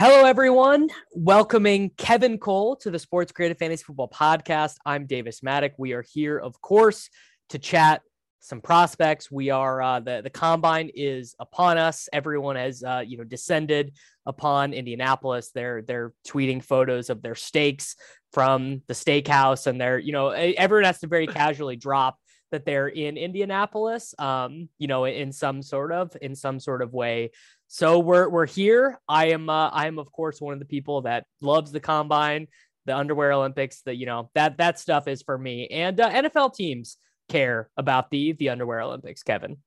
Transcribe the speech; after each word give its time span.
Hello, 0.00 0.24
everyone. 0.24 0.90
Welcoming 1.12 1.90
Kevin 1.96 2.38
Cole 2.38 2.76
to 2.76 2.90
the 2.92 2.98
SportsGrid 2.98 3.58
Fantasy 3.58 3.82
Football 3.82 4.08
Podcast. 4.08 4.76
I'm 4.86 5.06
Davis 5.06 5.40
Mattek. 5.40 5.72
We 5.76 5.92
are 5.92 6.02
here, 6.02 6.38
of 6.38 6.60
course, 6.60 7.10
to 7.48 7.58
chat 7.58 8.02
some 8.38 8.60
prospects. 8.60 9.28
We 9.28 9.50
are 9.50 9.82
uh, 9.82 9.98
the 9.98 10.20
the 10.22 10.30
combine 10.30 10.92
is 10.94 11.34
upon 11.40 11.78
us. 11.78 12.08
Everyone 12.12 12.54
has 12.54 12.84
uh, 12.84 13.02
you 13.04 13.18
know 13.18 13.24
descended 13.24 13.92
upon 14.24 14.72
Indianapolis. 14.72 15.50
They're 15.52 15.82
they're 15.82 16.12
tweeting 16.24 16.62
photos 16.62 17.10
of 17.10 17.20
their 17.20 17.34
steaks 17.34 17.96
from 18.32 18.82
the 18.86 18.94
steakhouse, 18.94 19.66
and 19.66 19.80
they're 19.80 19.98
you 19.98 20.12
know 20.12 20.28
everyone 20.28 20.84
has 20.84 21.00
to 21.00 21.08
very 21.08 21.26
casually 21.40 21.74
drop 21.74 22.20
that 22.52 22.64
they're 22.64 22.88
in 22.88 23.16
Indianapolis. 23.16 24.14
Um, 24.18 24.68
you 24.78 24.86
know, 24.86 25.06
in 25.06 25.32
some 25.32 25.60
sort 25.60 25.90
of 25.90 26.16
in 26.22 26.36
some 26.36 26.60
sort 26.60 26.82
of 26.82 26.92
way. 26.92 27.32
So 27.68 27.98
we're 27.98 28.28
we're 28.30 28.46
here. 28.46 28.98
I 29.06 29.28
am 29.28 29.50
uh, 29.50 29.68
I 29.68 29.86
am 29.86 29.98
of 29.98 30.10
course 30.10 30.40
one 30.40 30.54
of 30.54 30.58
the 30.58 30.64
people 30.64 31.02
that 31.02 31.26
loves 31.42 31.70
the 31.70 31.80
combine, 31.80 32.48
the 32.86 32.96
underwear 32.96 33.32
Olympics. 33.32 33.82
That 33.82 33.96
you 33.96 34.06
know 34.06 34.30
that 34.34 34.56
that 34.56 34.78
stuff 34.78 35.06
is 35.06 35.22
for 35.22 35.36
me 35.36 35.68
and 35.68 36.00
uh, 36.00 36.10
NFL 36.10 36.54
teams 36.54 36.96
care 37.28 37.68
about 37.76 38.10
the 38.10 38.32
the 38.32 38.48
underwear 38.48 38.80
Olympics, 38.80 39.22
Kevin. 39.22 39.58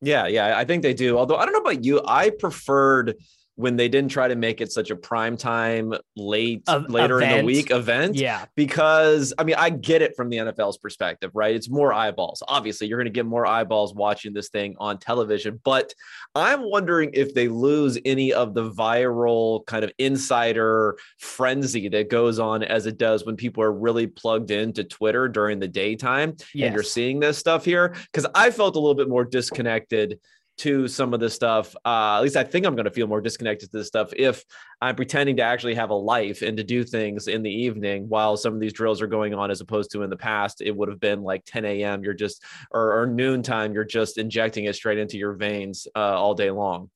Yeah, 0.00 0.26
yeah, 0.26 0.58
I 0.58 0.64
think 0.64 0.82
they 0.82 0.94
do. 0.94 1.18
Although 1.18 1.36
I 1.36 1.44
don't 1.44 1.52
know 1.52 1.70
about 1.70 1.84
you, 1.84 2.00
I 2.06 2.30
preferred 2.30 3.14
when 3.56 3.76
they 3.76 3.88
didn't 3.88 4.10
try 4.10 4.26
to 4.26 4.34
make 4.34 4.60
it 4.60 4.72
such 4.72 4.90
a 4.90 4.96
prime 4.96 5.36
time 5.36 5.94
late 6.16 6.62
A- 6.66 6.80
later 6.80 7.20
in 7.20 7.38
the 7.38 7.44
week 7.44 7.70
event 7.70 8.16
Yeah, 8.16 8.46
because 8.56 9.32
I 9.38 9.44
mean 9.44 9.54
I 9.56 9.70
get 9.70 10.02
it 10.02 10.16
from 10.16 10.28
the 10.28 10.38
NFL's 10.38 10.78
perspective 10.78 11.30
right? 11.34 11.54
It's 11.54 11.70
more 11.70 11.92
eyeballs. 11.92 12.42
Obviously 12.48 12.88
you're 12.88 12.98
going 12.98 13.06
to 13.06 13.10
get 13.12 13.26
more 13.26 13.46
eyeballs 13.46 13.94
watching 13.94 14.32
this 14.32 14.48
thing 14.48 14.74
on 14.78 14.98
television 14.98 15.60
but 15.64 15.94
I'm 16.34 16.68
wondering 16.68 17.10
if 17.12 17.34
they 17.34 17.48
lose 17.48 17.98
any 18.04 18.32
of 18.32 18.54
the 18.54 18.70
viral 18.70 19.64
kind 19.66 19.84
of 19.84 19.92
insider 19.98 20.96
frenzy 21.18 21.88
that 21.88 22.10
goes 22.10 22.38
on 22.38 22.62
as 22.64 22.86
it 22.86 22.98
does 22.98 23.24
when 23.24 23.36
people 23.36 23.62
are 23.62 23.72
really 23.72 24.06
plugged 24.06 24.50
into 24.50 24.82
Twitter 24.84 25.28
during 25.28 25.60
the 25.60 25.68
daytime 25.68 26.30
and 26.30 26.74
you're 26.74 26.82
seeing 26.82 27.20
this 27.20 27.38
stuff 27.38 27.64
here 27.64 27.94
because 28.12 28.26
I 28.34 28.50
felt 28.50 28.76
a 28.76 28.80
little 28.80 28.94
bit 28.94 29.08
more 29.08 29.24
disconnected 29.24 30.18
to 30.58 30.86
some 30.86 31.12
of 31.12 31.20
this 31.20 31.34
stuff. 31.34 31.74
Uh, 31.84 32.16
at 32.16 32.20
least 32.20 32.36
I 32.36 32.44
think 32.44 32.64
I'm 32.64 32.74
going 32.76 32.84
to 32.84 32.90
feel 32.90 33.06
more 33.06 33.20
disconnected 33.20 33.70
to 33.72 33.78
this 33.78 33.88
stuff 33.88 34.12
if 34.16 34.44
I'm 34.80 34.94
pretending 34.94 35.36
to 35.36 35.42
actually 35.42 35.74
have 35.74 35.90
a 35.90 35.94
life 35.94 36.42
and 36.42 36.56
to 36.56 36.62
do 36.64 36.84
things 36.84 37.26
in 37.26 37.42
the 37.42 37.50
evening 37.50 38.08
while 38.08 38.36
some 38.36 38.54
of 38.54 38.60
these 38.60 38.72
drills 38.72 39.02
are 39.02 39.06
going 39.08 39.34
on, 39.34 39.50
as 39.50 39.60
opposed 39.60 39.90
to 39.92 40.02
in 40.02 40.10
the 40.10 40.16
past, 40.16 40.60
it 40.60 40.70
would 40.76 40.88
have 40.88 41.00
been 41.00 41.22
like 41.22 41.44
10 41.46 41.64
a.m. 41.64 42.04
You're 42.04 42.14
just, 42.14 42.44
or, 42.70 43.00
or 43.00 43.06
noon 43.06 43.42
time, 43.42 43.72
you're 43.74 43.84
just 43.84 44.16
injecting 44.18 44.66
it 44.66 44.76
straight 44.76 44.98
into 44.98 45.18
your 45.18 45.32
veins 45.32 45.88
uh, 45.96 45.98
all 45.98 46.34
day 46.34 46.50
long. 46.50 46.90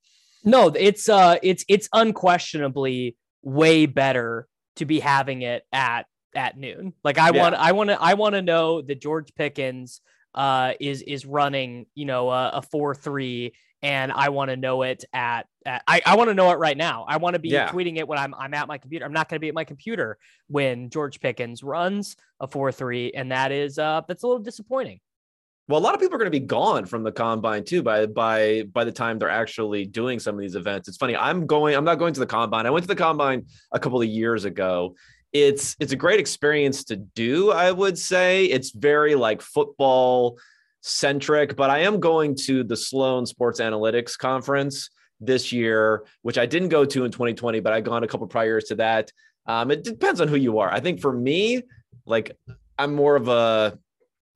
no, 0.44 0.69
it's 0.69 1.08
uh, 1.08 1.38
it's 1.42 1.64
it's 1.69 1.88
unquestionably 1.92 3.16
way 3.42 3.86
better 3.86 4.46
to 4.76 4.84
be 4.84 5.00
having 5.00 5.42
it 5.42 5.64
at 5.72 6.06
at 6.34 6.56
noon. 6.56 6.92
Like 7.02 7.19
I 7.19 7.30
Yeah. 7.32 7.42
want, 7.42 7.54
I 7.56 7.72
want 7.72 7.90
to, 7.90 8.00
I 8.00 8.14
want 8.14 8.34
to 8.34 8.42
know 8.42 8.82
that 8.82 9.00
George 9.00 9.34
Pickens 9.34 10.00
uh 10.34 10.72
is 10.80 11.02
is 11.02 11.24
running, 11.26 11.86
you 11.94 12.04
know, 12.04 12.30
a, 12.30 12.50
a 12.54 12.62
four 12.62 12.94
three, 12.94 13.54
and 13.82 14.12
I 14.12 14.28
want 14.28 14.50
to 14.50 14.56
know 14.56 14.82
it 14.82 15.04
at, 15.12 15.46
at 15.66 15.82
I 15.86 16.00
I 16.04 16.16
want 16.16 16.28
to 16.28 16.34
know 16.34 16.50
it 16.50 16.58
right 16.58 16.76
now. 16.76 17.04
I 17.08 17.16
want 17.16 17.34
to 17.34 17.40
be 17.40 17.48
Yeah. 17.50 17.70
tweeting 17.70 17.96
it 17.96 18.06
when 18.06 18.18
I'm 18.18 18.34
I'm 18.34 18.54
at 18.54 18.68
my 18.68 18.78
computer. 18.78 19.04
I'm 19.04 19.12
not 19.12 19.28
going 19.28 19.36
to 19.36 19.40
be 19.40 19.48
at 19.48 19.54
my 19.54 19.64
computer 19.64 20.18
when 20.48 20.90
George 20.90 21.20
Pickens 21.20 21.62
runs 21.62 22.16
a 22.40 22.46
four 22.46 22.72
three, 22.72 23.12
and 23.12 23.32
that 23.32 23.52
is 23.52 23.78
uh 23.78 24.02
that's 24.06 24.22
a 24.22 24.26
little 24.26 24.42
disappointing. 24.42 25.00
Well, 25.68 25.78
a 25.78 25.84
lot 25.84 25.92
of 25.94 26.00
people 26.00 26.14
are 26.14 26.18
going 26.18 26.32
to 26.32 26.40
be 26.40 26.46
gone 26.46 26.86
from 26.86 27.02
the 27.02 27.12
combine 27.12 27.62
too 27.62 27.82
by 27.82 28.06
by 28.06 28.62
by 28.72 28.84
the 28.84 28.92
time 28.92 29.18
they're 29.18 29.28
actually 29.28 29.84
doing 29.84 30.18
some 30.18 30.34
of 30.34 30.40
these 30.40 30.54
events. 30.54 30.88
It's 30.88 30.96
funny. 30.96 31.14
I'm 31.14 31.46
going. 31.46 31.74
I'm 31.76 31.84
not 31.84 31.98
going 31.98 32.14
to 32.14 32.20
the 32.20 32.26
combine. 32.26 32.64
I 32.64 32.70
went 32.70 32.84
to 32.84 32.88
the 32.88 32.96
combine 32.96 33.44
a 33.72 33.78
couple 33.78 34.00
of 34.00 34.08
years 34.08 34.46
ago. 34.46 34.94
It's 35.32 35.76
it's 35.78 35.92
a 35.92 35.96
great 35.96 36.20
experience 36.20 36.84
to 36.84 36.96
do. 36.96 37.50
I 37.50 37.70
would 37.70 37.98
say 37.98 38.46
it's 38.46 38.70
very 38.70 39.14
like 39.14 39.42
football 39.42 40.38
centric, 40.80 41.56
but 41.56 41.70
I 41.70 41.80
am 41.80 42.00
going 42.00 42.34
to 42.46 42.64
the 42.64 42.76
Sloan 42.76 43.26
Sports 43.26 43.60
Analytics 43.60 44.16
Conference 44.16 44.90
this 45.20 45.52
year, 45.52 46.04
which 46.22 46.38
I 46.38 46.46
didn't 46.46 46.68
go 46.68 46.84
to 46.84 47.04
in 47.04 47.10
2020, 47.10 47.60
but 47.60 47.72
I've 47.72 47.84
gone 47.84 48.04
a 48.04 48.08
couple 48.08 48.26
prior 48.26 48.46
years 48.46 48.64
to 48.64 48.76
that. 48.76 49.12
Um, 49.46 49.70
it 49.70 49.82
depends 49.82 50.20
on 50.20 50.28
who 50.28 50.36
you 50.36 50.58
are. 50.58 50.72
I 50.72 50.80
think 50.80 51.00
for 51.00 51.12
me, 51.12 51.62
like 52.06 52.36
I'm 52.78 52.94
more 52.94 53.16
of 53.16 53.28
a 53.28 53.78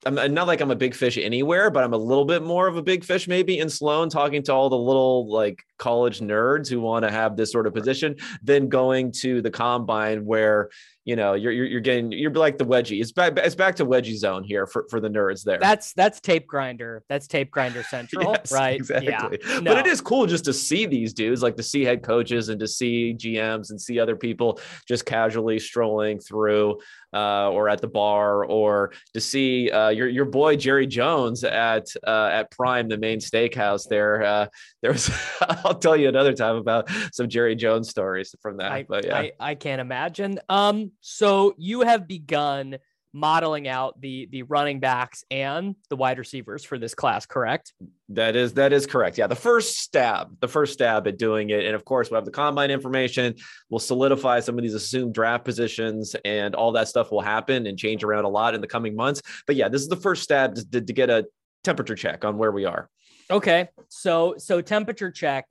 I'm 0.05 0.35
not 0.35 0.49
like 0.49 0.61
I'm 0.61 0.71
a 0.73 0.77
big 0.77 0.95
fish 0.95 1.17
anywhere, 1.17 1.71
but 1.71 1.85
I'm 1.85 1.93
a 1.93 1.99
little 1.99 2.25
bit 2.25 2.43
more 2.43 2.67
of 2.67 2.77
a 2.77 2.83
big 2.83 3.05
fish 3.05 3.29
maybe 3.29 3.61
in 3.61 3.71
Sloan, 3.71 4.09
talking 4.09 4.43
to 4.45 4.53
all 4.53 4.69
the 4.69 4.77
little 4.77 5.31
like 5.31 5.65
college 5.79 6.19
nerds 6.19 6.69
who 6.69 6.81
want 6.81 7.05
to 7.05 7.11
have 7.11 7.37
this 7.37 7.53
sort 7.53 7.69
of 7.69 7.75
position, 7.75 8.17
than 8.43 8.69
going 8.69 9.13
to 9.13 9.41
the 9.43 9.51
combine 9.51 10.25
where 10.25 10.71
you 11.05 11.17
know 11.17 11.35
you're 11.35 11.53
you're, 11.53 11.67
you're 11.67 11.81
getting 11.81 12.13
you're 12.13 12.33
like 12.33 12.59
the 12.59 12.65
wedgie. 12.65 13.01
It's 13.01 13.13
back 13.13 13.37
it's 13.37 13.55
back 13.55 13.77
to 13.77 13.87
wedgie 13.87 14.17
zone 14.17 14.45
here 14.45 14.67
for 14.67 14.87
for 14.89 15.01
the 15.01 15.09
nerds 15.09 15.43
there. 15.43 15.59
That's 15.59 15.93
that's 15.95 16.21
tape 16.21 16.47
grinder. 16.47 17.03
That's 17.09 17.27
tape 17.27 17.51
grinder 17.51 17.83
central, 17.83 18.33
Yes, 18.39 18.53
right? 18.53 18.77
Exactly. 18.77 19.39
Yeah. 19.43 19.61
But 19.61 19.79
it 19.79 19.87
is 19.87 20.01
cool 20.01 20.27
just 20.27 20.45
to 20.45 20.53
see 20.53 20.87
these 20.87 21.13
dudes, 21.13 21.43
like 21.43 21.57
to 21.57 21.63
see 21.63 21.85
head 21.85 22.03
coaches 22.03 22.49
and 22.49 22.61
to 22.61 22.69
see 22.69 23.15
GMs 23.15 23.71
and 23.71 23.81
see 23.81 23.99
other 23.99 24.17
people 24.17 24.61
just 24.87 25.05
casually 25.05 25.59
strolling 25.59 26.21
through 26.21 26.79
uh, 27.15 27.51
or 27.51 27.69
at 27.69 27.81
the 27.81 27.89
bar, 27.89 28.45
or 28.45 28.93
to 29.13 29.21
see 29.21 29.71
uh, 29.71 29.91
your 29.91 30.09
your 30.09 30.25
boy 30.25 30.57
Jerry 30.57 30.87
Jones 30.87 31.45
at 31.45 31.87
uh, 32.07 32.31
at 32.33 32.51
Prime, 32.51 32.89
the 32.89 32.97
main 32.97 33.19
steakhouse 33.19 33.89
there. 33.89 34.23
Uh, 34.23 34.47
there 34.81 34.93
was 34.93 35.11
I'll 35.41 35.75
tell 35.75 35.97
you 35.97 36.09
another 36.09 36.33
time 36.33 36.57
about 36.57 36.89
some 37.13 37.29
Jerry 37.29 37.55
Jones 37.55 37.91
stories 37.91 38.35
from 38.41 38.59
that. 38.59 38.73
I, 38.73 38.83
but 38.85 39.07
yeah. 39.07 39.17
I, 39.17 39.33
I 39.39 39.55
can't 39.55 39.81
imagine. 39.81 40.39
Um, 40.49 40.92
so 41.01 41.55
you 41.59 41.83
have 41.83 42.07
begun 42.07 42.79
modeling 43.15 43.69
out 43.69 44.01
the 44.01 44.27
the 44.31 44.43
running 44.45 44.81
backs 44.81 45.23
and 45.31 45.77
the 45.91 45.97
wide 45.97 46.19
receivers 46.19 46.65
for 46.65 46.79
this 46.79 46.95
class, 46.95 47.27
correct? 47.27 47.75
That 48.09 48.37
is 48.37 48.55
that 48.55 48.73
is 48.73 48.87
correct. 48.87 49.19
Yeah, 49.19 49.27
the 49.27 49.37
first 49.37 49.79
stab, 49.79 50.39
the 50.41 50.49
first 50.49 50.73
stab 50.73 51.07
at 51.07 51.19
doing 51.19 51.51
it, 51.51 51.65
and 51.65 51.75
of 51.75 51.85
course 51.85 52.11
we'll 52.11 52.19
have 52.19 52.25
the 52.25 52.31
combine 52.31 52.71
information. 52.71 53.35
We'll 53.69 53.81
solidify 53.81 54.41
some 54.41 54.57
of 54.57 54.63
these 54.63 54.75
assumed 54.75 55.15
draft 55.15 55.45
positions, 55.45 56.17
and 56.25 56.55
all 56.55 56.73
that 56.73 56.89
stuff 56.89 57.11
will 57.11 57.21
happen 57.21 57.67
and 57.67 57.79
change 57.79 58.03
around 58.03 58.25
a 58.25 58.29
lot 58.29 58.55
in 58.55 58.61
the 58.61 58.67
coming 58.67 58.97
months. 58.97 59.23
But 59.47 59.57
yeah, 59.57 59.69
this 59.69 59.83
is 59.83 59.89
the 59.89 59.97
first 59.97 60.23
stab 60.23 60.55
to, 60.55 60.81
to 60.81 60.93
get 60.93 61.11
a 61.11 61.27
temperature 61.65 61.95
check 61.95 62.25
on 62.25 62.39
where 62.39 62.53
we 62.53 62.65
are. 62.65 62.89
Okay. 63.31 63.69
So 63.89 64.35
so 64.39 64.61
temperature 64.61 65.11
check. 65.11 65.47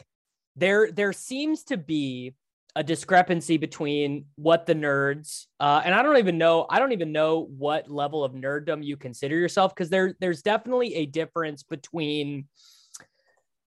There 0.55 0.91
there 0.91 1.13
seems 1.13 1.63
to 1.65 1.77
be 1.77 2.33
a 2.75 2.83
discrepancy 2.83 3.57
between 3.57 4.25
what 4.35 4.65
the 4.65 4.73
nerds 4.73 5.45
uh, 5.59 5.81
and 5.83 5.94
I 5.94 6.01
don't 6.01 6.18
even 6.18 6.38
know 6.38 6.65
I 6.69 6.79
don't 6.79 6.94
even 6.94 7.12
know 7.12 7.50
what 7.57 7.89
level 7.89 8.23
of 8.23 8.33
nerddom 8.33 8.83
you 8.83 8.95
consider 8.97 9.35
yourself 9.35 9.75
because 9.75 9.89
there 9.89 10.15
there's 10.19 10.41
definitely 10.41 10.95
a 10.95 11.06
difference 11.06 11.63
between 11.63 12.47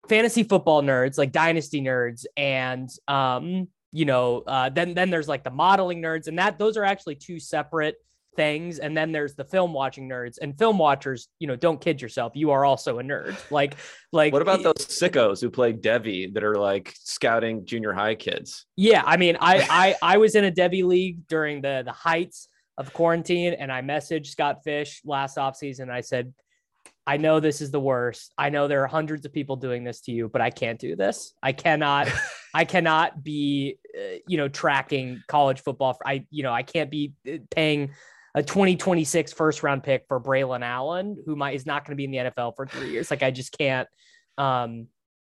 fantasy 0.08 0.42
football 0.42 0.82
nerds 0.82 1.16
like 1.16 1.32
dynasty 1.32 1.80
nerds 1.80 2.26
and 2.36 2.90
um 3.08 3.68
you 3.92 4.04
know 4.04 4.42
uh 4.46 4.68
then 4.68 4.94
then 4.94 5.08
there's 5.08 5.28
like 5.28 5.44
the 5.44 5.50
modeling 5.50 6.02
nerds 6.02 6.26
and 6.26 6.38
that 6.38 6.58
those 6.58 6.76
are 6.76 6.84
actually 6.84 7.14
two 7.14 7.38
separate 7.38 7.96
things 8.40 8.78
and 8.78 8.96
then 8.96 9.12
there's 9.12 9.34
the 9.34 9.44
film 9.44 9.74
watching 9.74 10.08
nerds 10.08 10.38
and 10.40 10.56
film 10.56 10.78
watchers 10.78 11.28
you 11.40 11.46
know 11.46 11.56
don't 11.56 11.78
kid 11.78 12.00
yourself 12.00 12.32
you 12.34 12.50
are 12.50 12.64
also 12.64 12.98
a 12.98 13.02
nerd 13.02 13.36
like 13.50 13.74
like 14.12 14.32
what 14.32 14.40
about 14.40 14.62
those 14.62 14.76
sickos 14.76 15.42
who 15.42 15.50
play 15.50 15.74
Devy 15.74 16.32
that 16.32 16.42
are 16.42 16.56
like 16.56 16.94
scouting 16.96 17.66
junior 17.66 17.92
high 17.92 18.14
kids 18.14 18.64
yeah 18.76 19.02
i 19.04 19.18
mean 19.18 19.36
i 19.42 19.94
i 20.02 20.14
i 20.14 20.16
was 20.16 20.36
in 20.36 20.44
a 20.44 20.50
Devy 20.50 20.82
league 20.82 21.26
during 21.28 21.60
the 21.60 21.82
the 21.84 21.92
heights 21.92 22.48
of 22.78 22.94
quarantine 22.94 23.52
and 23.52 23.70
i 23.70 23.82
messaged 23.82 24.28
scott 24.28 24.64
fish 24.64 25.02
last 25.04 25.36
offseason 25.36 25.90
i 25.90 26.00
said 26.00 26.32
I 27.06 27.16
know 27.16 27.40
this 27.40 27.60
is 27.60 27.70
the 27.70 27.80
worst. 27.80 28.32
I 28.38 28.50
know 28.50 28.68
there 28.68 28.84
are 28.84 28.86
hundreds 28.86 29.26
of 29.26 29.32
people 29.32 29.56
doing 29.56 29.84
this 29.84 30.02
to 30.02 30.12
you, 30.12 30.28
but 30.28 30.40
I 30.40 30.50
can't 30.50 30.78
do 30.78 30.94
this. 30.94 31.34
I 31.42 31.52
cannot, 31.52 32.08
I 32.54 32.64
cannot 32.64 33.24
be, 33.24 33.78
uh, 33.98 34.18
you 34.28 34.36
know, 34.36 34.48
tracking 34.48 35.20
college 35.26 35.60
football. 35.60 35.94
For, 35.94 36.06
I, 36.06 36.26
you 36.30 36.42
know, 36.42 36.52
I 36.52 36.62
can't 36.62 36.90
be 36.90 37.14
uh, 37.28 37.38
paying 37.50 37.90
a 38.34 38.42
2026 38.42 39.32
first 39.32 39.62
round 39.62 39.82
pick 39.82 40.04
for 40.08 40.20
Braelon 40.20 40.62
Allen, 40.62 41.16
who 41.26 41.36
might 41.36 41.54
is 41.54 41.66
not 41.66 41.84
going 41.84 41.92
to 41.92 41.96
be 41.96 42.04
in 42.04 42.10
the 42.10 42.30
NFL 42.30 42.54
for 42.56 42.66
three 42.66 42.90
years. 42.90 43.10
Like 43.10 43.22
I 43.22 43.30
just 43.30 43.56
can't. 43.56 43.88
Um, 44.38 44.86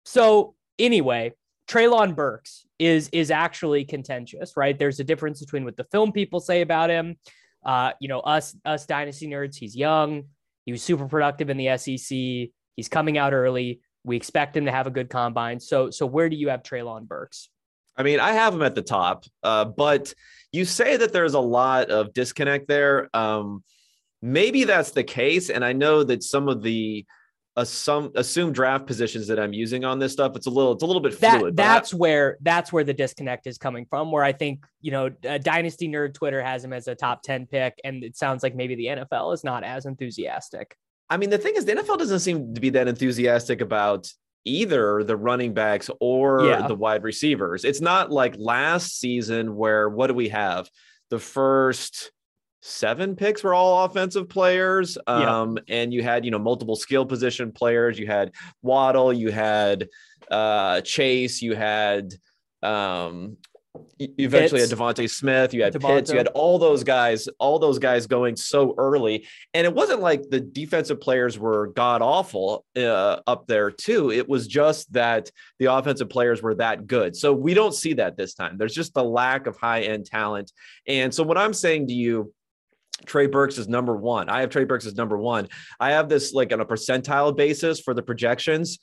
so 0.04 0.54
anyway, 0.78 1.32
Treylon 1.68 2.16
Burks 2.16 2.66
is 2.78 3.08
is 3.12 3.30
actually 3.30 3.84
contentious, 3.84 4.56
right? 4.56 4.78
There's 4.78 5.00
a 5.00 5.04
difference 5.04 5.40
between 5.40 5.64
what 5.64 5.76
the 5.76 5.84
film 5.84 6.12
people 6.12 6.40
say 6.40 6.62
about 6.62 6.90
him. 6.90 7.16
Uh, 7.64 7.92
you 8.00 8.08
know, 8.08 8.20
us 8.20 8.56
us 8.64 8.86
dynasty 8.86 9.28
nerds. 9.28 9.56
He's 9.56 9.76
young. 9.76 10.24
He 10.66 10.72
was 10.72 10.82
super 10.82 11.06
productive 11.06 11.50
in 11.50 11.56
the 11.56 11.76
SEC. 11.76 12.50
He's 12.76 12.88
coming 12.88 13.18
out 13.18 13.32
early. 13.32 13.80
We 14.04 14.16
expect 14.16 14.56
him 14.56 14.66
to 14.66 14.72
have 14.72 14.86
a 14.86 14.90
good 14.90 15.10
combine. 15.10 15.60
So, 15.60 15.90
so 15.90 16.06
where 16.06 16.28
do 16.28 16.36
you 16.36 16.48
have 16.48 16.62
Treylon 16.62 17.06
Burks? 17.06 17.50
I 17.96 18.02
mean, 18.02 18.20
I 18.20 18.32
have 18.32 18.54
him 18.54 18.62
at 18.62 18.74
the 18.74 18.82
top, 18.82 19.24
uh, 19.42 19.64
but 19.64 20.14
you 20.52 20.64
say 20.64 20.96
that 20.96 21.12
there's 21.12 21.34
a 21.34 21.40
lot 21.40 21.90
of 21.90 22.12
disconnect 22.12 22.68
there. 22.68 23.08
Um, 23.14 23.62
maybe 24.22 24.64
that's 24.64 24.90
the 24.90 25.04
case, 25.04 25.50
and 25.50 25.64
I 25.64 25.72
know 25.72 26.02
that 26.04 26.22
some 26.22 26.48
of 26.48 26.62
the 26.62 27.04
some 27.64 28.10
assumed 28.14 28.54
draft 28.54 28.86
positions 28.86 29.26
that 29.26 29.38
I'm 29.38 29.52
using 29.52 29.84
on 29.84 29.98
this 29.98 30.12
stuff, 30.12 30.34
it's 30.36 30.46
a 30.46 30.50
little 30.50 30.72
it's 30.72 30.82
a 30.82 30.86
little 30.86 31.02
bit 31.02 31.14
fluid. 31.14 31.56
That, 31.56 31.62
that's 31.62 31.94
I, 31.94 31.96
where 31.96 32.38
that's 32.40 32.72
where 32.72 32.84
the 32.84 32.94
disconnect 32.94 33.46
is 33.46 33.58
coming 33.58 33.86
from. 33.88 34.10
Where 34.10 34.24
I 34.24 34.32
think 34.32 34.64
you 34.80 34.90
know, 34.90 35.08
Dynasty 35.08 35.88
Nerd 35.88 36.14
Twitter 36.14 36.42
has 36.42 36.64
him 36.64 36.72
as 36.72 36.88
a 36.88 36.94
top 36.94 37.22
ten 37.22 37.46
pick, 37.46 37.78
and 37.84 38.02
it 38.02 38.16
sounds 38.16 38.42
like 38.42 38.54
maybe 38.54 38.74
the 38.74 38.86
NFL 38.86 39.34
is 39.34 39.44
not 39.44 39.64
as 39.64 39.86
enthusiastic. 39.86 40.76
I 41.08 41.16
mean, 41.16 41.30
the 41.30 41.38
thing 41.38 41.54
is, 41.56 41.64
the 41.64 41.72
NFL 41.72 41.98
doesn't 41.98 42.20
seem 42.20 42.54
to 42.54 42.60
be 42.60 42.70
that 42.70 42.86
enthusiastic 42.86 43.60
about 43.60 44.08
either 44.44 45.04
the 45.04 45.16
running 45.16 45.54
backs 45.54 45.90
or 46.00 46.46
yeah. 46.46 46.66
the 46.66 46.74
wide 46.74 47.02
receivers. 47.02 47.64
It's 47.64 47.80
not 47.80 48.10
like 48.10 48.34
last 48.38 48.98
season 48.98 49.54
where 49.54 49.88
what 49.88 50.06
do 50.06 50.14
we 50.14 50.28
have? 50.30 50.68
The 51.10 51.18
first 51.18 52.12
seven 52.62 53.16
picks 53.16 53.42
were 53.42 53.54
all 53.54 53.84
offensive 53.84 54.28
players. 54.28 54.98
Um, 55.06 55.58
yeah. 55.66 55.74
and 55.76 55.94
you 55.94 56.02
had, 56.02 56.24
you 56.24 56.30
know, 56.30 56.38
multiple 56.38 56.76
skill 56.76 57.06
position 57.06 57.52
players. 57.52 57.98
You 57.98 58.06
had 58.06 58.32
Waddle, 58.62 59.12
you 59.12 59.30
had 59.30 59.88
uh 60.30 60.80
Chase, 60.82 61.42
you 61.42 61.54
had 61.54 62.14
um 62.62 63.36
eventually 63.98 64.60
Pitts. 64.60 64.70
had 64.70 64.78
Devonta 64.78 65.10
Smith, 65.10 65.54
you 65.54 65.62
had 65.62 65.74
Devonta. 65.74 65.96
Pitts, 65.96 66.10
you 66.10 66.18
had 66.18 66.28
all 66.28 66.58
those 66.58 66.84
guys, 66.84 67.28
all 67.38 67.58
those 67.58 67.78
guys 67.78 68.06
going 68.06 68.36
so 68.36 68.74
early. 68.78 69.26
And 69.54 69.66
it 69.66 69.74
wasn't 69.74 70.00
like 70.00 70.28
the 70.30 70.40
defensive 70.40 71.00
players 71.00 71.38
were 71.38 71.68
god 71.68 72.02
awful 72.02 72.64
uh, 72.76 73.20
up 73.26 73.46
there 73.46 73.70
too. 73.70 74.10
It 74.10 74.28
was 74.28 74.46
just 74.46 74.92
that 74.92 75.30
the 75.58 75.66
offensive 75.66 76.08
players 76.08 76.42
were 76.42 76.54
that 76.56 76.86
good. 76.86 77.16
So 77.16 77.32
we 77.32 77.54
don't 77.54 77.74
see 77.74 77.94
that 77.94 78.16
this 78.16 78.34
time. 78.34 78.58
There's 78.58 78.74
just 78.74 78.96
a 78.96 79.02
lack 79.02 79.46
of 79.46 79.56
high 79.56 79.82
end 79.82 80.06
talent. 80.06 80.52
And 80.86 81.14
so 81.14 81.22
what 81.22 81.38
I'm 81.38 81.54
saying 81.54 81.88
to 81.88 81.94
you 81.94 82.32
Trey 83.06 83.26
Burks 83.26 83.58
is 83.58 83.68
number 83.68 83.96
one. 83.96 84.28
I 84.28 84.40
have 84.40 84.50
Trey 84.50 84.64
Burks 84.64 84.86
as 84.86 84.94
number 84.94 85.16
one. 85.16 85.48
I 85.78 85.92
have 85.92 86.08
this 86.08 86.32
like 86.32 86.52
on 86.52 86.60
a 86.60 86.66
percentile 86.66 87.34
basis 87.34 87.80
for 87.80 87.94
the 87.94 88.02
projections 88.02 88.78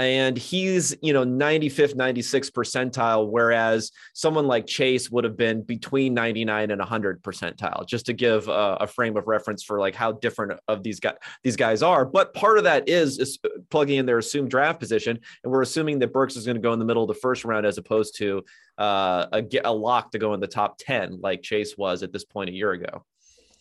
and 0.00 0.38
he's 0.38 0.96
you 1.02 1.12
know 1.12 1.24
95th 1.24 1.94
96th 1.94 2.52
percentile 2.52 3.28
whereas 3.28 3.92
someone 4.14 4.46
like 4.46 4.66
chase 4.66 5.10
would 5.10 5.24
have 5.24 5.36
been 5.36 5.62
between 5.62 6.14
99 6.14 6.70
and 6.70 6.78
100 6.78 7.22
percentile 7.22 7.86
just 7.86 8.06
to 8.06 8.12
give 8.12 8.48
a, 8.48 8.78
a, 8.80 8.86
frame 8.86 9.16
of 9.16 9.28
reference 9.28 9.62
for 9.62 9.78
like 9.78 9.94
how 9.94 10.12
different 10.12 10.58
of 10.68 10.82
these 10.82 11.00
guys 11.00 11.16
these 11.42 11.56
guys 11.56 11.82
are. 11.82 12.04
But 12.04 12.34
part 12.34 12.58
of 12.58 12.64
that 12.64 12.88
is, 12.88 13.18
is 13.18 13.38
plugging 13.70 13.98
in 13.98 14.06
their 14.06 14.18
assumed 14.18 14.50
draft 14.50 14.80
position 14.80 15.18
and 15.44 15.52
we're 15.52 15.62
assuming 15.62 15.98
that 16.00 16.12
burks 16.12 16.36
is 16.36 16.46
going 16.46 16.56
to 16.56 16.62
go 16.62 16.72
in 16.72 16.78
the 16.78 16.84
middle 16.84 17.02
of 17.02 17.08
the 17.08 17.20
first 17.20 17.44
round 17.44 17.66
as 17.66 17.78
opposed 17.78 18.16
to 18.18 18.42
uh, 18.78 19.26
a, 19.32 19.44
a 19.64 19.72
lock 19.72 20.12
to 20.12 20.18
go 20.18 20.34
in 20.34 20.40
the 20.40 20.46
top 20.46 20.76
10 20.78 21.20
like 21.20 21.42
chase 21.42 21.76
was 21.76 22.02
at 22.02 22.12
this 22.12 22.24
point 22.24 22.48
a 22.48 22.52
year 22.52 22.72
ago 22.72 23.04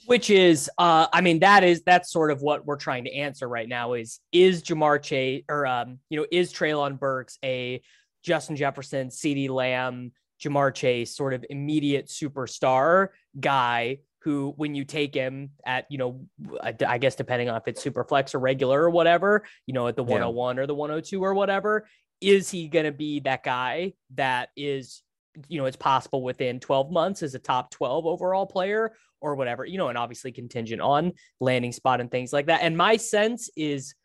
which 0.09 0.31
is 0.31 0.71
uh 0.79 1.05
i 1.13 1.21
mean 1.21 1.37
that 1.37 1.63
is 1.63 1.83
that's 1.83 2.11
sort 2.11 2.31
of 2.31 2.41
what 2.41 2.65
we're 2.65 2.75
trying 2.75 3.03
to 3.03 3.13
answer 3.13 3.47
right 3.47 3.69
now 3.69 3.93
is 3.93 4.19
is 4.31 4.63
ja'marr 4.63 4.99
chase 4.99 5.43
or 5.47 5.67
um 5.67 5.99
you 6.09 6.19
know 6.19 6.25
is 6.31 6.51
treylon 6.51 6.97
burks 6.97 7.37
a 7.45 7.79
justin 8.23 8.55
jefferson 8.55 9.09
CeeDee 9.09 9.49
lamb 9.49 10.11
ja'marr 10.43 10.73
chase 10.73 11.15
sort 11.15 11.35
of 11.35 11.45
immediate 11.51 12.07
superstar 12.07 13.09
guy 13.39 13.99
who 14.23 14.51
when 14.57 14.73
you 14.73 14.83
take 14.83 15.13
him 15.13 15.51
at 15.63 15.85
you 15.91 15.99
know 15.99 16.25
i 16.63 16.97
guess 16.97 17.13
depending 17.13 17.47
on 17.47 17.55
if 17.55 17.67
it's 17.67 17.81
super 17.81 18.03
flex 18.03 18.33
or 18.33 18.39
regular 18.39 18.81
or 18.81 18.89
whatever 18.89 19.43
you 19.67 19.75
know 19.75 19.87
at 19.87 19.95
the 19.95 20.01
101 20.01 20.55
yeah. 20.55 20.63
or 20.63 20.65
the 20.65 20.73
102 20.73 21.23
or 21.23 21.35
whatever 21.35 21.87
is 22.19 22.49
he 22.49 22.67
going 22.67 22.85
to 22.85 22.91
be 22.91 23.19
that 23.19 23.43
guy 23.43 23.93
that 24.15 24.49
is 24.57 25.03
you 25.47 25.59
know 25.59 25.65
it's 25.65 25.77
possible 25.77 26.23
within 26.23 26.59
12 26.59 26.91
months 26.91 27.21
as 27.21 27.35
a 27.35 27.39
top 27.39 27.69
12 27.69 28.07
overall 28.07 28.47
player 28.47 28.93
or 29.21 29.35
whatever, 29.35 29.65
you 29.65 29.77
know, 29.77 29.89
and 29.89 29.97
obviously 29.97 30.31
contingent 30.31 30.81
on 30.81 31.13
landing 31.39 31.71
spot 31.71 32.01
and 32.01 32.09
things 32.11 32.33
like 32.33 32.47
that. 32.47 32.61
And 32.61 32.77
my 32.77 32.97
sense 32.97 33.49
is, 33.55 33.95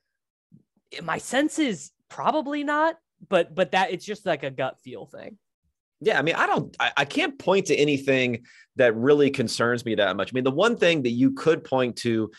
my 1.03 1.19
sense 1.19 1.59
is 1.59 1.91
probably 2.09 2.65
not, 2.65 2.97
but 3.29 3.55
but 3.55 3.73
that 3.73 3.93
it's 3.93 4.05
just 4.05 4.27
like 4.27 4.43
a 4.43 4.51
gut 4.51 4.79
feel 4.81 5.07
thing. 5.07 5.39
Yeah, 6.01 6.19
I 6.19 6.23
mean, 6.23 6.35
I 6.35 6.47
don't, 6.47 6.77
I, 6.79 6.93
I 6.99 7.05
can't 7.05 7.39
point 7.39 7.67
to 7.67 7.77
anything 7.77 8.45
that 8.77 8.95
really 8.95 9.31
concerns 9.31 9.85
me 9.85 9.95
that 9.95 10.17
much. 10.17 10.33
I 10.33 10.35
mean, 10.35 10.45
the 10.45 10.51
one 10.51 10.77
thing 10.77 11.03
that 11.03 11.11
you 11.11 11.33
could 11.33 11.65
point 11.65 11.97
to 11.99 12.31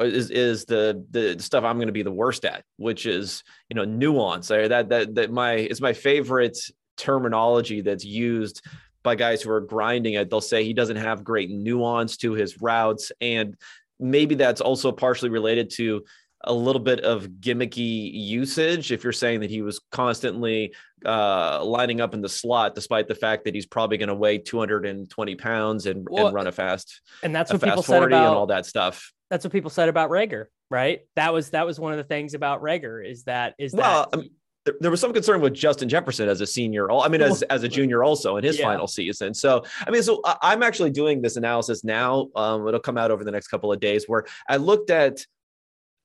uh, 0.00 0.04
is 0.04 0.30
is 0.30 0.64
the 0.64 1.04
the 1.10 1.40
stuff 1.40 1.64
I'm 1.64 1.76
going 1.76 1.86
to 1.86 1.92
be 1.92 2.02
the 2.02 2.10
worst 2.10 2.44
at, 2.44 2.64
which 2.76 3.06
is 3.06 3.44
you 3.68 3.76
know 3.76 3.84
nuance. 3.84 4.48
That 4.48 4.88
that 4.88 5.14
that 5.14 5.30
my 5.30 5.54
is 5.54 5.80
my 5.80 5.92
favorite 5.92 6.58
terminology 6.96 7.80
that's 7.80 8.04
used 8.04 8.62
by 9.04 9.14
guys 9.14 9.42
who 9.42 9.50
are 9.52 9.60
grinding 9.60 10.14
it. 10.14 10.30
They'll 10.30 10.40
say 10.40 10.64
he 10.64 10.72
doesn't 10.72 10.96
have 10.96 11.22
great 11.22 11.50
nuance 11.50 12.16
to 12.18 12.32
his 12.32 12.60
routes. 12.60 13.12
And 13.20 13.54
maybe 14.00 14.34
that's 14.34 14.60
also 14.60 14.90
partially 14.90 15.30
related 15.30 15.70
to 15.74 16.04
a 16.46 16.52
little 16.52 16.80
bit 16.80 17.00
of 17.00 17.26
gimmicky 17.40 18.10
usage 18.12 18.92
if 18.92 19.02
you're 19.02 19.12
saying 19.12 19.40
that 19.40 19.50
he 19.50 19.62
was 19.62 19.80
constantly 19.90 20.74
uh, 21.04 21.64
lining 21.64 22.00
up 22.00 22.14
in 22.14 22.20
the 22.20 22.28
slot 22.28 22.74
despite 22.74 23.08
the 23.08 23.14
fact 23.14 23.44
that 23.44 23.54
he's 23.54 23.66
probably 23.66 23.96
going 23.96 24.08
to 24.08 24.14
weigh 24.14 24.38
220 24.38 25.36
pounds 25.36 25.86
and, 25.86 26.06
well, 26.10 26.26
and, 26.26 26.34
run 26.34 26.46
a 26.46 26.52
fast 26.52 27.00
and 27.22 27.34
that's 27.34 27.50
what 27.50 27.62
people 27.62 27.82
said 27.82 28.02
about 28.02 28.26
and 28.26 28.36
all 28.36 28.46
that 28.46 28.66
stuff 28.66 29.10
that's 29.30 29.44
what 29.44 29.52
people 29.52 29.70
said 29.70 29.88
about 29.88 30.10
Rager 30.10 30.46
right 30.70 31.00
that 31.16 31.32
was 31.32 31.50
that 31.50 31.66
was 31.66 31.80
one 31.80 31.92
of 31.92 31.98
the 31.98 32.04
things 32.04 32.34
about 32.34 32.62
Rager 32.62 33.06
is 33.06 33.24
that 33.24 33.54
is 33.58 33.72
well, 33.72 34.08
that 34.12 34.24
there, 34.64 34.74
there, 34.80 34.90
was 34.90 35.00
some 35.00 35.12
concern 35.12 35.40
with 35.40 35.54
Justin 35.54 35.88
Jefferson 35.88 36.28
as 36.28 36.40
a 36.40 36.46
senior. 36.46 36.90
I 36.90 37.08
mean, 37.08 37.20
as, 37.20 37.42
as 37.42 37.62
a 37.62 37.68
junior 37.68 38.02
also 38.02 38.36
in 38.36 38.44
his 38.44 38.58
yeah. 38.58 38.66
final 38.66 38.86
season. 38.86 39.34
So, 39.34 39.64
I 39.86 39.90
mean, 39.90 40.02
so 40.02 40.20
I'm 40.24 40.62
actually 40.62 40.90
doing 40.90 41.22
this 41.22 41.36
analysis 41.36 41.84
now. 41.84 42.28
Um, 42.34 42.66
it'll 42.66 42.80
come 42.80 42.98
out 42.98 43.10
over 43.10 43.24
the 43.24 43.30
next 43.30 43.48
couple 43.48 43.72
of 43.72 43.80
days 43.80 44.04
where 44.06 44.24
I 44.48 44.56
looked 44.56 44.90
at, 44.90 45.24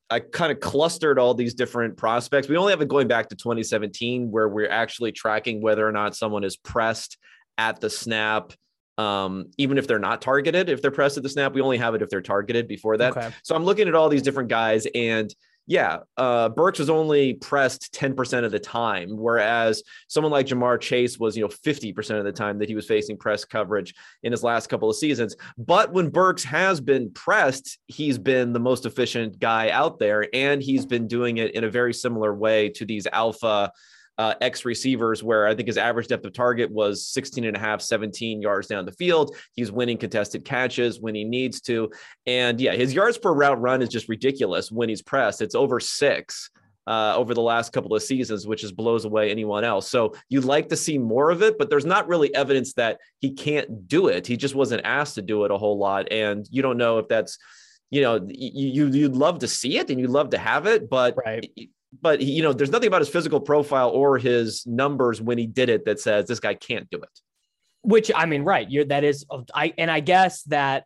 I 0.09 0.19
kind 0.19 0.51
of 0.51 0.59
clustered 0.59 1.19
all 1.19 1.33
these 1.33 1.53
different 1.53 1.95
prospects. 1.95 2.49
We 2.49 2.57
only 2.57 2.73
have 2.73 2.81
it 2.81 2.87
going 2.87 3.07
back 3.07 3.29
to 3.29 3.35
2017 3.35 4.31
where 4.31 4.49
we're 4.49 4.69
actually 4.69 5.11
tracking 5.11 5.61
whether 5.61 5.87
or 5.87 5.91
not 5.91 6.15
someone 6.15 6.43
is 6.43 6.57
pressed 6.57 7.17
at 7.57 7.79
the 7.79 7.89
snap. 7.89 8.53
Um, 8.97 9.51
even 9.57 9.77
if 9.77 9.87
they're 9.87 9.99
not 9.99 10.21
targeted, 10.21 10.67
if 10.67 10.81
they're 10.81 10.91
pressed 10.91 11.15
at 11.15 11.23
the 11.23 11.29
snap, 11.29 11.53
we 11.53 11.61
only 11.61 11.77
have 11.77 11.95
it 11.95 12.01
if 12.01 12.09
they're 12.09 12.21
targeted 12.21 12.67
before 12.67 12.97
that. 12.97 13.15
Okay. 13.15 13.29
So 13.43 13.55
I'm 13.55 13.63
looking 13.63 13.87
at 13.87 13.95
all 13.95 14.09
these 14.09 14.23
different 14.23 14.49
guys 14.49 14.85
and 14.93 15.33
yeah, 15.69 15.99
uh, 16.17 16.49
Burks 16.49 16.79
was 16.79 16.89
only 16.89 17.35
pressed 17.35 17.93
10% 17.93 18.43
of 18.43 18.51
the 18.51 18.57
time, 18.57 19.09
whereas 19.11 19.83
someone 20.07 20.31
like 20.31 20.47
Ja'Marr 20.47 20.81
Chase 20.81 21.19
was, 21.19 21.37
you 21.37 21.43
know, 21.43 21.47
50% 21.47 22.17
of 22.17 22.25
the 22.25 22.31
time 22.31 22.57
that 22.57 22.67
he 22.67 22.73
was 22.73 22.87
facing 22.87 23.17
press 23.17 23.45
coverage 23.45 23.93
in 24.23 24.31
his 24.31 24.41
last 24.41 24.65
couple 24.65 24.89
of 24.89 24.95
seasons. 24.95 25.35
But 25.59 25.93
when 25.93 26.09
Burks 26.09 26.43
has 26.43 26.81
been 26.81 27.11
pressed, 27.11 27.77
he's 27.85 28.17
been 28.17 28.51
the 28.51 28.59
most 28.59 28.87
efficient 28.87 29.37
guy 29.37 29.69
out 29.69 29.99
there, 29.99 30.25
and 30.33 30.59
he's 30.59 30.87
been 30.87 31.07
doing 31.07 31.37
it 31.37 31.53
in 31.53 31.63
a 31.63 31.69
very 31.69 31.93
similar 31.93 32.33
way 32.33 32.69
to 32.69 32.83
these 32.83 33.05
alpha 33.05 33.71
uh, 34.19 34.35
X 34.41 34.65
receivers, 34.65 35.23
where 35.23 35.47
I 35.47 35.55
think 35.55 35.67
his 35.67 35.77
average 35.77 36.07
depth 36.07 36.25
of 36.25 36.33
target 36.33 36.69
was 36.69 37.07
16 37.07 37.45
and 37.45 37.55
a 37.55 37.59
half, 37.59 37.81
17 37.81 38.41
yards 38.41 38.67
down 38.67 38.85
the 38.85 38.91
field. 38.91 39.35
He's 39.53 39.71
winning 39.71 39.97
contested 39.97 40.43
catches 40.43 40.99
when 40.99 41.15
he 41.15 41.23
needs 41.23 41.61
to. 41.61 41.89
And 42.27 42.59
yeah, 42.59 42.73
his 42.73 42.93
yards 42.93 43.17
per 43.17 43.31
route 43.33 43.61
run 43.61 43.81
is 43.81 43.89
just 43.89 44.09
ridiculous 44.09 44.71
when 44.71 44.89
he's 44.89 45.01
pressed. 45.01 45.41
It's 45.41 45.55
over 45.55 45.79
six. 45.79 46.51
uh, 46.89 47.15
over 47.15 47.35
the 47.35 47.41
last 47.41 47.71
couple 47.71 47.95
of 47.95 48.01
seasons, 48.01 48.47
which 48.47 48.61
just 48.61 48.75
blows 48.75 49.05
away 49.05 49.29
anyone 49.29 49.63
else. 49.63 49.87
So 49.87 50.15
you'd 50.27 50.43
like 50.43 50.69
to 50.69 50.75
see 50.75 50.97
more 50.97 51.29
of 51.29 51.43
it, 51.43 51.59
but 51.59 51.69
there's 51.69 51.85
not 51.85 52.07
really 52.07 52.33
evidence 52.33 52.73
that 52.73 52.97
he 53.19 53.33
can't 53.33 53.87
do 53.87 54.07
it. 54.07 54.25
He 54.25 54.35
just 54.35 54.55
wasn't 54.55 54.81
asked 54.85 55.15
to 55.15 55.21
do 55.21 55.45
it 55.45 55.51
a 55.51 55.57
whole 55.57 55.77
lot, 55.77 56.11
and 56.11 56.47
you 56.49 56.63
don't 56.63 56.77
know 56.77 56.97
if 56.97 57.07
that's 57.07 57.37
you 57.91 58.01
know 58.01 58.19
you 58.27 58.87
you'd 58.87 59.15
love 59.15 59.39
to 59.39 59.47
see 59.47 59.77
it 59.77 59.89
and 59.91 59.99
you'd 59.99 60.09
love 60.09 60.31
to 60.31 60.39
have 60.39 60.65
it, 60.65 60.89
but 60.89 61.15
right. 61.23 61.47
But 62.01 62.21
you 62.21 62.43
know, 62.43 62.53
there's 62.53 62.71
nothing 62.71 62.87
about 62.87 63.01
his 63.01 63.09
physical 63.09 63.39
profile 63.39 63.89
or 63.89 64.17
his 64.17 64.65
numbers 64.65 65.21
when 65.21 65.37
he 65.37 65.47
did 65.47 65.69
it 65.69 65.85
that 65.85 65.99
says 65.99 66.27
this 66.27 66.39
guy 66.39 66.53
can't 66.53 66.89
do 66.89 66.97
it. 66.97 67.19
Which 67.81 68.11
I 68.13 68.25
mean, 68.25 68.43
right? 68.43 68.69
You're 68.69 68.85
that 68.85 69.03
is 69.03 69.25
I 69.53 69.73
and 69.77 69.89
I 69.89 69.99
guess 69.99 70.43
that 70.43 70.85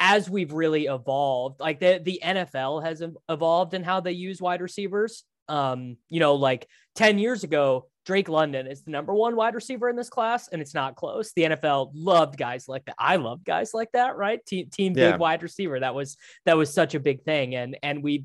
as 0.00 0.28
we've 0.28 0.52
really 0.52 0.86
evolved, 0.86 1.60
like 1.60 1.80
the 1.80 2.00
the 2.02 2.20
NFL 2.24 2.84
has 2.84 3.02
evolved 3.28 3.74
in 3.74 3.84
how 3.84 4.00
they 4.00 4.12
use 4.12 4.40
wide 4.40 4.60
receivers. 4.60 5.24
Um, 5.48 5.98
you 6.08 6.20
know, 6.20 6.34
like 6.34 6.66
10 6.94 7.18
years 7.18 7.44
ago, 7.44 7.88
Drake 8.06 8.28
London 8.28 8.66
is 8.66 8.82
the 8.82 8.90
number 8.90 9.14
one 9.14 9.36
wide 9.36 9.54
receiver 9.54 9.88
in 9.88 9.96
this 9.96 10.10
class, 10.10 10.48
and 10.48 10.60
it's 10.60 10.74
not 10.74 10.96
close. 10.96 11.32
The 11.34 11.42
NFL 11.42 11.92
loved 11.94 12.36
guys 12.36 12.68
like 12.68 12.84
that. 12.86 12.96
I 12.98 13.16
love 13.16 13.44
guys 13.44 13.72
like 13.72 13.92
that, 13.92 14.16
right? 14.16 14.44
Team, 14.44 14.68
team 14.70 14.94
yeah. 14.96 15.12
big 15.12 15.20
wide 15.20 15.42
receiver. 15.42 15.80
That 15.80 15.94
was 15.94 16.16
that 16.44 16.56
was 16.56 16.72
such 16.72 16.94
a 16.94 17.00
big 17.00 17.22
thing, 17.22 17.54
and 17.54 17.78
and 17.82 18.02
we 18.02 18.24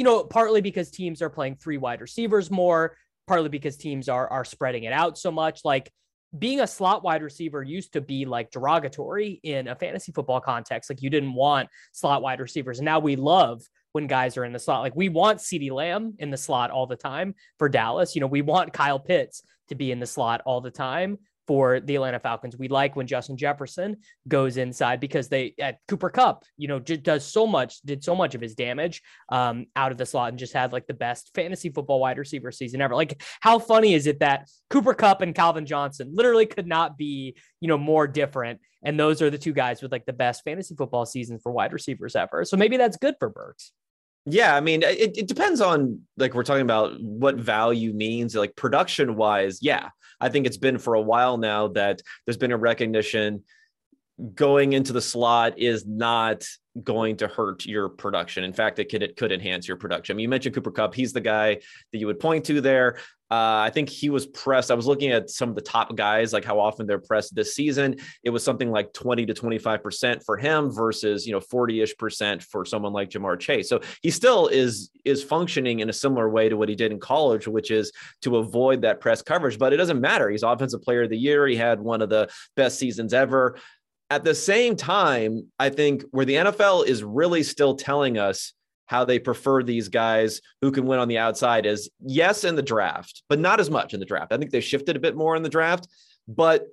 you 0.00 0.04
know, 0.04 0.24
partly 0.24 0.62
because 0.62 0.90
teams 0.90 1.20
are 1.20 1.28
playing 1.28 1.56
three 1.56 1.76
wide 1.76 2.00
receivers 2.00 2.50
more, 2.50 2.96
partly 3.26 3.50
because 3.50 3.76
teams 3.76 4.08
are 4.08 4.26
are 4.28 4.46
spreading 4.46 4.84
it 4.84 4.94
out 4.94 5.18
so 5.18 5.30
much. 5.30 5.60
Like 5.62 5.92
being 6.38 6.60
a 6.60 6.66
slot 6.66 7.04
wide 7.04 7.22
receiver 7.22 7.62
used 7.62 7.92
to 7.92 8.00
be 8.00 8.24
like 8.24 8.50
derogatory 8.50 9.40
in 9.42 9.68
a 9.68 9.74
fantasy 9.74 10.10
football 10.10 10.40
context. 10.40 10.88
Like 10.88 11.02
you 11.02 11.10
didn't 11.10 11.34
want 11.34 11.68
slot 11.92 12.22
wide 12.22 12.40
receivers. 12.40 12.78
And 12.78 12.86
now 12.86 12.98
we 12.98 13.14
love 13.14 13.60
when 13.92 14.06
guys 14.06 14.38
are 14.38 14.44
in 14.46 14.54
the 14.54 14.58
slot. 14.58 14.80
Like 14.80 14.96
we 14.96 15.10
want 15.10 15.40
CeeDee 15.40 15.70
Lamb 15.70 16.14
in 16.18 16.30
the 16.30 16.38
slot 16.38 16.70
all 16.70 16.86
the 16.86 16.96
time 16.96 17.34
for 17.58 17.68
Dallas. 17.68 18.14
You 18.14 18.22
know, 18.22 18.26
we 18.26 18.40
want 18.40 18.72
Kyle 18.72 19.00
Pitts 19.00 19.42
to 19.68 19.74
be 19.74 19.92
in 19.92 20.00
the 20.00 20.06
slot 20.06 20.40
all 20.46 20.62
the 20.62 20.70
time 20.70 21.18
for 21.50 21.80
the 21.80 21.96
Atlanta 21.96 22.20
Falcons. 22.20 22.56
We 22.56 22.68
like 22.68 22.94
when 22.94 23.08
Justin 23.08 23.36
Jefferson 23.36 23.96
goes 24.28 24.56
inside 24.56 25.00
because 25.00 25.28
they 25.28 25.52
at 25.58 25.78
Cooper 25.88 26.08
Kupp, 26.08 26.44
you 26.56 26.68
know, 26.68 26.78
just 26.78 27.02
does 27.02 27.26
so 27.26 27.44
much, 27.44 27.80
did 27.80 28.04
so 28.04 28.14
much 28.14 28.36
of 28.36 28.40
his 28.40 28.54
damage 28.54 29.02
um, 29.30 29.66
out 29.74 29.90
of 29.90 29.98
the 29.98 30.06
slot 30.06 30.28
and 30.28 30.38
just 30.38 30.52
had 30.52 30.72
like 30.72 30.86
the 30.86 30.94
best 30.94 31.32
fantasy 31.34 31.68
football 31.68 31.98
wide 31.98 32.18
receiver 32.18 32.52
season 32.52 32.80
ever. 32.80 32.94
Like, 32.94 33.20
how 33.40 33.58
funny 33.58 33.94
is 33.94 34.06
it 34.06 34.20
that 34.20 34.48
Cooper 34.68 34.94
Kupp 34.94 35.22
and 35.22 35.34
Calvin 35.34 35.66
Johnson 35.66 36.12
literally 36.14 36.46
could 36.46 36.68
not 36.68 36.96
be, 36.96 37.34
you 37.60 37.66
know, 37.66 37.78
more 37.78 38.06
different? 38.06 38.60
And 38.84 38.96
those 38.96 39.20
are 39.20 39.28
the 39.28 39.36
two 39.36 39.52
guys 39.52 39.82
with 39.82 39.90
like 39.90 40.06
the 40.06 40.12
best 40.12 40.44
fantasy 40.44 40.76
football 40.76 41.04
season 41.04 41.40
for 41.40 41.50
wide 41.50 41.72
receivers 41.72 42.14
ever. 42.14 42.44
So 42.44 42.56
maybe 42.58 42.76
that's 42.76 42.96
good 42.96 43.16
for 43.18 43.28
Burks. 43.28 43.72
Yeah, 44.26 44.54
I 44.54 44.60
mean, 44.60 44.82
it, 44.82 45.16
it 45.16 45.28
depends 45.28 45.60
on 45.60 46.00
like 46.16 46.34
we're 46.34 46.44
talking 46.44 46.62
about 46.62 47.00
what 47.00 47.36
value 47.36 47.92
means. 47.92 48.34
Like 48.34 48.54
production 48.54 49.16
wise, 49.16 49.60
yeah, 49.62 49.90
I 50.20 50.28
think 50.28 50.46
it's 50.46 50.58
been 50.58 50.78
for 50.78 50.94
a 50.94 51.00
while 51.00 51.38
now 51.38 51.68
that 51.68 52.02
there's 52.26 52.36
been 52.36 52.52
a 52.52 52.56
recognition 52.56 53.42
going 54.34 54.74
into 54.74 54.92
the 54.92 55.00
slot 55.00 55.58
is 55.58 55.86
not 55.86 56.44
going 56.82 57.16
to 57.16 57.26
hurt 57.28 57.64
your 57.64 57.88
production. 57.88 58.44
In 58.44 58.52
fact, 58.52 58.78
it 58.78 58.90
could 58.90 59.02
it 59.02 59.16
could 59.16 59.32
enhance 59.32 59.66
your 59.66 59.76
production. 59.76 60.14
I 60.14 60.16
mean, 60.16 60.24
you 60.24 60.28
mentioned 60.28 60.54
Cooper 60.54 60.70
Kupp; 60.70 60.94
he's 60.94 61.12
the 61.12 61.20
guy 61.20 61.54
that 61.54 61.98
you 61.98 62.06
would 62.06 62.20
point 62.20 62.44
to 62.46 62.60
there. 62.60 62.98
Uh, 63.30 63.62
I 63.62 63.70
think 63.70 63.88
he 63.88 64.10
was 64.10 64.26
pressed. 64.26 64.72
I 64.72 64.74
was 64.74 64.86
looking 64.86 65.12
at 65.12 65.30
some 65.30 65.50
of 65.50 65.54
the 65.54 65.60
top 65.60 65.94
guys, 65.94 66.32
like 66.32 66.44
how 66.44 66.58
often 66.58 66.86
they're 66.86 66.98
pressed 66.98 67.34
this 67.34 67.54
season. 67.54 67.96
It 68.24 68.30
was 68.30 68.42
something 68.42 68.72
like 68.72 68.92
20 68.92 69.24
to 69.26 69.34
25% 69.34 70.24
for 70.24 70.36
him 70.36 70.70
versus, 70.70 71.26
you 71.26 71.32
know, 71.32 71.38
40-ish 71.38 71.96
percent 71.96 72.42
for 72.42 72.64
someone 72.64 72.92
like 72.92 73.10
Ja'Marr 73.10 73.38
Chase. 73.38 73.68
So 73.68 73.80
he 74.02 74.10
still 74.10 74.48
is 74.48 74.90
is 75.04 75.22
functioning 75.22 75.80
in 75.80 75.88
a 75.88 75.92
similar 75.92 76.28
way 76.28 76.48
to 76.48 76.56
what 76.56 76.68
he 76.68 76.74
did 76.74 76.90
in 76.90 76.98
college, 76.98 77.46
which 77.46 77.70
is 77.70 77.92
to 78.22 78.38
avoid 78.38 78.82
that 78.82 79.00
press 79.00 79.22
coverage. 79.22 79.58
But 79.58 79.72
it 79.72 79.76
doesn't 79.76 80.00
matter. 80.00 80.28
He's 80.28 80.42
offensive 80.42 80.82
player 80.82 81.04
of 81.04 81.10
the 81.10 81.16
year. 81.16 81.46
He 81.46 81.56
had 81.56 81.80
one 81.80 82.02
of 82.02 82.08
the 82.08 82.28
best 82.56 82.78
seasons 82.78 83.14
ever. 83.14 83.56
At 84.10 84.24
the 84.24 84.34
same 84.34 84.74
time, 84.74 85.46
I 85.58 85.68
think 85.68 86.02
where 86.10 86.26
the 86.26 86.34
NFL 86.34 86.86
is 86.86 87.04
really 87.04 87.44
still 87.44 87.76
telling 87.76 88.18
us 88.18 88.54
how 88.90 89.04
they 89.04 89.20
prefer 89.20 89.62
these 89.62 89.88
guys 89.88 90.40
who 90.60 90.72
can 90.72 90.84
win 90.84 90.98
on 90.98 91.06
the 91.06 91.16
outside 91.16 91.64
is 91.64 91.88
yes 92.04 92.42
in 92.42 92.56
the 92.56 92.62
draft, 92.62 93.22
but 93.28 93.38
not 93.38 93.60
as 93.60 93.70
much 93.70 93.94
in 93.94 94.00
the 94.00 94.06
draft. 94.06 94.32
I 94.32 94.36
think 94.36 94.50
they 94.50 94.60
shifted 94.60 94.96
a 94.96 95.00
bit 95.00 95.14
more 95.14 95.36
in 95.36 95.44
the 95.44 95.48
draft, 95.48 95.86
but 96.26 96.66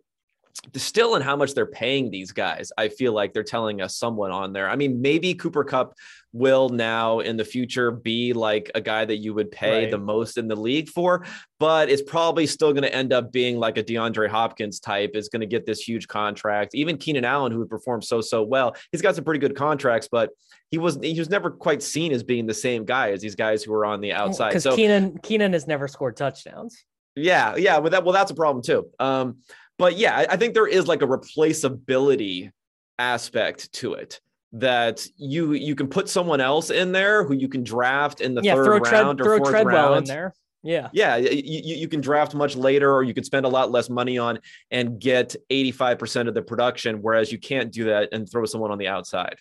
still 0.76 1.16
in 1.16 1.22
how 1.22 1.36
much 1.36 1.54
they're 1.54 1.68
paying 1.68 2.10
these 2.10 2.32
guys, 2.32 2.72
I 2.76 2.90
feel 2.90 3.14
like 3.14 3.34
they're 3.34 3.44
telling 3.44 3.82
us 3.82 3.96
someone 3.96 4.32
on 4.32 4.52
there. 4.52 4.68
I 4.68 4.76
mean, 4.76 5.00
maybe 5.00 5.36
Cooper 5.36 5.64
Kupp 5.64 5.94
will 6.34 6.70
now 6.70 7.20
in 7.20 7.38
the 7.38 7.46
future 7.46 7.92
be 7.92 8.34
like 8.34 8.72
a 8.74 8.82
guy 8.82 9.06
that 9.06 9.18
you 9.18 9.36
would 9.36 9.52
pay 9.52 9.84
right. 9.84 9.92
the 9.92 10.00
most 10.00 10.40
in 10.40 10.48
the 10.48 10.56
league 10.56 10.90
for, 10.90 11.24
but 11.60 11.88
it's 11.88 12.02
probably 12.02 12.48
still 12.48 12.74
going 12.74 12.82
to 12.82 12.96
end 12.96 13.14
up 13.14 13.32
being 13.32 13.58
like 13.58 13.78
a 13.78 13.84
DeAndre 13.84 14.28
Hopkins 14.28 14.80
type 14.80 15.12
is 15.14 15.30
going 15.30 15.42
to 15.42 15.46
get 15.46 15.68
this 15.68 15.82
huge 15.82 16.08
contract. 16.08 16.74
Even 16.74 16.98
Keenan 16.98 17.26
Allen, 17.26 17.52
who 17.52 17.64
performed 17.68 18.04
so 18.04 18.22
so 18.22 18.42
well, 18.42 18.76
he's 18.92 19.04
got 19.04 19.14
some 19.14 19.24
pretty 19.24 19.40
good 19.40 19.56
contracts, 19.56 20.10
but 20.12 20.32
he 20.72 20.78
was 20.78 21.00
he 21.02 21.18
was 21.18 21.30
never 21.30 21.50
quite 21.50 21.82
seen 21.82 22.12
as 22.12 22.24
being 22.24 22.46
the 22.46 22.54
same 22.54 22.86
guy 22.86 23.12
as 23.12 23.22
these 23.22 23.36
guys 23.36 23.64
who 23.64 23.72
were 23.72 23.86
on 23.86 24.02
the 24.02 24.14
outside. 24.14 24.50
Because 24.50 24.64
so 24.64 24.76
Keenan 24.76 25.18
Keenan 25.20 25.54
has 25.54 25.68
never 25.68 25.88
scored 25.88 26.18
touchdowns. 26.18 26.84
Yeah, 27.16 27.56
yeah, 27.56 27.80
but 27.80 27.92
that 27.92 28.04
well, 28.04 28.14
that's 28.14 28.32
a 28.32 28.36
problem 28.36 28.64
too. 28.64 28.90
Um, 29.00 29.38
but 29.78 29.98
yeah, 29.98 30.16
I, 30.16 30.34
I 30.34 30.38
think 30.38 30.54
there 30.54 30.68
is 30.68 30.88
like 30.88 31.02
a 31.02 31.08
replaceability 31.08 32.52
aspect 33.00 33.72
to 33.74 33.94
it 33.94 34.20
that 34.54 35.06
you 35.18 35.54
you 35.54 35.76
can 35.76 35.88
put 35.88 36.10
someone 36.10 36.42
else 36.42 36.70
in 36.70 36.92
there 36.92 37.24
who 37.24 37.34
you 37.34 37.48
can 37.48 37.64
draft 37.64 38.22
in 38.22 38.36
the 38.36 38.42
yeah, 38.42 38.56
third 38.56 38.86
throw 38.86 38.92
round 38.92 39.22
or 39.22 39.24
throw 39.24 39.38
fourth 39.38 39.50
Treadwell 39.50 39.92
round. 39.92 39.98
in 39.98 40.04
there. 40.06 40.34
Yeah. 40.64 40.90
Yeah. 40.92 41.16
You, 41.16 41.76
you 41.76 41.88
can 41.88 42.02
draft 42.02 42.36
much 42.36 42.56
later 42.56 42.94
or 42.94 43.04
you 43.04 43.14
could 43.14 43.26
spend 43.26 43.46
a 43.46 43.50
lot 43.50 43.72
less 43.72 43.90
money 43.90 44.18
on 44.18 44.40
and 44.70 45.00
get 45.00 45.36
85% 45.50 46.28
of 46.28 46.34
the 46.34 46.42
production, 46.42 47.02
whereas 47.02 47.32
you 47.32 47.38
can't 47.38 47.72
do 47.72 47.86
that 47.86 48.10
and 48.12 48.30
throw 48.30 48.44
someone 48.46 48.72
on 48.72 48.78
the 48.78 48.88
outside. 48.88 49.38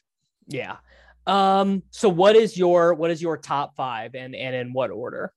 Yeah. 0.46 0.76
Um, 1.26 1.82
so 1.90 2.08
what 2.08 2.36
is 2.36 2.56
your 2.56 2.94
what 2.94 3.10
is 3.10 3.20
your 3.20 3.36
top 3.36 3.74
five 3.76 4.14
and 4.14 4.34
and 4.34 4.54
in 4.54 4.72
what 4.72 4.90
order? 4.90 5.32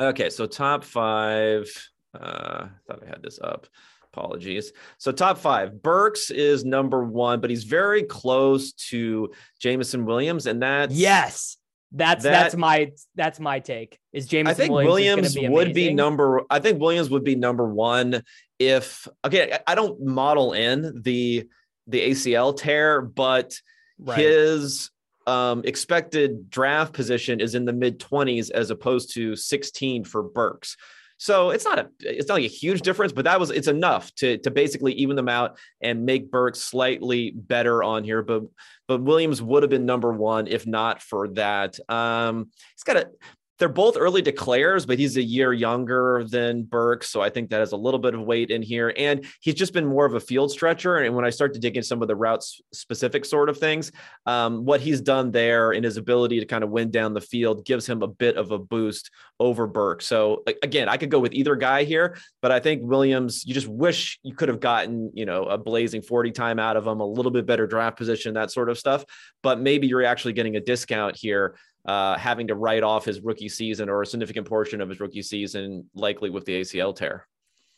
Okay, 0.00 0.30
so 0.30 0.46
top 0.46 0.84
five. 0.84 1.70
Uh, 2.14 2.68
I 2.68 2.70
thought 2.86 3.02
I 3.04 3.08
had 3.08 3.22
this 3.22 3.38
up. 3.42 3.66
Apologies. 4.12 4.72
So 4.96 5.12
top 5.12 5.36
five, 5.36 5.82
Burks 5.82 6.30
is 6.30 6.64
number 6.64 7.04
one, 7.04 7.40
but 7.40 7.50
he's 7.50 7.64
very 7.64 8.02
close 8.02 8.72
to 8.88 9.30
Jameson 9.60 10.06
Williams, 10.06 10.46
and 10.46 10.62
that's 10.62 10.94
yes, 10.94 11.58
that's 11.92 12.24
that, 12.24 12.30
that's 12.30 12.56
my 12.56 12.92
that's 13.14 13.38
my 13.38 13.60
take. 13.60 13.98
Is 14.12 14.26
Jameson? 14.26 14.50
I 14.50 14.54
think 14.54 14.72
Williams, 14.72 14.90
Williams 14.90 15.34
be 15.34 15.48
would 15.48 15.74
be 15.74 15.92
number. 15.92 16.42
I 16.48 16.60
think 16.60 16.80
Williams 16.80 17.10
would 17.10 17.24
be 17.24 17.34
number 17.34 17.68
one 17.68 18.22
if 18.58 19.06
okay. 19.24 19.58
I 19.66 19.74
don't 19.74 20.02
model 20.02 20.54
in 20.54 21.02
the 21.02 21.46
the 21.86 22.10
ACL 22.10 22.56
tear, 22.56 23.02
but 23.02 23.54
right. 23.98 24.18
his 24.18 24.90
um, 25.26 25.62
expected 25.64 26.50
draft 26.50 26.92
position 26.92 27.40
is 27.40 27.54
in 27.54 27.64
the 27.64 27.72
mid 27.72 27.98
20s 27.98 28.50
as 28.50 28.70
opposed 28.70 29.14
to 29.14 29.36
16 29.36 30.04
for 30.04 30.22
Burks. 30.22 30.76
So 31.18 31.50
it's 31.50 31.64
not 31.64 31.78
a 31.78 31.88
it's 32.00 32.28
not 32.28 32.34
like 32.34 32.44
a 32.44 32.48
huge 32.48 32.82
difference, 32.82 33.12
but 33.12 33.24
that 33.24 33.40
was 33.40 33.50
it's 33.50 33.68
enough 33.68 34.14
to 34.16 34.36
to 34.38 34.50
basically 34.50 34.92
even 34.94 35.16
them 35.16 35.30
out 35.30 35.58
and 35.80 36.04
make 36.04 36.30
Burks 36.30 36.60
slightly 36.60 37.30
better 37.30 37.82
on 37.82 38.04
here. 38.04 38.22
But 38.22 38.42
but 38.86 39.02
Williams 39.02 39.40
would 39.40 39.62
have 39.62 39.70
been 39.70 39.86
number 39.86 40.12
one 40.12 40.46
if 40.46 40.66
not 40.66 41.00
for 41.00 41.28
that. 41.28 41.78
Um, 41.88 42.50
he's 42.74 42.82
got 42.84 42.98
a 42.98 43.10
they're 43.58 43.68
both 43.68 43.96
early 43.96 44.20
declares, 44.20 44.84
but 44.84 44.98
he's 44.98 45.16
a 45.16 45.22
year 45.22 45.52
younger 45.52 46.24
than 46.28 46.62
Burke. 46.62 47.04
So 47.04 47.22
I 47.22 47.30
think 47.30 47.50
that 47.50 47.60
has 47.60 47.72
a 47.72 47.76
little 47.76 47.98
bit 47.98 48.14
of 48.14 48.20
weight 48.20 48.50
in 48.50 48.62
here. 48.62 48.92
And 48.96 49.24
he's 49.40 49.54
just 49.54 49.72
been 49.72 49.86
more 49.86 50.04
of 50.04 50.14
a 50.14 50.20
field 50.20 50.50
stretcher. 50.50 50.96
And 50.96 51.14
when 51.14 51.24
I 51.24 51.30
start 51.30 51.54
to 51.54 51.60
dig 51.60 51.76
into 51.76 51.86
some 51.86 52.02
of 52.02 52.08
the 52.08 52.16
routes 52.16 52.60
specific 52.72 53.24
sort 53.24 53.48
of 53.48 53.58
things, 53.58 53.92
um, 54.26 54.64
what 54.64 54.80
he's 54.80 55.00
done 55.00 55.30
there 55.30 55.72
and 55.72 55.84
his 55.84 55.96
ability 55.96 56.40
to 56.40 56.46
kind 56.46 56.64
of 56.64 56.70
win 56.70 56.90
down 56.90 57.14
the 57.14 57.20
field 57.20 57.64
gives 57.64 57.88
him 57.88 58.02
a 58.02 58.08
bit 58.08 58.36
of 58.36 58.50
a 58.50 58.58
boost 58.58 59.10
over 59.40 59.66
Burke. 59.66 60.02
So 60.02 60.42
again, 60.62 60.88
I 60.88 60.98
could 60.98 61.10
go 61.10 61.18
with 61.18 61.32
either 61.32 61.56
guy 61.56 61.84
here, 61.84 62.18
but 62.42 62.52
I 62.52 62.60
think 62.60 62.82
Williams, 62.82 63.44
you 63.46 63.54
just 63.54 63.68
wish 63.68 64.18
you 64.22 64.34
could 64.34 64.48
have 64.48 64.60
gotten, 64.60 65.10
you 65.14 65.24
know, 65.24 65.44
a 65.44 65.56
blazing 65.56 66.02
40 66.02 66.30
time 66.32 66.58
out 66.58 66.76
of 66.76 66.86
him, 66.86 67.00
a 67.00 67.06
little 67.06 67.32
bit 67.32 67.46
better 67.46 67.66
draft 67.66 67.96
position, 67.96 68.34
that 68.34 68.50
sort 68.50 68.68
of 68.68 68.78
stuff. 68.78 69.04
But 69.42 69.60
maybe 69.60 69.86
you're 69.86 70.04
actually 70.04 70.34
getting 70.34 70.56
a 70.56 70.60
discount 70.60 71.16
here 71.16 71.56
uh, 71.86 72.18
having 72.18 72.48
to 72.48 72.54
write 72.54 72.82
off 72.82 73.04
his 73.04 73.20
rookie 73.20 73.48
season 73.48 73.88
or 73.88 74.02
a 74.02 74.06
significant 74.06 74.46
portion 74.46 74.80
of 74.80 74.88
his 74.88 75.00
rookie 75.00 75.22
season, 75.22 75.88
likely 75.94 76.30
with 76.30 76.44
the 76.44 76.60
ACL 76.60 76.94
tear. 76.94 77.26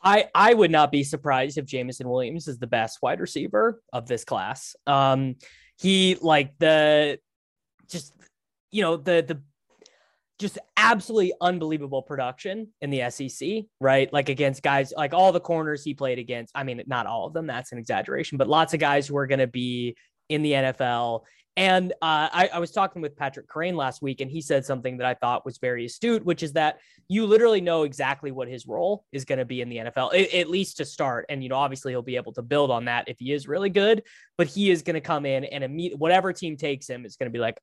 I, 0.02 0.26
I 0.34 0.54
would 0.54 0.70
not 0.70 0.92
be 0.92 1.02
surprised 1.02 1.58
if 1.58 1.66
Jameson 1.66 2.08
Williams 2.08 2.48
is 2.48 2.58
the 2.58 2.66
best 2.66 2.98
wide 3.02 3.20
receiver 3.20 3.82
of 3.92 4.06
this 4.06 4.24
class. 4.24 4.76
Um, 4.86 5.36
he 5.76 6.16
like 6.20 6.58
the 6.58 7.18
just 7.88 8.12
you 8.70 8.82
know 8.82 8.96
the 8.96 9.24
the 9.26 9.42
just 10.38 10.58
absolutely 10.76 11.32
unbelievable 11.40 12.02
production 12.02 12.68
in 12.80 12.90
the 12.90 13.10
SEC, 13.10 13.64
right? 13.80 14.12
Like 14.12 14.28
against 14.28 14.62
guys 14.62 14.92
like 14.96 15.12
all 15.12 15.32
the 15.32 15.40
corners 15.40 15.82
he 15.82 15.94
played 15.94 16.18
against. 16.20 16.52
I 16.54 16.62
mean, 16.62 16.82
not 16.86 17.06
all 17.06 17.26
of 17.26 17.32
them, 17.32 17.46
that's 17.46 17.72
an 17.72 17.78
exaggeration, 17.78 18.38
but 18.38 18.48
lots 18.48 18.72
of 18.72 18.78
guys 18.78 19.08
who 19.08 19.16
are 19.16 19.26
going 19.26 19.40
to 19.40 19.48
be 19.48 19.96
in 20.28 20.42
the 20.42 20.52
NFL. 20.52 21.22
And 21.58 21.90
uh, 21.94 22.30
I, 22.32 22.50
I, 22.54 22.58
was 22.60 22.70
talking 22.70 23.02
with 23.02 23.16
Patrick 23.16 23.48
Kerrane 23.48 23.74
last 23.74 24.00
week, 24.00 24.20
and 24.20 24.30
he 24.30 24.40
said 24.40 24.64
something 24.64 24.96
that 24.98 25.06
I 25.08 25.14
thought 25.14 25.44
was 25.44 25.58
very 25.58 25.86
astute, 25.86 26.24
which 26.24 26.44
is 26.44 26.52
that 26.52 26.78
you 27.08 27.26
literally 27.26 27.60
know 27.60 27.82
exactly 27.82 28.30
what 28.30 28.46
his 28.46 28.68
role 28.68 29.04
is 29.10 29.24
going 29.24 29.40
to 29.40 29.44
be 29.44 29.60
in 29.60 29.68
the 29.68 29.78
NFL, 29.78 30.14
at, 30.14 30.32
at, 30.32 30.48
least 30.48 30.76
to 30.76 30.84
start. 30.84 31.26
And 31.28 31.42
you 31.42 31.48
know, 31.48 31.56
obviously, 31.56 31.90
he'll 31.90 32.00
be 32.00 32.14
able 32.14 32.32
to 32.34 32.42
build 32.42 32.70
on 32.70 32.84
that 32.84 33.08
if 33.08 33.18
he 33.18 33.32
is 33.32 33.48
really 33.48 33.70
good. 33.70 34.04
But 34.36 34.46
he 34.46 34.70
is 34.70 34.82
going 34.82 34.94
to 34.94 35.00
come 35.00 35.26
in 35.26 35.46
and 35.46 35.64
immediate 35.64 35.98
whatever 35.98 36.32
team 36.32 36.56
takes 36.56 36.88
him 36.88 37.04
is 37.04 37.16
going 37.16 37.28
to 37.28 37.32
be 37.32 37.40
like, 37.40 37.58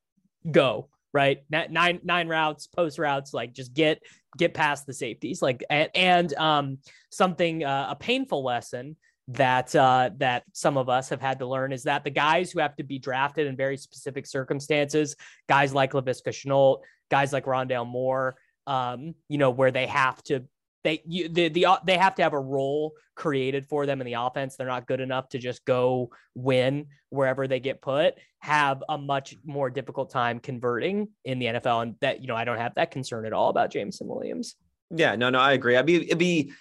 go 0.50 0.90
right 1.14 1.44
nine 1.48 2.00
nine 2.04 2.28
routes 2.28 2.66
post 2.66 2.98
routes 2.98 3.32
like 3.32 3.54
just 3.54 3.72
get 3.72 4.02
get 4.36 4.52
past 4.52 4.86
the 4.86 4.92
safeties 4.92 5.40
like 5.40 5.64
and, 5.70 5.88
and 5.94 6.34
um 6.34 6.78
something 7.10 7.64
uh, 7.64 7.86
a 7.90 7.96
painful 7.96 8.44
lesson 8.44 8.96
that 9.28 9.74
uh, 9.74 10.10
that 10.18 10.44
some 10.52 10.76
of 10.76 10.88
us 10.88 11.08
have 11.08 11.20
had 11.20 11.38
to 11.40 11.46
learn 11.46 11.72
is 11.72 11.82
that 11.84 12.04
the 12.04 12.10
guys 12.10 12.52
who 12.52 12.60
have 12.60 12.76
to 12.76 12.84
be 12.84 12.98
drafted 12.98 13.46
in 13.46 13.56
very 13.56 13.76
specific 13.76 14.26
circumstances, 14.26 15.16
guys 15.48 15.74
like 15.74 15.92
Laviska 15.92 16.28
Shenault, 16.28 16.80
guys 17.10 17.32
like 17.32 17.44
Rondale 17.44 17.86
Moore, 17.86 18.36
um, 18.66 19.14
you 19.28 19.38
know, 19.38 19.50
where 19.50 19.70
they 19.70 19.86
have 19.86 20.22
to 20.24 20.44
they 20.86 21.02
you, 21.04 21.28
the, 21.28 21.48
the 21.48 21.66
they 21.84 21.98
have 21.98 22.14
to 22.14 22.22
have 22.22 22.32
a 22.32 22.40
role 22.40 22.92
created 23.16 23.66
for 23.66 23.86
them 23.86 24.00
in 24.00 24.06
the 24.06 24.12
offense. 24.12 24.54
They're 24.54 24.68
not 24.68 24.86
good 24.86 25.00
enough 25.00 25.28
to 25.30 25.38
just 25.38 25.64
go 25.64 26.10
win 26.36 26.86
wherever 27.10 27.48
they 27.48 27.58
get 27.58 27.82
put. 27.82 28.14
Have 28.38 28.84
a 28.88 28.96
much 28.96 29.34
more 29.44 29.68
difficult 29.68 30.10
time 30.10 30.38
converting 30.38 31.08
in 31.24 31.40
the 31.40 31.46
NFL, 31.46 31.82
and 31.82 31.94
that 32.00 32.20
you 32.20 32.28
know 32.28 32.36
I 32.36 32.44
don't 32.44 32.58
have 32.58 32.76
that 32.76 32.92
concern 32.92 33.26
at 33.26 33.32
all 33.32 33.50
about 33.50 33.72
Jameson 33.72 34.06
Williams. 34.06 34.54
Yeah, 34.94 35.16
no, 35.16 35.30
no, 35.30 35.40
I 35.40 35.54
agree. 35.54 35.76
I'd 35.76 35.86
be 35.86 35.96
it'd 35.96 36.18
be 36.18 36.52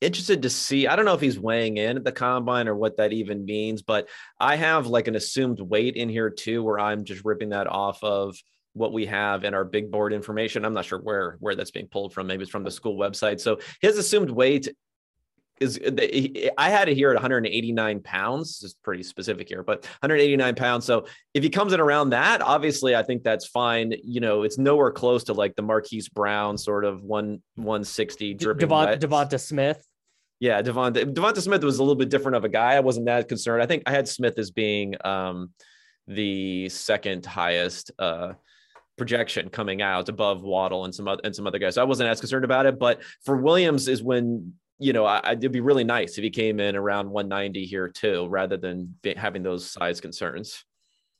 interested 0.00 0.42
to 0.42 0.50
see. 0.50 0.86
I 0.86 0.96
don't 0.96 1.04
know 1.04 1.14
if 1.14 1.20
he's 1.20 1.38
weighing 1.38 1.78
in 1.78 1.96
at 1.96 2.04
the 2.04 2.12
combine 2.12 2.68
or 2.68 2.74
what 2.74 2.98
that 2.98 3.12
even 3.12 3.44
means, 3.44 3.82
but 3.82 4.08
I 4.38 4.56
have 4.56 4.86
like 4.86 5.08
an 5.08 5.16
assumed 5.16 5.60
weight 5.60 5.96
in 5.96 6.08
here 6.08 6.30
too, 6.30 6.62
where 6.62 6.78
I'm 6.78 7.04
just 7.04 7.24
ripping 7.24 7.50
that 7.50 7.66
off 7.66 8.02
of 8.04 8.36
what 8.74 8.92
we 8.92 9.06
have 9.06 9.44
in 9.44 9.54
our 9.54 9.64
big 9.64 9.90
board 9.90 10.12
information. 10.12 10.64
I'm 10.64 10.74
not 10.74 10.84
sure 10.84 10.98
where 10.98 11.36
where 11.40 11.54
that's 11.54 11.70
being 11.70 11.88
pulled 11.88 12.12
from. 12.12 12.26
Maybe 12.26 12.42
it's 12.42 12.50
from 12.50 12.64
the 12.64 12.70
school 12.70 12.98
website. 12.98 13.40
So 13.40 13.58
his 13.80 13.96
assumed 13.96 14.30
weight 14.30 14.68
is 15.60 15.80
I 16.58 16.70
had 16.70 16.88
it 16.88 16.94
here 16.94 17.10
at 17.10 17.14
189 17.14 18.00
pounds. 18.00 18.60
This 18.60 18.70
is 18.70 18.74
pretty 18.82 19.02
specific 19.02 19.48
here, 19.48 19.62
but 19.62 19.84
189 20.00 20.54
pounds. 20.54 20.84
So 20.84 21.06
if 21.34 21.42
he 21.42 21.50
comes 21.50 21.72
in 21.72 21.80
around 21.80 22.10
that, 22.10 22.42
obviously 22.42 22.94
I 22.94 23.02
think 23.02 23.22
that's 23.22 23.46
fine. 23.46 23.94
You 24.04 24.20
know, 24.20 24.42
it's 24.42 24.58
nowhere 24.58 24.90
close 24.90 25.24
to 25.24 25.32
like 25.32 25.56
the 25.56 25.62
Marquise 25.62 26.08
Brown 26.08 26.58
sort 26.58 26.84
of 26.84 27.02
one 27.02 27.42
160 27.54 28.34
dripping. 28.34 28.68
Devont, 28.68 28.98
Devonta 28.98 29.40
Smith. 29.40 29.84
Yeah, 30.40 30.60
Devonta 30.60 31.04
Devonta 31.12 31.40
Smith 31.40 31.64
was 31.64 31.78
a 31.78 31.82
little 31.82 31.96
bit 31.96 32.10
different 32.10 32.36
of 32.36 32.44
a 32.44 32.48
guy. 32.48 32.74
I 32.74 32.80
wasn't 32.80 33.06
that 33.06 33.28
concerned. 33.28 33.62
I 33.62 33.66
think 33.66 33.84
I 33.86 33.92
had 33.92 34.06
Smith 34.08 34.38
as 34.38 34.50
being 34.50 34.94
um, 35.04 35.50
the 36.06 36.68
second 36.68 37.24
highest 37.24 37.92
uh, 37.98 38.34
projection 38.98 39.48
coming 39.48 39.80
out 39.80 40.08
above 40.08 40.42
Waddle 40.42 40.84
and 40.84 40.94
some 40.94 41.08
other 41.08 41.22
and 41.24 41.34
some 41.34 41.46
other 41.46 41.58
guys. 41.58 41.76
So 41.76 41.82
I 41.82 41.84
wasn't 41.84 42.10
as 42.10 42.20
concerned 42.20 42.44
about 42.44 42.66
it. 42.66 42.78
But 42.78 43.02
for 43.24 43.36
Williams 43.36 43.88
is 43.88 44.02
when 44.02 44.54
you 44.78 44.92
know, 44.92 45.06
I, 45.06 45.32
it'd 45.32 45.52
be 45.52 45.60
really 45.60 45.84
nice 45.84 46.18
if 46.18 46.24
he 46.24 46.30
came 46.30 46.60
in 46.60 46.76
around 46.76 47.10
190 47.10 47.64
here 47.64 47.88
too, 47.88 48.26
rather 48.28 48.56
than 48.56 48.94
having 49.16 49.42
those 49.42 49.70
size 49.70 50.00
concerns. 50.00 50.64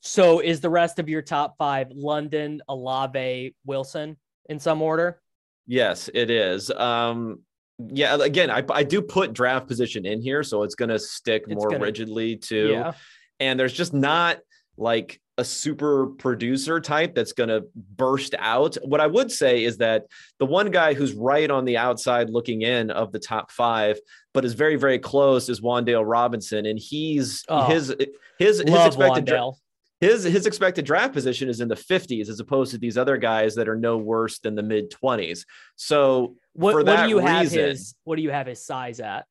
So, 0.00 0.40
is 0.40 0.60
the 0.60 0.70
rest 0.70 0.98
of 0.98 1.08
your 1.08 1.22
top 1.22 1.56
five 1.56 1.88
London, 1.90 2.60
Olave, 2.68 3.54
Wilson 3.64 4.16
in 4.48 4.58
some 4.58 4.82
order? 4.82 5.20
Yes, 5.66 6.08
it 6.12 6.30
is. 6.30 6.70
Um, 6.70 7.40
yeah, 7.78 8.16
again, 8.22 8.50
I, 8.50 8.62
I 8.70 8.82
do 8.84 9.02
put 9.02 9.32
draft 9.32 9.66
position 9.66 10.06
in 10.06 10.20
here, 10.20 10.42
so 10.42 10.62
it's 10.62 10.74
going 10.74 10.88
to 10.90 10.98
stick 10.98 11.44
it's 11.46 11.54
more 11.54 11.70
gonna, 11.70 11.84
rigidly 11.84 12.36
to. 12.36 12.70
Yeah. 12.70 12.92
And 13.40 13.58
there's 13.58 13.72
just 13.72 13.92
not 13.92 14.38
like 14.76 15.20
a 15.38 15.44
super 15.44 16.06
producer 16.06 16.80
type 16.80 17.14
that's 17.14 17.32
going 17.32 17.48
to 17.48 17.66
burst 17.74 18.34
out. 18.38 18.76
What 18.82 19.00
I 19.00 19.06
would 19.06 19.30
say 19.30 19.64
is 19.64 19.78
that 19.78 20.06
the 20.38 20.46
one 20.46 20.70
guy 20.70 20.94
who's 20.94 21.12
right 21.12 21.50
on 21.50 21.64
the 21.64 21.76
outside 21.76 22.30
looking 22.30 22.62
in 22.62 22.90
of 22.90 23.12
the 23.12 23.18
top 23.18 23.50
five, 23.50 23.98
but 24.32 24.44
is 24.44 24.54
very, 24.54 24.76
very 24.76 24.98
close 24.98 25.48
is 25.48 25.60
Wan'Dale 25.60 26.04
Robinson. 26.06 26.64
And 26.64 26.78
he's 26.78 27.44
oh, 27.48 27.66
his, 27.66 27.94
his, 28.38 28.60
his 28.60 28.86
expected 28.86 29.26
draft. 29.26 29.60
His 29.98 30.24
his 30.24 30.44
expected 30.44 30.84
draft 30.84 31.14
position 31.14 31.48
is 31.48 31.62
in 31.62 31.68
the 31.68 31.74
50s 31.74 32.28
as 32.28 32.38
opposed 32.38 32.70
to 32.72 32.78
these 32.78 32.98
other 32.98 33.16
guys 33.16 33.54
that 33.54 33.66
are 33.66 33.76
no 33.76 33.96
worse 33.96 34.38
than 34.40 34.54
the 34.54 34.62
mid 34.62 34.90
20s. 34.90 35.46
So 35.76 36.36
what, 36.52 36.74
what 36.74 36.84
do 36.84 37.08
you 37.08 37.18
reason, 37.18 37.26
have 37.26 37.50
his 37.50 37.94
what 38.04 38.16
do 38.16 38.22
you 38.22 38.30
have 38.30 38.46
his 38.46 38.62
size 38.62 39.00
at? 39.00 39.24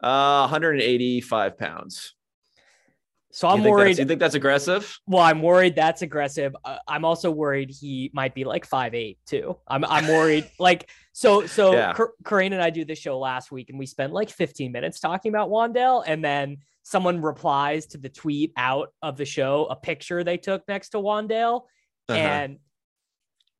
Uh 0.00 0.42
185 0.42 1.58
pounds. 1.58 2.14
So 3.34 3.48
I'm 3.48 3.64
you 3.64 3.70
worried. 3.70 3.98
You 3.98 4.04
think 4.04 4.20
that's 4.20 4.36
aggressive? 4.36 4.96
Well, 5.08 5.20
I'm 5.20 5.42
worried 5.42 5.74
that's 5.74 6.02
aggressive. 6.02 6.54
Uh, 6.64 6.76
I'm 6.86 7.04
also 7.04 7.32
worried 7.32 7.68
he 7.68 8.12
might 8.14 8.32
be 8.32 8.44
like 8.44 8.64
five 8.64 8.94
eight 8.94 9.18
too. 9.26 9.58
I'm 9.66 9.84
I'm 9.84 10.06
worried. 10.06 10.48
like 10.60 10.88
so 11.12 11.44
so 11.44 11.72
yeah. 11.72 11.94
Kerrane 12.22 12.52
and 12.52 12.62
I 12.62 12.70
do 12.70 12.84
this 12.84 13.00
show 13.00 13.18
last 13.18 13.50
week, 13.50 13.70
and 13.70 13.78
we 13.78 13.86
spent 13.86 14.12
like 14.12 14.30
15 14.30 14.70
minutes 14.70 15.00
talking 15.00 15.30
about 15.30 15.50
Wan'Dale, 15.50 16.04
and 16.06 16.24
then 16.24 16.58
someone 16.84 17.20
replies 17.20 17.86
to 17.86 17.98
the 17.98 18.08
tweet 18.08 18.52
out 18.56 18.92
of 19.02 19.16
the 19.16 19.24
show 19.24 19.66
a 19.68 19.74
picture 19.74 20.22
they 20.22 20.36
took 20.36 20.62
next 20.68 20.90
to 20.90 20.98
Wan'Dale, 20.98 21.62
uh-huh. 22.08 22.16
and 22.16 22.58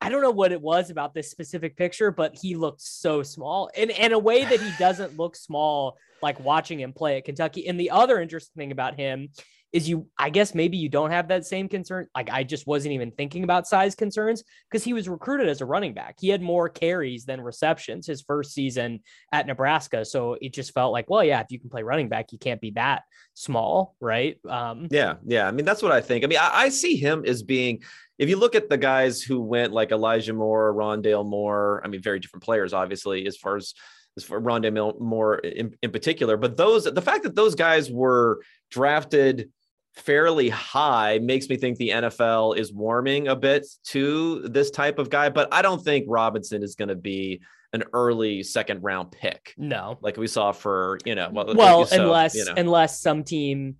I 0.00 0.08
don't 0.08 0.22
know 0.22 0.30
what 0.30 0.52
it 0.52 0.60
was 0.60 0.90
about 0.90 1.14
this 1.14 1.32
specific 1.32 1.76
picture, 1.76 2.12
but 2.12 2.36
he 2.40 2.54
looked 2.54 2.80
so 2.80 3.24
small, 3.24 3.70
and 3.76 3.90
in 3.90 4.12
a 4.12 4.20
way 4.20 4.44
that 4.44 4.60
he 4.60 4.70
doesn't 4.78 5.18
look 5.18 5.34
small 5.34 5.96
like 6.22 6.40
watching 6.40 6.80
him 6.80 6.92
play 6.92 7.18
at 7.18 7.24
Kentucky. 7.24 7.68
And 7.68 7.78
the 7.78 7.90
other 7.90 8.20
interesting 8.20 8.58
thing 8.58 8.72
about 8.72 8.98
him 8.98 9.28
is 9.74 9.88
you 9.88 10.06
I 10.16 10.30
guess 10.30 10.54
maybe 10.54 10.76
you 10.76 10.88
don't 10.88 11.10
have 11.10 11.28
that 11.28 11.44
same 11.44 11.68
concern. 11.68 12.06
Like 12.14 12.30
I 12.30 12.44
just 12.44 12.64
wasn't 12.64 12.94
even 12.94 13.10
thinking 13.10 13.42
about 13.42 13.66
size 13.66 13.96
concerns 13.96 14.44
because 14.70 14.84
he 14.84 14.92
was 14.92 15.08
recruited 15.08 15.48
as 15.48 15.60
a 15.60 15.66
running 15.66 15.92
back. 15.92 16.14
He 16.20 16.28
had 16.28 16.40
more 16.40 16.68
carries 16.68 17.24
than 17.24 17.40
receptions 17.40 18.06
his 18.06 18.22
first 18.22 18.54
season 18.54 19.00
at 19.32 19.48
Nebraska. 19.48 20.04
So 20.04 20.38
it 20.40 20.54
just 20.54 20.72
felt 20.72 20.92
like, 20.92 21.10
well, 21.10 21.24
yeah, 21.24 21.40
if 21.40 21.48
you 21.50 21.58
can 21.58 21.70
play 21.70 21.82
running 21.82 22.08
back, 22.08 22.30
you 22.30 22.38
can't 22.38 22.60
be 22.60 22.70
that 22.76 23.02
small, 23.34 23.96
right? 24.00 24.38
Um, 24.48 24.86
yeah, 24.92 25.14
yeah. 25.26 25.48
I 25.48 25.50
mean, 25.50 25.64
that's 25.64 25.82
what 25.82 25.90
I 25.90 26.00
think. 26.00 26.22
I 26.24 26.28
mean, 26.28 26.38
I, 26.38 26.50
I 26.52 26.68
see 26.68 26.94
him 26.96 27.24
as 27.26 27.42
being 27.42 27.82
if 28.16 28.28
you 28.28 28.36
look 28.36 28.54
at 28.54 28.70
the 28.70 28.78
guys 28.78 29.22
who 29.22 29.40
went 29.40 29.72
like 29.72 29.90
Elijah 29.90 30.34
Moore, 30.34 30.72
Rondale 30.72 31.26
Moore, 31.26 31.82
I 31.84 31.88
mean, 31.88 32.00
very 32.00 32.20
different 32.20 32.44
players, 32.44 32.72
obviously, 32.72 33.26
as 33.26 33.36
far 33.36 33.56
as 33.56 33.74
for 34.22 34.40
Rondale 34.40 35.00
Moore 35.00 35.38
in, 35.38 35.74
in 35.82 35.90
particular. 35.90 36.36
But 36.36 36.56
those, 36.56 36.84
the 36.84 37.02
fact 37.02 37.24
that 37.24 37.34
those 37.34 37.56
guys 37.56 37.90
were 37.90 38.40
drafted 38.70 39.50
fairly 39.94 40.48
high 40.48 41.18
makes 41.22 41.48
me 41.48 41.56
think 41.56 41.78
the 41.78 41.90
NFL 41.90 42.58
is 42.58 42.72
warming 42.72 43.28
a 43.28 43.36
bit 43.36 43.66
to 43.84 44.40
this 44.48 44.70
type 44.70 44.98
of 44.98 45.08
guy. 45.08 45.28
But 45.28 45.52
I 45.52 45.62
don't 45.62 45.82
think 45.82 46.06
Robinson 46.08 46.62
is 46.62 46.74
going 46.74 46.88
to 46.88 46.96
be 46.96 47.40
an 47.72 47.84
early 47.92 48.42
second 48.42 48.82
round 48.82 49.12
pick. 49.12 49.54
No, 49.56 49.98
like 50.00 50.16
we 50.16 50.26
saw 50.26 50.52
for 50.52 50.98
you 51.04 51.14
know, 51.14 51.30
well, 51.32 51.54
well 51.54 51.86
so, 51.86 52.02
unless 52.02 52.34
you 52.34 52.44
know. 52.44 52.54
unless 52.56 53.00
some 53.00 53.24
team, 53.24 53.76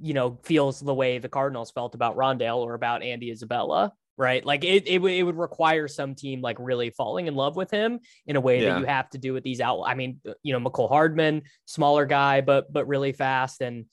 you 0.00 0.14
know, 0.14 0.38
feels 0.42 0.80
the 0.80 0.94
way 0.94 1.18
the 1.18 1.28
Cardinals 1.28 1.70
felt 1.70 1.94
about 1.94 2.16
Rondale 2.16 2.58
or 2.58 2.74
about 2.74 3.02
Andy 3.02 3.30
Isabella. 3.30 3.92
Right. 4.16 4.44
Like 4.44 4.62
it, 4.62 4.86
it, 4.86 5.02
it 5.02 5.22
would 5.24 5.36
require 5.36 5.88
some 5.88 6.14
team 6.14 6.40
like 6.40 6.56
really 6.60 6.90
falling 6.90 7.26
in 7.26 7.34
love 7.34 7.56
with 7.56 7.68
him 7.72 7.98
in 8.28 8.36
a 8.36 8.40
way 8.40 8.62
yeah. 8.62 8.74
that 8.74 8.80
you 8.80 8.86
have 8.86 9.10
to 9.10 9.18
do 9.18 9.32
with 9.32 9.42
these 9.42 9.60
out. 9.60 9.82
I 9.82 9.96
mean, 9.96 10.20
you 10.44 10.52
know, 10.52 10.60
Mecole 10.60 10.88
Hardman, 10.88 11.42
smaller 11.64 12.06
guy, 12.06 12.40
but, 12.40 12.72
but 12.72 12.86
really 12.86 13.10
fast. 13.10 13.60
And, 13.60 13.86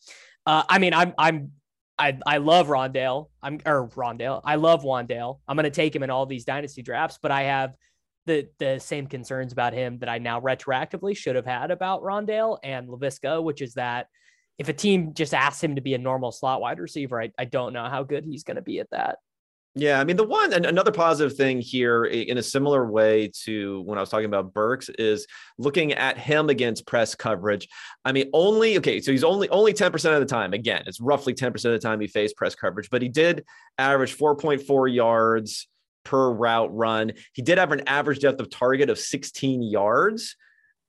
uh, 0.45 0.63
I 0.67 0.79
mean, 0.79 0.93
I'm 0.93 1.13
I'm 1.17 1.51
I 1.97 2.17
I 2.25 2.37
love 2.37 2.67
Rondale. 2.67 3.29
I'm 3.41 3.59
or 3.65 3.87
Rondale. 3.89 4.41
I 4.43 4.55
love 4.55 4.83
Wan'Dale. 4.83 5.39
I'm 5.47 5.55
going 5.55 5.63
to 5.63 5.69
take 5.69 5.95
him 5.95 6.03
in 6.03 6.09
all 6.09 6.25
these 6.25 6.45
dynasty 6.45 6.81
drafts, 6.81 7.19
but 7.21 7.31
I 7.31 7.43
have 7.43 7.73
the 8.25 8.47
the 8.59 8.79
same 8.79 9.07
concerns 9.07 9.53
about 9.53 9.73
him 9.73 9.99
that 9.99 10.09
I 10.09 10.17
now 10.17 10.41
retroactively 10.41 11.15
should 11.15 11.35
have 11.35 11.45
had 11.45 11.71
about 11.71 12.01
Rondale 12.01 12.57
and 12.63 12.87
Laviska, 12.87 13.43
which 13.43 13.61
is 13.61 13.75
that 13.75 14.07
if 14.57 14.69
a 14.69 14.73
team 14.73 15.13
just 15.13 15.33
asks 15.33 15.63
him 15.63 15.75
to 15.75 15.81
be 15.81 15.93
a 15.93 15.97
normal 15.97 16.31
slot 16.31 16.61
wide 16.61 16.79
receiver, 16.79 17.21
I, 17.21 17.31
I 17.37 17.45
don't 17.45 17.73
know 17.73 17.85
how 17.85 18.03
good 18.03 18.25
he's 18.25 18.43
going 18.43 18.55
to 18.55 18.61
be 18.61 18.79
at 18.79 18.89
that. 18.91 19.17
Yeah, 19.73 20.01
I 20.01 20.03
mean 20.03 20.17
the 20.17 20.25
one 20.25 20.51
and 20.51 20.65
another 20.65 20.91
positive 20.91 21.37
thing 21.37 21.61
here 21.61 22.03
in 22.03 22.37
a 22.37 22.43
similar 22.43 22.91
way 22.91 23.31
to 23.43 23.81
when 23.83 23.97
I 23.97 24.01
was 24.01 24.09
talking 24.09 24.25
about 24.25 24.53
Burks 24.53 24.89
is 24.89 25.27
looking 25.57 25.93
at 25.93 26.17
him 26.17 26.49
against 26.49 26.85
press 26.85 27.15
coverage. 27.15 27.69
I 28.03 28.11
mean 28.11 28.29
only 28.33 28.77
okay, 28.79 28.99
so 28.99 29.13
he's 29.13 29.23
only 29.23 29.47
only 29.47 29.73
10% 29.73 29.93
of 30.13 30.19
the 30.19 30.25
time. 30.25 30.51
Again, 30.51 30.83
it's 30.87 30.99
roughly 30.99 31.33
10% 31.33 31.53
of 31.55 31.61
the 31.71 31.79
time 31.79 32.01
he 32.01 32.07
faced 32.07 32.35
press 32.35 32.53
coverage, 32.53 32.89
but 32.89 33.01
he 33.01 33.07
did 33.07 33.45
average 33.77 34.17
4.4 34.17 34.93
yards 34.93 35.69
per 36.03 36.31
route 36.31 36.75
run. 36.75 37.13
He 37.31 37.41
did 37.41 37.57
have 37.57 37.71
an 37.71 37.87
average 37.87 38.19
depth 38.19 38.41
of 38.41 38.49
target 38.49 38.89
of 38.89 38.99
16 38.99 39.63
yards 39.63 40.35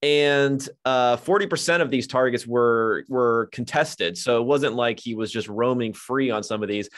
and 0.02 0.68
uh, 0.84 1.16
40% 1.16 1.80
of 1.80 1.90
these 1.90 2.08
targets 2.08 2.44
were 2.44 3.04
were 3.08 3.48
contested 3.52 4.18
so 4.18 4.40
it 4.40 4.44
wasn't 4.44 4.74
like 4.74 4.98
he 4.98 5.14
was 5.14 5.30
just 5.30 5.46
roaming 5.46 5.92
free 5.92 6.30
on 6.30 6.42
some 6.42 6.60
of 6.62 6.68
these 6.68 6.88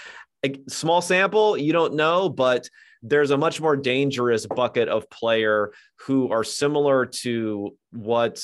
small 0.68 1.00
sample, 1.00 1.56
you 1.56 1.72
don't 1.72 1.94
know, 1.94 2.28
but 2.28 2.68
there's 3.02 3.30
a 3.30 3.36
much 3.36 3.60
more 3.60 3.76
dangerous 3.76 4.46
bucket 4.46 4.88
of 4.88 5.08
player 5.10 5.72
who 6.00 6.30
are 6.32 6.42
similar 6.42 7.04
to 7.04 7.76
what 7.92 8.42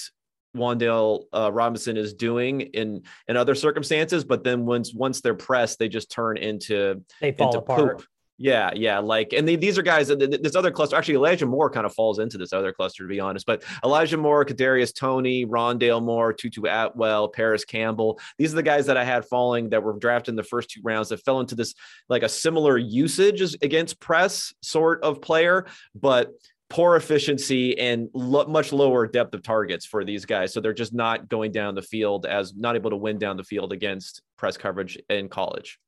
Wan'Dale 0.57 1.25
uh, 1.33 1.51
Robinson 1.53 1.97
is 1.97 2.13
doing 2.15 2.61
in 2.61 3.03
in 3.29 3.37
other 3.37 3.55
circumstances, 3.55 4.25
but 4.25 4.45
then 4.45 4.67
once 4.67 4.93
once 4.93 5.21
they're 5.21 5.35
pressed, 5.35 5.79
they 5.79 5.89
just 5.89 6.11
turn 6.11 6.37
into 6.37 7.05
they 7.21 7.33
fall 7.33 7.49
into 7.49 7.59
apart. 7.59 7.99
poop. 7.99 8.07
Yeah, 8.42 8.70
yeah. 8.74 9.00
Like, 9.00 9.35
and 9.35 9.46
they, 9.46 9.57
these 9.57 9.76
are 9.76 9.83
guys. 9.83 10.09
This 10.09 10.57
other 10.57 10.70
cluster, 10.70 10.96
actually, 10.96 11.16
Elijah 11.16 11.44
Moore 11.44 11.68
kind 11.68 11.85
of 11.85 11.92
falls 11.92 12.18
into 12.18 12.38
this 12.38 12.55
other 12.55 12.72
cluster, 12.72 13.03
to 13.03 13.09
be 13.09 13.20
honest. 13.20 13.44
But 13.44 13.62
Elijah 13.85 14.16
Moore, 14.16 14.46
Kadarius 14.46 14.94
Toney, 14.94 15.44
Rondale 15.44 16.03
Moore, 16.03 16.33
Tutu 16.33 16.62
Atwell, 16.62 17.29
Parris 17.29 17.66
Campbell. 17.66 18.18
These 18.38 18.55
are 18.55 18.57
the 18.57 18.62
guys 18.62 18.87
that 18.87 18.96
I 18.96 19.05
had 19.05 19.26
falling 19.26 19.68
that 19.68 19.83
were 19.83 19.92
drafted 19.92 20.33
in 20.33 20.37
the 20.37 20.42
first 20.42 20.70
two 20.70 20.81
rounds 20.83 21.11
that 21.11 21.22
fell 21.22 21.40
into 21.40 21.55
this 21.55 21.74
like 22.09 22.22
a 22.22 22.31
similar 22.31 22.79
usage 22.79 23.42
against 23.61 24.00
press 24.00 24.55
sort 24.62 25.03
of 25.03 25.20
player, 25.20 25.66
but 25.94 26.31
poor 26.70 26.96
efficiency 26.96 27.79
and 27.79 28.09
lo- 28.14 28.46
much 28.46 28.72
lower 28.72 29.07
depth 29.07 29.35
of 29.35 29.42
targets 29.42 29.85
for 29.85 30.03
these 30.03 30.24
guys. 30.24 30.55
So 30.55 30.62
they're 30.62 30.72
just 30.72 30.94
not 30.94 31.29
going 31.29 31.53
down 31.53 31.74
the 31.74 31.83
field 31.83 32.24
as 32.24 32.55
not 32.55 32.74
able 32.74 32.88
to 32.88 32.96
win 32.96 33.18
down 33.18 33.37
the 33.37 33.44
field 33.44 33.70
against 33.70 34.22
press 34.38 34.57
coverage 34.57 34.98
in 35.11 35.29
college 35.29 35.79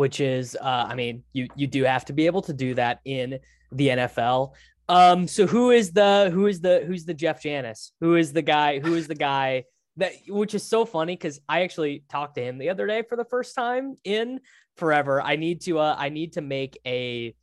which 0.00 0.18
is, 0.18 0.56
uh, 0.58 0.86
I 0.88 0.94
mean, 0.94 1.24
you 1.34 1.46
you 1.54 1.66
do 1.66 1.84
have 1.84 2.06
to 2.06 2.14
be 2.14 2.24
able 2.24 2.40
to 2.48 2.54
do 2.54 2.72
that 2.72 3.00
in 3.04 3.38
the 3.70 3.88
NFL. 3.88 4.54
Um, 4.88 5.28
so 5.28 5.46
who 5.46 5.72
is 5.72 5.92
the 5.92 6.30
who 6.32 6.46
is 6.46 6.62
the 6.62 6.82
who's 6.86 7.04
the 7.04 7.12
Jeff 7.12 7.42
Janis? 7.42 7.92
Who 8.00 8.16
is 8.16 8.32
the 8.32 8.40
guy? 8.40 8.78
Who 8.78 8.94
is 8.94 9.08
the 9.08 9.14
guy 9.14 9.64
that? 9.98 10.12
Which 10.26 10.54
is 10.54 10.62
so 10.62 10.86
funny 10.86 11.16
because 11.16 11.38
I 11.50 11.64
actually 11.64 12.04
talked 12.08 12.36
to 12.36 12.42
him 12.42 12.56
the 12.56 12.70
other 12.70 12.86
day 12.86 13.02
for 13.06 13.14
the 13.14 13.26
first 13.26 13.54
time 13.54 13.98
in 14.04 14.40
forever. 14.78 15.20
I 15.20 15.36
need 15.36 15.60
to 15.66 15.78
uh, 15.78 15.94
I 15.98 16.08
need 16.08 16.32
to 16.32 16.40
make 16.40 16.80
a 16.86 17.34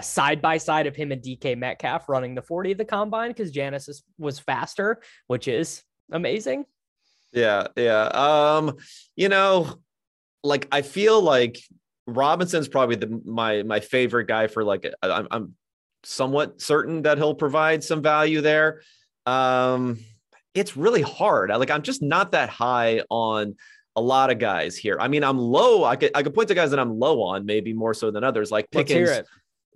side 0.00 0.40
by 0.40 0.58
side 0.58 0.86
of 0.86 0.94
him 0.94 1.10
and 1.10 1.20
DK 1.20 1.58
Metcalf 1.58 2.08
running 2.08 2.36
the 2.36 2.42
40 2.42 2.72
of 2.72 2.78
the 2.78 2.84
combine 2.84 3.30
because 3.30 3.50
Janis 3.50 3.88
is, 3.88 4.04
was 4.18 4.38
faster, 4.38 5.02
which 5.26 5.48
is 5.48 5.82
amazing. 6.12 6.64
Yeah, 7.32 7.66
yeah. 7.74 8.04
Um, 8.04 8.76
you 9.16 9.28
know, 9.28 9.80
like 10.44 10.68
I 10.70 10.82
feel 10.82 11.20
like 11.20 11.58
Robinson's 12.08 12.68
probably 12.68 12.96
the 12.96 13.20
my 13.24 13.62
my 13.62 13.80
favorite 13.80 14.26
guy 14.26 14.46
for 14.46 14.64
like 14.64 14.90
I'm, 15.02 15.28
I'm 15.30 15.54
somewhat 16.04 16.60
certain 16.60 17.02
that 17.02 17.18
he'll 17.18 17.34
provide 17.34 17.84
some 17.84 18.02
value 18.02 18.40
there. 18.40 18.80
Um, 19.26 19.98
it's 20.54 20.76
really 20.76 21.02
hard. 21.02 21.50
I, 21.50 21.56
like 21.56 21.70
I'm 21.70 21.82
just 21.82 22.02
not 22.02 22.32
that 22.32 22.48
high 22.48 23.02
on 23.10 23.56
a 23.94 24.00
lot 24.00 24.30
of 24.30 24.38
guys 24.38 24.76
here. 24.76 24.96
I 24.98 25.08
mean, 25.08 25.22
I'm 25.22 25.38
low. 25.38 25.84
I 25.84 25.96
could 25.96 26.12
I 26.14 26.22
could 26.22 26.34
point 26.34 26.48
to 26.48 26.54
guys 26.54 26.70
that 26.70 26.80
I'm 26.80 26.98
low 26.98 27.22
on, 27.22 27.44
maybe 27.44 27.74
more 27.74 27.92
so 27.92 28.10
than 28.10 28.24
others, 28.24 28.50
like 28.50 28.70
Pickens. 28.70 29.20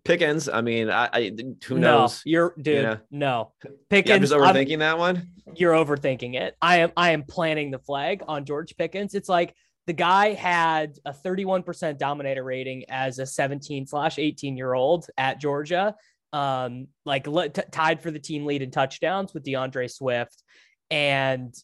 Pickens. 0.05 0.49
I 0.49 0.63
mean, 0.63 0.91
I, 0.91 1.09
I 1.13 1.33
who 1.65 1.79
knows? 1.79 2.23
No, 2.25 2.31
you're 2.31 2.55
dude. 2.57 2.77
You 2.77 2.83
know? 2.83 2.99
No, 3.11 3.53
Pickens. 3.89 4.09
Yeah, 4.09 4.15
I'm 4.15 4.21
just 4.23 4.33
overthinking 4.33 4.73
I'm, 4.75 4.79
that 4.81 4.99
one. 4.99 5.29
You're 5.55 5.75
overthinking 5.75 6.35
it. 6.35 6.57
I 6.63 6.79
am. 6.79 6.93
I 6.97 7.11
am 7.11 7.23
planting 7.25 7.71
the 7.71 7.79
flag 7.79 8.23
on 8.27 8.45
George 8.45 8.77
Pickens. 8.77 9.15
It's 9.15 9.29
like 9.29 9.55
the 9.87 9.93
guy 9.93 10.33
had 10.33 10.99
a 11.05 11.13
31% 11.13 11.99
dominator 11.99 12.45
rating 12.45 12.85
as 12.89 13.19
a 13.19 13.27
17 13.27 13.87
slash 13.87 14.19
18 14.19 14.57
year 14.57 14.75
old 14.75 15.07
at 15.19 15.41
Georgia, 15.41 15.95
um, 16.33 16.87
like 17.05 17.25
t- 17.25 17.63
tied 17.71 18.01
for 18.01 18.11
the 18.11 18.19
team 18.19 18.47
lead 18.47 18.63
in 18.63 18.71
touchdowns 18.71 19.35
with 19.35 19.45
D'Andre 19.45 19.89
Swift. 19.89 20.43
And 20.91 21.55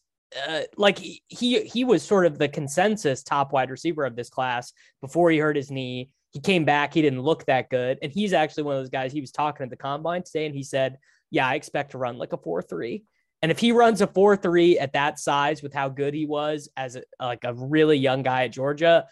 uh, 0.47 0.63
like 0.77 0.99
he, 0.99 1.21
he 1.29 1.85
was 1.85 2.03
sort 2.03 2.27
of 2.27 2.39
the 2.39 2.49
consensus 2.49 3.23
top 3.23 3.53
wide 3.53 3.71
receiver 3.71 4.05
of 4.05 4.17
this 4.17 4.31
class 4.31 4.73
before 5.01 5.31
he 5.31 5.39
hurt 5.39 5.57
his 5.57 5.71
knee. 5.71 6.11
He 6.31 6.41
came 6.41 6.65
back, 6.65 6.93
he 6.93 7.03
didn't 7.03 7.23
look 7.23 7.47
that 7.47 7.71
good. 7.71 7.99
And 8.03 8.13
he's 8.13 8.33
actually 8.33 8.65
one 8.65 8.77
of 8.77 8.83
those 8.83 8.91
guys 8.91 9.13
he 9.13 9.21
was 9.21 9.33
talking 9.33 9.65
at 9.65 9.71
the 9.71 9.77
combine 9.77 10.23
today 10.25 10.45
and 10.45 10.55
he 10.55 10.63
said, 10.63 10.99
Yeah, 11.31 11.47
I 11.47 11.55
expect 11.55 11.93
to 11.93 11.99
run 11.99 12.19
like 12.19 12.33
a 12.33 12.37
4 12.37 12.63
3. 12.63 13.05
And 13.43 13.53
if 13.53 13.59
he 13.59 13.73
runs 13.73 14.01
a 14.01 14.07
4 14.07 14.37
3 14.37 14.79
at 14.79 14.95
that 14.95 15.19
size 15.19 15.63
with 15.63 15.73
how 15.73 15.89
good 15.89 16.15
he 16.15 16.27
was 16.27 16.69
as 16.77 16.97
a, 16.97 17.03
like 17.21 17.45
a 17.45 17.55
really 17.55 17.97
young 17.97 18.23
guy 18.23 18.45
at 18.45 18.53
Georgia, 18.53 19.07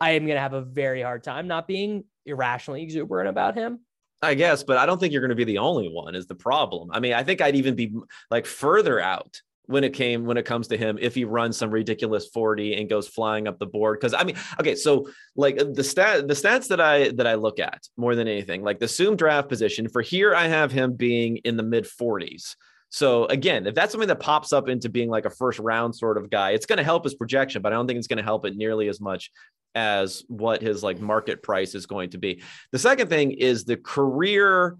I 0.00 0.12
am 0.12 0.24
going 0.26 0.36
to 0.36 0.40
have 0.42 0.52
a 0.52 0.62
very 0.62 1.02
hard 1.02 1.24
time 1.24 1.46
not 1.46 1.66
being 1.66 2.04
irrationally 2.26 2.82
exuberant 2.82 3.28
about 3.28 3.54
him. 3.54 3.80
I 4.22 4.34
guess, 4.34 4.62
but 4.62 4.76
I 4.76 4.84
don't 4.84 4.98
think 4.98 5.12
you're 5.12 5.22
going 5.22 5.30
to 5.30 5.34
be 5.34 5.44
the 5.44 5.58
only 5.58 5.88
one 5.88 6.14
is 6.14 6.26
the 6.26 6.34
problem. 6.34 6.90
I 6.92 7.00
mean, 7.00 7.14
I 7.14 7.24
think 7.24 7.40
I'd 7.40 7.56
even 7.56 7.74
be 7.74 7.94
like 8.30 8.44
further 8.44 9.00
out 9.00 9.40
when 9.70 9.84
it 9.84 9.94
came 9.94 10.26
when 10.26 10.36
it 10.36 10.44
comes 10.44 10.66
to 10.68 10.76
him 10.76 10.98
if 11.00 11.14
he 11.14 11.24
runs 11.24 11.56
some 11.56 11.70
ridiculous 11.70 12.26
40 12.26 12.74
and 12.74 12.90
goes 12.90 13.06
flying 13.06 13.46
up 13.46 13.60
the 13.60 13.66
board 13.66 14.00
because 14.00 14.12
i 14.12 14.24
mean 14.24 14.34
okay 14.58 14.74
so 14.74 15.08
like 15.36 15.58
the 15.58 15.84
stat 15.84 16.26
the 16.26 16.34
stats 16.34 16.66
that 16.68 16.80
i 16.80 17.10
that 17.10 17.26
i 17.28 17.34
look 17.34 17.60
at 17.60 17.80
more 17.96 18.16
than 18.16 18.26
anything 18.26 18.64
like 18.64 18.80
the 18.80 18.86
assumed 18.86 19.18
draft 19.18 19.48
position 19.48 19.88
for 19.88 20.02
here 20.02 20.34
i 20.34 20.48
have 20.48 20.72
him 20.72 20.94
being 20.94 21.36
in 21.44 21.56
the 21.56 21.62
mid 21.62 21.84
40s 21.84 22.56
so 22.90 23.26
again, 23.26 23.66
if 23.66 23.74
that's 23.74 23.92
something 23.92 24.08
that 24.08 24.20
pops 24.20 24.52
up 24.52 24.68
into 24.68 24.88
being 24.88 25.08
like 25.08 25.24
a 25.24 25.30
first 25.30 25.60
round 25.60 25.94
sort 25.94 26.18
of 26.18 26.28
guy, 26.28 26.50
it's 26.50 26.66
going 26.66 26.78
to 26.78 26.84
help 26.84 27.04
his 27.04 27.14
projection, 27.14 27.62
but 27.62 27.72
I 27.72 27.76
don't 27.76 27.86
think 27.86 27.98
it's 27.98 28.08
going 28.08 28.18
to 28.18 28.22
help 28.22 28.44
it 28.44 28.56
nearly 28.56 28.88
as 28.88 29.00
much 29.00 29.30
as 29.76 30.24
what 30.26 30.60
his 30.60 30.82
like 30.82 31.00
market 31.00 31.42
price 31.42 31.76
is 31.76 31.86
going 31.86 32.10
to 32.10 32.18
be. 32.18 32.42
The 32.72 32.78
second 32.80 33.08
thing 33.08 33.30
is 33.30 33.64
the 33.64 33.76
career 33.76 34.76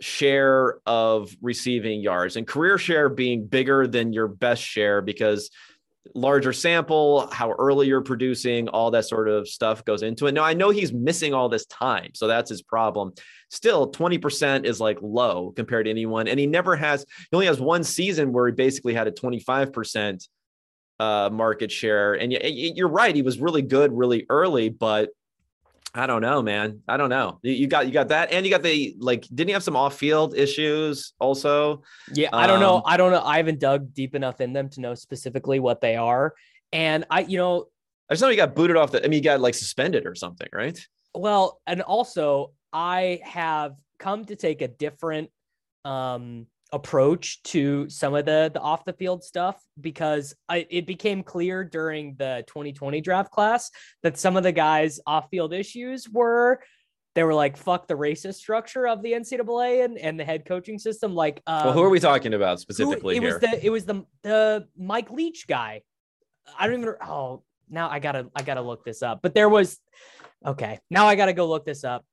share 0.00 0.78
of 0.86 1.34
receiving 1.42 2.00
yards 2.00 2.36
and 2.36 2.46
career 2.46 2.78
share 2.78 3.08
being 3.08 3.46
bigger 3.46 3.88
than 3.88 4.12
your 4.12 4.28
best 4.28 4.62
share 4.62 5.02
because 5.02 5.50
larger 6.14 6.52
sample, 6.52 7.26
how 7.32 7.50
early 7.52 7.88
you're 7.88 8.00
producing, 8.02 8.68
all 8.68 8.92
that 8.92 9.04
sort 9.04 9.28
of 9.28 9.48
stuff 9.48 9.84
goes 9.84 10.02
into 10.02 10.26
it. 10.26 10.32
Now, 10.32 10.44
I 10.44 10.54
know 10.54 10.70
he's 10.70 10.92
missing 10.92 11.34
all 11.34 11.48
this 11.48 11.66
time, 11.66 12.10
so 12.14 12.26
that's 12.26 12.50
his 12.50 12.62
problem. 12.62 13.12
Still, 13.50 13.90
20% 13.90 14.64
is 14.64 14.80
like 14.80 14.98
low 15.00 15.52
compared 15.56 15.86
to 15.86 15.90
anyone. 15.90 16.28
And 16.28 16.38
he 16.38 16.46
never 16.46 16.76
has, 16.76 17.04
he 17.30 17.34
only 17.34 17.46
has 17.46 17.60
one 17.60 17.82
season 17.82 18.32
where 18.32 18.46
he 18.46 18.52
basically 18.52 18.94
had 18.94 19.06
a 19.06 19.12
25% 19.12 20.28
uh, 21.00 21.30
market 21.32 21.72
share. 21.72 22.14
And 22.14 22.32
you're 22.32 22.88
right, 22.88 23.14
he 23.14 23.22
was 23.22 23.38
really 23.38 23.62
good 23.62 23.92
really 23.92 24.26
early, 24.28 24.68
but 24.68 25.10
I 25.94 26.06
don't 26.06 26.20
know, 26.20 26.42
man. 26.42 26.82
I 26.86 26.96
don't 26.96 27.08
know. 27.08 27.38
You 27.42 27.66
got 27.66 27.86
you 27.86 27.92
got 27.92 28.08
that, 28.08 28.30
and 28.30 28.44
you 28.44 28.52
got 28.52 28.62
the 28.62 28.94
like. 28.98 29.22
Didn't 29.34 29.48
you 29.48 29.54
have 29.54 29.62
some 29.62 29.74
off-field 29.74 30.36
issues 30.36 31.14
also? 31.18 31.82
Yeah, 32.12 32.28
I 32.32 32.46
don't 32.46 32.56
um, 32.56 32.62
know. 32.62 32.82
I 32.84 32.98
don't 32.98 33.10
know. 33.10 33.22
I 33.22 33.38
haven't 33.38 33.58
dug 33.58 33.94
deep 33.94 34.14
enough 34.14 34.40
in 34.42 34.52
them 34.52 34.68
to 34.70 34.80
know 34.80 34.94
specifically 34.94 35.60
what 35.60 35.80
they 35.80 35.96
are. 35.96 36.34
And 36.72 37.06
I, 37.10 37.20
you 37.20 37.38
know, 37.38 37.68
I 38.10 38.14
just 38.14 38.22
know 38.22 38.28
he 38.28 38.36
got 38.36 38.54
booted 38.54 38.76
off 38.76 38.92
the. 38.92 39.00
I 39.02 39.08
mean, 39.08 39.14
he 39.14 39.20
got 39.22 39.40
like 39.40 39.54
suspended 39.54 40.06
or 40.06 40.14
something, 40.14 40.48
right? 40.52 40.78
Well, 41.14 41.58
and 41.66 41.80
also 41.80 42.52
I 42.72 43.20
have 43.24 43.74
come 43.98 44.24
to 44.26 44.36
take 44.36 44.62
a 44.62 44.68
different 44.68 45.30
um 45.84 46.46
approach 46.72 47.42
to 47.42 47.88
some 47.88 48.14
of 48.14 48.26
the 48.26 48.50
the 48.52 48.60
off 48.60 48.84
the 48.84 48.92
field 48.92 49.24
stuff 49.24 49.56
because 49.80 50.34
I, 50.48 50.66
it 50.68 50.86
became 50.86 51.22
clear 51.22 51.64
during 51.64 52.14
the 52.16 52.44
2020 52.46 53.00
draft 53.00 53.32
class 53.32 53.70
that 54.02 54.18
some 54.18 54.36
of 54.36 54.42
the 54.42 54.52
guys 54.52 55.00
off 55.06 55.28
field 55.30 55.54
issues 55.54 56.08
were 56.08 56.60
they 57.14 57.24
were 57.24 57.34
like 57.34 57.56
fuck 57.56 57.88
the 57.88 57.94
racist 57.94 58.34
structure 58.34 58.86
of 58.86 59.02
the 59.02 59.12
NCAA 59.12 59.84
and, 59.84 59.98
and 59.98 60.20
the 60.20 60.24
head 60.24 60.44
coaching 60.44 60.78
system. 60.78 61.14
Like 61.14 61.42
um, 61.46 61.64
well 61.64 61.72
who 61.72 61.82
are 61.82 61.90
we 61.90 62.00
talking 62.00 62.34
about 62.34 62.60
specifically 62.60 63.16
who, 63.16 63.22
it 63.22 63.24
here? 63.24 63.34
was 63.34 63.40
the 63.40 63.66
it 63.66 63.70
was 63.70 63.84
the 63.86 64.04
the 64.22 64.68
Mike 64.78 65.10
Leach 65.10 65.46
guy. 65.48 65.82
I 66.58 66.66
don't 66.66 66.80
even 66.80 66.94
oh 67.02 67.42
now 67.70 67.88
I 67.88 67.98
gotta 67.98 68.28
I 68.36 68.42
gotta 68.42 68.62
look 68.62 68.84
this 68.84 69.02
up 69.02 69.20
but 69.22 69.34
there 69.34 69.48
was 69.48 69.78
okay 70.44 70.78
now 70.90 71.06
I 71.06 71.14
gotta 71.16 71.32
go 71.32 71.48
look 71.48 71.66
this 71.66 71.84
up 71.84 72.04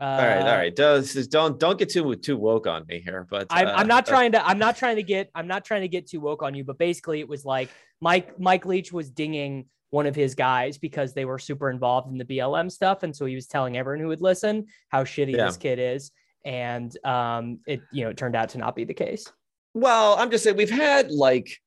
uh, 0.00 0.04
all 0.04 0.26
right, 0.26 0.38
all 0.38 0.56
right. 0.56 0.74
Does 0.74 1.26
don't 1.28 1.58
don't 1.60 1.78
get 1.78 1.90
too 1.90 2.14
too 2.16 2.38
woke 2.38 2.66
on 2.66 2.86
me 2.88 3.00
here, 3.00 3.26
but 3.28 3.46
I'm, 3.50 3.66
uh, 3.66 3.72
I'm 3.72 3.86
not 3.86 4.06
trying 4.06 4.32
to 4.32 4.46
I'm 4.46 4.58
not 4.58 4.76
trying 4.76 4.96
to 4.96 5.02
get 5.02 5.30
I'm 5.34 5.46
not 5.46 5.64
trying 5.64 5.82
to 5.82 5.88
get 5.88 6.08
too 6.08 6.20
woke 6.20 6.42
on 6.42 6.54
you, 6.54 6.64
but 6.64 6.78
basically 6.78 7.20
it 7.20 7.28
was 7.28 7.44
like 7.44 7.68
Mike 8.00 8.38
Mike 8.40 8.64
Leach 8.64 8.92
was 8.92 9.10
dinging 9.10 9.66
one 9.90 10.06
of 10.06 10.14
his 10.14 10.34
guys 10.34 10.78
because 10.78 11.12
they 11.12 11.26
were 11.26 11.38
super 11.38 11.68
involved 11.68 12.10
in 12.10 12.16
the 12.16 12.24
BLM 12.24 12.70
stuff, 12.72 13.02
and 13.02 13.14
so 13.14 13.26
he 13.26 13.34
was 13.34 13.46
telling 13.46 13.76
everyone 13.76 14.00
who 14.00 14.08
would 14.08 14.22
listen 14.22 14.66
how 14.88 15.04
shitty 15.04 15.36
yeah. 15.36 15.44
this 15.44 15.58
kid 15.58 15.78
is, 15.78 16.12
and 16.46 16.96
um, 17.04 17.58
it 17.66 17.82
you 17.92 18.04
know 18.04 18.10
it 18.10 18.16
turned 18.16 18.36
out 18.36 18.48
to 18.50 18.58
not 18.58 18.74
be 18.74 18.84
the 18.84 18.94
case. 18.94 19.30
Well, 19.74 20.14
I'm 20.14 20.30
just 20.30 20.44
saying 20.44 20.56
we've 20.56 20.70
had 20.70 21.10
like 21.10 21.58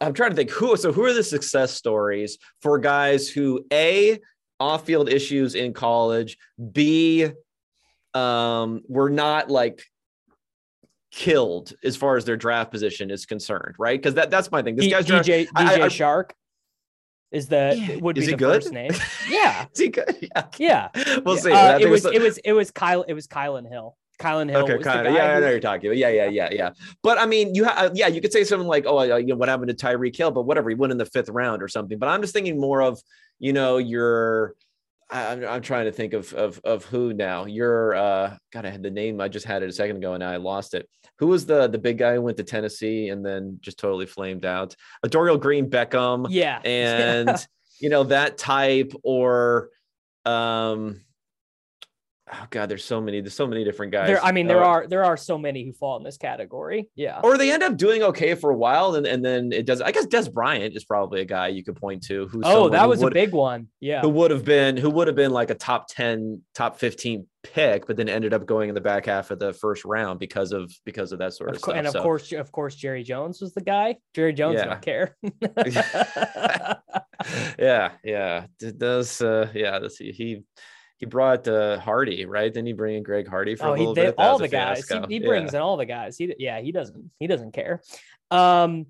I'm 0.00 0.14
trying 0.14 0.30
to 0.30 0.36
think 0.36 0.50
who 0.50 0.76
so 0.76 0.92
who 0.92 1.04
are 1.04 1.12
the 1.12 1.22
success 1.22 1.72
stories 1.74 2.38
for 2.60 2.78
guys 2.78 3.28
who 3.28 3.64
a 3.72 4.20
off-field 4.62 5.08
issues 5.08 5.54
in 5.54 5.72
college 5.72 6.38
b 6.72 7.28
um 8.14 8.82
were 8.88 9.10
not 9.10 9.50
like 9.50 9.82
killed 11.10 11.72
as 11.84 11.96
far 11.96 12.16
as 12.16 12.24
their 12.24 12.36
draft 12.36 12.70
position 12.70 13.10
is 13.10 13.26
concerned 13.26 13.74
right 13.78 14.00
because 14.00 14.14
that 14.14 14.30
that's 14.30 14.50
my 14.50 14.62
thing 14.62 14.76
this 14.76 14.90
guy's 14.90 15.06
dj 15.06 15.46
dj 15.46 15.48
I, 15.54 15.82
I, 15.82 15.88
shark 15.88 16.34
is 17.30 17.48
the 17.48 17.74
yeah. 17.76 17.96
would 17.96 18.16
is 18.16 18.26
be 18.26 18.32
the 18.32 18.38
good? 18.38 18.62
first 18.62 18.72
name 18.72 18.92
yeah 19.28 19.66
is 19.72 19.80
he 19.80 19.88
good 19.88 20.16
yeah 20.20 20.46
yeah 20.58 20.88
we'll 21.24 21.36
see 21.36 21.52
uh, 21.52 21.78
it 21.78 21.88
was 21.88 22.04
it 22.06 22.22
was 22.22 22.38
it 22.38 22.52
was 22.52 22.70
kyle 22.70 23.02
it 23.02 23.14
was 23.14 23.26
kylan 23.26 23.68
hill 23.68 23.96
Kylan 24.22 24.48
Hill. 24.48 24.62
Okay, 24.62 24.78
Kylan. 24.78 25.14
Yeah, 25.14 25.36
I 25.36 25.40
know 25.40 25.50
you're 25.50 25.60
talking 25.60 25.88
about. 25.88 25.96
Yeah, 25.96 26.08
yeah, 26.08 26.28
yeah, 26.28 26.48
yeah. 26.52 26.70
But 27.02 27.18
I 27.18 27.26
mean, 27.26 27.54
you 27.54 27.64
have, 27.64 27.78
uh, 27.78 27.90
yeah, 27.92 28.06
you 28.06 28.20
could 28.20 28.32
say 28.32 28.44
something 28.44 28.68
like, 28.68 28.84
oh, 28.86 28.98
uh, 28.98 29.16
you 29.16 29.28
know, 29.28 29.36
what 29.36 29.48
happened 29.48 29.76
to 29.76 29.86
Tyreek 29.86 30.16
Hill, 30.16 30.30
but 30.30 30.42
whatever, 30.42 30.70
he 30.70 30.76
went 30.76 30.92
in 30.92 30.98
the 30.98 31.06
fifth 31.06 31.28
round 31.28 31.62
or 31.62 31.68
something. 31.68 31.98
But 31.98 32.08
I'm 32.08 32.22
just 32.22 32.32
thinking 32.32 32.60
more 32.60 32.82
of, 32.82 33.00
you 33.42 33.52
know, 33.52 33.78
your 33.78 34.54
I'm, 35.10 35.44
I'm 35.44 35.62
trying 35.62 35.86
to 35.86 35.92
think 35.92 36.14
of 36.14 36.32
of 36.32 36.60
of 36.64 36.84
who 36.84 37.12
now. 37.12 37.44
You're 37.44 37.94
uh 37.94 38.36
God, 38.52 38.64
I 38.64 38.70
had 38.70 38.84
the 38.84 38.90
name. 38.90 39.20
I 39.20 39.28
just 39.28 39.44
had 39.44 39.62
it 39.62 39.68
a 39.68 39.72
second 39.72 39.96
ago, 39.96 40.14
and 40.14 40.24
I 40.24 40.36
lost 40.36 40.74
it. 40.74 40.88
Who 41.18 41.26
was 41.26 41.44
the 41.44 41.66
the 41.66 41.76
big 41.76 41.98
guy 41.98 42.14
who 42.14 42.22
went 42.22 42.36
to 42.38 42.44
Tennessee 42.44 43.08
and 43.08 43.26
then 43.26 43.58
just 43.60 43.78
totally 43.78 44.06
flamed 44.06 44.46
out? 44.46 44.76
A 45.02 45.08
Dorial 45.08 45.40
Green 45.40 45.68
Beckham. 45.68 46.28
Yeah, 46.30 46.60
and 46.64 47.36
you 47.80 47.90
know 47.90 48.04
that 48.04 48.38
type 48.38 48.92
or 49.02 49.70
um 50.24 51.00
oh 52.32 52.46
god 52.50 52.68
there's 52.68 52.84
so 52.84 53.00
many 53.00 53.20
there's 53.20 53.34
so 53.34 53.46
many 53.46 53.64
different 53.64 53.92
guys. 53.92 54.06
There, 54.06 54.24
i 54.24 54.32
mean 54.32 54.46
there 54.46 54.62
uh, 54.62 54.68
are 54.68 54.86
there 54.86 55.04
are 55.04 55.16
so 55.16 55.38
many 55.38 55.64
who 55.64 55.72
fall 55.72 55.96
in 55.96 56.02
this 56.02 56.16
category. 56.16 56.88
Yeah. 56.94 57.20
Or 57.22 57.36
they 57.38 57.52
end 57.52 57.62
up 57.62 57.76
doing 57.76 58.02
okay 58.02 58.34
for 58.34 58.50
a 58.50 58.56
while 58.56 58.94
and, 58.94 59.06
and 59.06 59.24
then 59.24 59.52
it 59.52 59.66
does 59.66 59.80
i 59.80 59.92
guess 59.92 60.06
dez 60.06 60.32
bryant 60.32 60.76
is 60.76 60.84
probably 60.84 61.20
a 61.20 61.24
guy 61.24 61.48
you 61.48 61.64
could 61.64 61.76
point 61.76 62.02
to 62.04 62.28
who 62.28 62.42
oh 62.44 62.68
that 62.70 62.88
was 62.88 63.02
a 63.02 63.10
big 63.10 63.32
one. 63.32 63.68
Yeah. 63.80 64.00
who 64.00 64.08
would 64.10 64.30
have 64.30 64.44
been 64.44 64.76
who 64.76 64.90
would 64.90 65.06
have 65.06 65.16
been 65.16 65.32
like 65.32 65.50
a 65.50 65.54
top 65.54 65.88
10 65.88 66.42
top 66.54 66.78
15 66.78 67.26
pick 67.42 67.86
but 67.86 67.96
then 67.96 68.08
ended 68.08 68.32
up 68.32 68.46
going 68.46 68.68
in 68.68 68.74
the 68.74 68.80
back 68.80 69.06
half 69.06 69.30
of 69.30 69.38
the 69.38 69.52
first 69.52 69.84
round 69.84 70.20
because 70.20 70.52
of 70.52 70.72
because 70.84 71.12
of 71.12 71.18
that 71.18 71.32
sort 71.34 71.50
of, 71.50 71.56
of 71.56 71.62
stuff. 71.62 71.74
and 71.74 71.86
of 71.86 71.92
so. 71.92 72.02
course 72.02 72.32
of 72.32 72.52
course 72.52 72.74
jerry 72.76 73.02
jones 73.02 73.40
was 73.40 73.52
the 73.54 73.60
guy. 73.60 73.96
Jerry 74.14 74.32
jones 74.32 74.56
yeah. 74.56 74.64
don't 74.64 74.82
care. 74.82 75.16
Yeah 77.58 77.92
yeah. 78.02 78.46
Does 78.58 79.20
uh 79.20 79.48
yeah 79.54 79.78
let's 79.78 79.96
see 79.98 80.12
he 80.12 80.42
he 81.02 81.06
brought 81.06 81.48
uh, 81.48 81.80
Hardy, 81.80 82.26
right? 82.26 82.54
Didn't 82.54 82.68
he 82.68 82.72
bring 82.72 82.94
in 82.94 83.02
Greg 83.02 83.26
Hardy 83.26 83.56
for 83.56 83.66
oh, 83.66 83.70
a 83.70 83.76
little 83.76 83.92
they, 83.92 84.06
bit? 84.06 84.14
all 84.18 84.38
the 84.38 84.46
guys. 84.46 84.88
He, 84.88 85.00
he, 85.08 85.18
brings 85.18 85.52
yeah. 85.52 85.58
in 85.58 85.62
all 85.64 85.76
the 85.76 85.84
guys. 85.84 86.16
He 86.16 86.32
yeah, 86.38 86.60
he 86.60 86.70
doesn't 86.70 87.10
he 87.18 87.26
doesn't 87.26 87.50
care. 87.50 87.82
Um, 88.30 88.86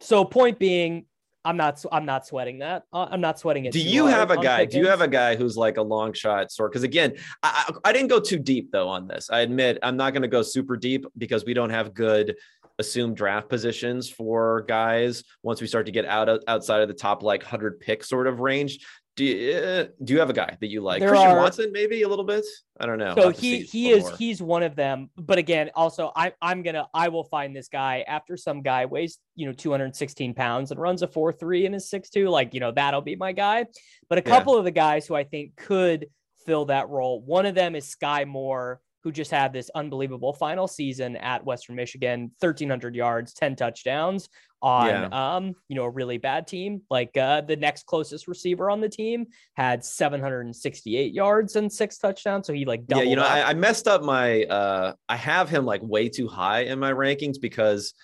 so 0.00 0.24
point 0.24 0.58
being, 0.58 1.04
I'm 1.44 1.58
not 1.58 1.84
I'm 1.92 2.06
not 2.06 2.26
sweating 2.26 2.60
that. 2.60 2.84
Uh, 2.94 3.08
I'm 3.10 3.20
not 3.20 3.38
sweating 3.38 3.66
it. 3.66 3.74
Do 3.74 3.78
you 3.78 4.06
have 4.06 4.30
a 4.30 4.38
guy? 4.38 4.64
Do 4.64 4.78
you 4.78 4.88
have 4.88 5.02
a 5.02 5.08
guy 5.08 5.36
who's 5.36 5.54
like 5.54 5.76
a 5.76 5.82
long 5.82 6.14
shot 6.14 6.50
sort? 6.50 6.72
Because 6.72 6.82
again, 6.82 7.16
I, 7.42 7.70
I 7.84 7.92
didn't 7.92 8.08
go 8.08 8.20
too 8.20 8.38
deep 8.38 8.72
though 8.72 8.88
on 8.88 9.06
this. 9.06 9.28
I 9.28 9.40
admit 9.40 9.78
I'm 9.82 9.98
not 9.98 10.14
going 10.14 10.22
to 10.22 10.28
go 10.28 10.40
super 10.40 10.78
deep 10.78 11.04
because 11.18 11.44
we 11.44 11.52
don't 11.52 11.68
have 11.68 11.92
good 11.92 12.36
assumed 12.78 13.14
draft 13.14 13.50
positions 13.50 14.08
for 14.08 14.64
guys 14.66 15.22
once 15.42 15.60
we 15.60 15.66
start 15.66 15.84
to 15.84 15.92
get 15.92 16.06
out 16.06 16.30
of, 16.30 16.42
outside 16.48 16.80
of 16.80 16.88
the 16.88 16.94
top 16.94 17.22
like 17.22 17.42
100 17.42 17.78
pick 17.78 18.02
sort 18.02 18.26
of 18.26 18.40
range 18.40 18.78
do 19.20 19.26
you, 19.26 19.52
uh, 19.54 19.84
do 20.02 20.14
you 20.14 20.18
have 20.18 20.30
a 20.30 20.32
guy 20.32 20.56
that 20.58 20.68
you 20.68 20.80
like? 20.80 21.00
There 21.00 21.10
Christian 21.10 21.32
are, 21.32 21.36
Watson, 21.36 21.72
maybe 21.72 22.00
a 22.02 22.08
little 22.08 22.24
bit. 22.24 22.42
I 22.80 22.86
don't 22.86 22.98
know. 22.98 23.14
So 23.14 23.28
he 23.28 23.60
he 23.60 23.90
is 23.90 24.04
more. 24.04 24.16
he's 24.16 24.40
one 24.40 24.62
of 24.62 24.74
them. 24.74 25.10
But 25.14 25.36
again, 25.36 25.70
also 25.74 26.10
I 26.16 26.32
I'm 26.40 26.62
gonna 26.62 26.86
I 26.94 27.08
will 27.08 27.24
find 27.24 27.54
this 27.54 27.68
guy 27.68 28.02
after 28.08 28.38
some 28.38 28.62
guy 28.62 28.86
weighs 28.86 29.18
you 29.34 29.46
know 29.46 29.52
216 29.52 30.32
pounds 30.32 30.70
and 30.70 30.80
runs 30.80 31.02
a 31.02 31.06
four 31.06 31.34
three 31.34 31.66
and 31.66 31.74
is 31.74 31.90
six 31.90 32.08
two. 32.08 32.30
Like 32.30 32.54
you 32.54 32.60
know 32.60 32.72
that'll 32.72 33.02
be 33.02 33.14
my 33.14 33.32
guy. 33.32 33.66
But 34.08 34.16
a 34.16 34.22
couple 34.22 34.54
yeah. 34.54 34.60
of 34.60 34.64
the 34.64 34.70
guys 34.70 35.06
who 35.06 35.14
I 35.14 35.24
think 35.24 35.54
could 35.54 36.06
fill 36.46 36.64
that 36.66 36.88
role. 36.88 37.20
One 37.20 37.44
of 37.44 37.54
them 37.54 37.74
is 37.76 37.94
Skyy 37.94 38.26
Moore, 38.26 38.80
who 39.02 39.12
just 39.12 39.30
had 39.30 39.52
this 39.52 39.70
unbelievable 39.74 40.32
final 40.32 40.68
season 40.68 41.16
at 41.16 41.44
Western 41.44 41.76
Michigan, 41.76 42.30
1300 42.40 42.94
yards, 42.94 43.32
10 43.32 43.56
touchdowns 43.56 44.28
on 44.62 44.88
yeah. 44.88 45.36
um, 45.36 45.54
you 45.68 45.76
know, 45.76 45.84
a 45.84 45.90
really 45.90 46.18
bad 46.18 46.46
team. 46.46 46.82
Like 46.90 47.16
uh 47.16 47.40
the 47.40 47.56
next 47.56 47.86
closest 47.86 48.28
receiver 48.28 48.70
on 48.70 48.80
the 48.80 48.88
team 48.88 49.26
had 49.54 49.84
768 49.84 51.14
yards 51.14 51.56
and 51.56 51.72
six 51.72 51.98
touchdowns. 51.98 52.46
So 52.46 52.52
he 52.52 52.64
like 52.64 52.86
doubled. 52.86 53.04
Yeah, 53.04 53.10
you 53.10 53.16
know, 53.16 53.24
I, 53.24 53.50
I, 53.50 53.54
messed 53.54 53.88
up 53.88 54.02
my 54.02 54.44
uh 54.44 54.92
I 55.08 55.16
have 55.16 55.48
him 55.48 55.64
like 55.64 55.82
way 55.82 56.08
too 56.08 56.28
high 56.28 56.60
in 56.64 56.78
my 56.78 56.92
rankings 56.92 57.40
because 57.40 57.94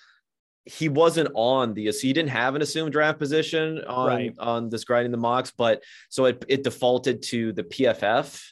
he 0.65 0.89
wasn't 0.89 1.29
on 1.33 1.73
the 1.73 1.91
so 1.91 2.01
he 2.01 2.11
didn't 2.11 2.29
have 2.29 2.55
an 2.55 2.61
assumed 2.61 2.91
draft 2.91 3.19
position 3.19 3.83
on 3.85 4.07
right. 4.07 4.35
on 4.37 4.69
this 4.69 4.83
grinding 4.83 5.11
the 5.11 5.17
mocks, 5.17 5.51
but 5.55 5.81
so 6.09 6.25
it 6.25 6.43
it 6.49 6.63
defaulted 6.63 7.21
to 7.23 7.53
the 7.53 7.63
PFF 7.63 8.43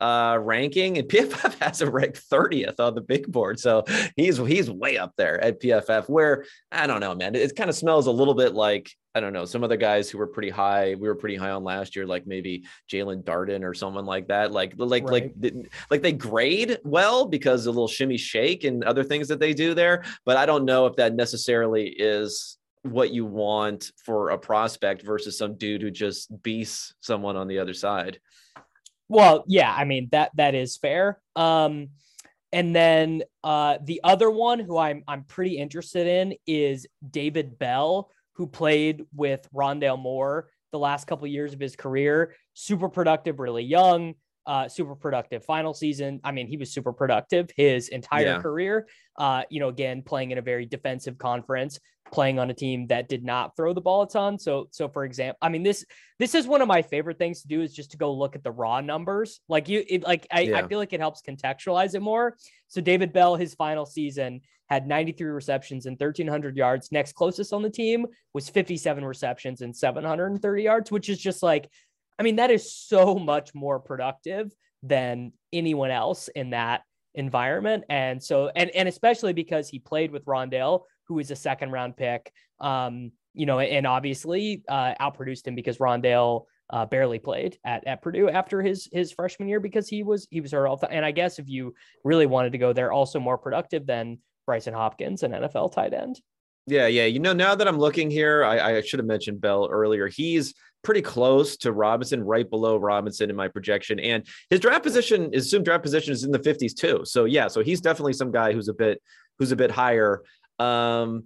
uh, 0.00 0.38
ranking, 0.40 0.98
and 0.98 1.08
PFF 1.10 1.58
has 1.60 1.82
him 1.82 1.90
ranked 1.90 2.20
30th 2.30 2.80
on 2.80 2.94
the 2.94 3.00
big 3.00 3.30
board. 3.30 3.60
So 3.60 3.84
he's 4.16 4.38
he's 4.38 4.70
way 4.70 4.98
up 4.98 5.14
there 5.16 5.42
at 5.42 5.60
PFF. 5.60 6.08
Where 6.08 6.44
I 6.72 6.86
don't 6.86 7.00
know, 7.00 7.14
man. 7.14 7.34
It, 7.34 7.42
it 7.42 7.56
kind 7.56 7.70
of 7.70 7.76
smells 7.76 8.06
a 8.06 8.12
little 8.12 8.34
bit 8.34 8.54
like 8.54 8.90
I 9.14 9.20
don't 9.20 9.32
know 9.32 9.44
some 9.44 9.64
other 9.64 9.76
guys 9.76 10.08
who 10.08 10.18
were 10.18 10.26
pretty 10.26 10.50
high. 10.50 10.94
We 10.94 11.08
were 11.08 11.16
pretty 11.16 11.36
high 11.36 11.50
on 11.50 11.64
last 11.64 11.96
year, 11.96 12.06
like 12.06 12.26
maybe 12.26 12.64
Jaelon 12.90 13.24
Darden 13.24 13.64
or 13.64 13.74
someone 13.74 14.06
like 14.06 14.28
that. 14.28 14.52
Like 14.52 14.74
like 14.76 15.08
right. 15.08 15.32
like 15.42 15.54
like 15.90 16.02
they 16.02 16.12
grade 16.12 16.78
well 16.84 17.26
because 17.26 17.66
a 17.66 17.70
little 17.70 17.88
shimmy 17.88 18.16
shake 18.16 18.64
and 18.64 18.84
other 18.84 19.04
things 19.04 19.28
that 19.28 19.40
they 19.40 19.52
do 19.52 19.74
there. 19.74 20.04
But 20.24 20.36
I 20.36 20.46
don't 20.46 20.64
know 20.64 20.86
if 20.86 20.96
that 20.96 21.14
necessarily 21.14 21.88
is 21.88 22.56
what 22.82 23.10
you 23.10 23.26
want 23.26 23.90
for 24.04 24.30
a 24.30 24.38
prospect 24.38 25.02
versus 25.02 25.36
some 25.36 25.54
dude 25.54 25.82
who 25.82 25.90
just 25.90 26.42
beats 26.42 26.94
someone 27.00 27.36
on 27.36 27.48
the 27.48 27.58
other 27.58 27.74
side. 27.74 28.18
Well, 29.10 29.44
yeah, 29.48 29.74
I 29.76 29.84
mean 29.84 30.08
that 30.12 30.30
that 30.36 30.54
is 30.54 30.76
fair. 30.76 31.20
Um, 31.34 31.88
and 32.52 32.74
then 32.74 33.22
uh, 33.42 33.78
the 33.82 34.00
other 34.04 34.30
one 34.30 34.60
who 34.60 34.78
I'm 34.78 35.02
I'm 35.08 35.24
pretty 35.24 35.58
interested 35.58 36.06
in 36.06 36.34
is 36.46 36.86
David 37.08 37.58
Bell, 37.58 38.08
who 38.34 38.46
played 38.46 39.02
with 39.14 39.48
Rondale 39.52 39.98
Moore 39.98 40.48
the 40.70 40.78
last 40.78 41.08
couple 41.08 41.26
years 41.26 41.52
of 41.52 41.58
his 41.58 41.74
career. 41.74 42.36
Super 42.54 42.88
productive, 42.88 43.40
really 43.40 43.64
young. 43.64 44.14
Uh, 44.46 44.68
super 44.68 44.96
productive 44.96 45.44
final 45.44 45.74
season. 45.74 46.18
I 46.24 46.32
mean, 46.32 46.48
he 46.48 46.56
was 46.56 46.72
super 46.72 46.92
productive 46.92 47.50
his 47.56 47.88
entire 47.88 48.24
yeah. 48.24 48.40
career. 48.40 48.88
Uh, 49.16 49.42
you 49.50 49.60
know, 49.60 49.68
again, 49.68 50.02
playing 50.02 50.30
in 50.30 50.38
a 50.38 50.42
very 50.42 50.64
defensive 50.64 51.18
conference, 51.18 51.78
playing 52.10 52.38
on 52.38 52.50
a 52.50 52.54
team 52.54 52.86
that 52.88 53.08
did 53.08 53.22
not 53.22 53.54
throw 53.54 53.72
the 53.74 53.80
ball 53.80 54.02
a 54.02 54.08
ton. 54.08 54.38
So, 54.38 54.68
so 54.70 54.88
for 54.88 55.04
example, 55.04 55.38
I 55.42 55.50
mean 55.50 55.62
this 55.62 55.84
this 56.18 56.34
is 56.34 56.46
one 56.46 56.62
of 56.62 56.68
my 56.68 56.82
favorite 56.82 57.18
things 57.18 57.42
to 57.42 57.48
do 57.48 57.60
is 57.60 57.72
just 57.72 57.90
to 57.92 57.96
go 57.96 58.12
look 58.12 58.34
at 58.34 58.42
the 58.42 58.50
raw 58.50 58.80
numbers. 58.80 59.40
Like 59.48 59.68
you, 59.68 59.84
it, 59.88 60.02
like 60.02 60.26
I, 60.32 60.40
yeah. 60.40 60.58
I 60.58 60.66
feel 60.66 60.78
like 60.78 60.92
it 60.92 61.00
helps 61.00 61.22
contextualize 61.22 61.94
it 61.94 62.00
more. 62.00 62.36
So 62.68 62.80
David 62.80 63.12
Bell, 63.12 63.36
his 63.36 63.54
final 63.54 63.86
season 63.86 64.40
had 64.70 64.86
93 64.86 65.28
receptions 65.30 65.86
and 65.86 65.94
1300 65.98 66.56
yards. 66.56 66.92
Next 66.92 67.14
closest 67.14 67.52
on 67.52 67.62
the 67.62 67.70
team 67.70 68.06
was 68.32 68.48
57 68.48 69.04
receptions 69.04 69.62
and 69.62 69.76
730 69.76 70.62
yards, 70.62 70.92
which 70.92 71.08
is 71.08 71.18
just 71.18 71.42
like, 71.42 71.68
I 72.20 72.22
mean, 72.22 72.36
that 72.36 72.50
is 72.50 72.70
so 72.70 73.14
much 73.14 73.54
more 73.54 73.80
productive 73.80 74.52
than 74.82 75.32
anyone 75.54 75.90
else 75.90 76.28
in 76.28 76.50
that 76.50 76.82
environment. 77.14 77.84
And 77.88 78.22
so, 78.22 78.50
and 78.54 78.70
and 78.70 78.86
especially 78.88 79.32
because 79.32 79.70
he 79.70 79.78
played 79.78 80.12
with 80.12 80.26
Rondale, 80.26 80.82
who 81.08 81.18
is 81.18 81.30
a 81.30 81.36
second 81.36 81.72
round 81.72 81.96
pick. 81.96 82.30
Um, 82.60 83.12
you 83.32 83.46
know, 83.46 83.58
and 83.58 83.86
obviously 83.86 84.62
uh, 84.68 84.94
outproduced 85.00 85.46
him 85.46 85.54
because 85.54 85.78
Rondale 85.78 86.44
uh, 86.68 86.84
barely 86.84 87.18
played 87.18 87.58
at, 87.64 87.86
at 87.86 88.02
Purdue 88.02 88.28
after 88.28 88.60
his 88.60 88.86
his 88.92 89.12
freshman 89.12 89.48
year 89.48 89.60
because 89.60 89.88
he 89.88 90.02
was 90.02 90.28
he 90.30 90.42
was 90.42 90.52
hurt 90.52 90.66
all 90.66 90.80
And 90.90 91.06
I 91.06 91.12
guess 91.12 91.38
if 91.38 91.48
you 91.48 91.74
really 92.04 92.26
wanted 92.26 92.52
to 92.52 92.58
go 92.58 92.74
there, 92.74 92.92
also 92.92 93.18
more 93.18 93.38
productive 93.38 93.86
than 93.86 94.18
Brycen 94.46 94.74
Hopkins, 94.74 95.22
an 95.22 95.32
NFL 95.32 95.72
tight 95.72 95.94
end. 95.94 96.20
Yeah, 96.66 96.86
yeah. 96.86 97.06
You 97.06 97.18
know, 97.18 97.32
now 97.32 97.54
that 97.54 97.66
I'm 97.66 97.78
looking 97.78 98.10
here, 98.10 98.44
I, 98.44 98.76
I 98.76 98.80
should 98.82 98.98
have 98.98 99.06
mentioned 99.06 99.40
Bell 99.40 99.68
earlier. 99.70 100.06
He's 100.06 100.54
pretty 100.82 101.02
close 101.02 101.56
to 101.58 101.72
Robinson, 101.72 102.22
right 102.22 102.48
below 102.48 102.76
Robinson 102.76 103.30
in 103.30 103.36
my 103.36 103.48
projection. 103.48 103.98
And 103.98 104.26
his 104.48 104.60
draft 104.60 104.82
position, 104.82 105.32
his 105.32 105.46
assumed 105.46 105.64
draft 105.64 105.82
position 105.82 106.12
is 106.12 106.24
in 106.24 106.30
the 106.30 106.38
50s 106.38 106.74
too. 106.74 107.02
So 107.04 107.24
yeah, 107.24 107.48
so 107.48 107.62
he's 107.62 107.80
definitely 107.80 108.14
some 108.14 108.30
guy 108.30 108.52
who's 108.52 108.68
a 108.68 108.74
bit 108.74 109.02
who's 109.38 109.52
a 109.52 109.56
bit 109.56 109.70
higher. 109.70 110.22
Um, 110.58 111.24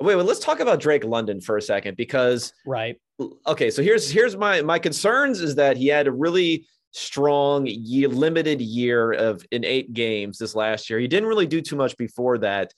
wait, 0.00 0.16
well, 0.16 0.24
let's 0.24 0.40
talk 0.40 0.60
about 0.60 0.80
Drake 0.80 1.04
London 1.04 1.40
for 1.40 1.56
a 1.56 1.62
second 1.62 1.96
because 1.96 2.52
right. 2.66 3.00
Okay, 3.46 3.70
so 3.70 3.82
here's 3.82 4.10
here's 4.10 4.36
my 4.36 4.62
my 4.62 4.78
concerns 4.78 5.40
is 5.40 5.54
that 5.56 5.76
he 5.76 5.86
had 5.86 6.06
a 6.06 6.12
really 6.12 6.66
strong 6.92 7.66
year, 7.66 8.08
limited 8.08 8.60
year 8.60 9.12
of 9.12 9.44
in 9.50 9.64
eight 9.64 9.92
games 9.92 10.38
this 10.38 10.54
last 10.54 10.90
year. 10.90 10.98
He 10.98 11.08
didn't 11.08 11.28
really 11.28 11.46
do 11.46 11.60
too 11.60 11.76
much 11.76 11.96
before 11.96 12.38
that. 12.38 12.72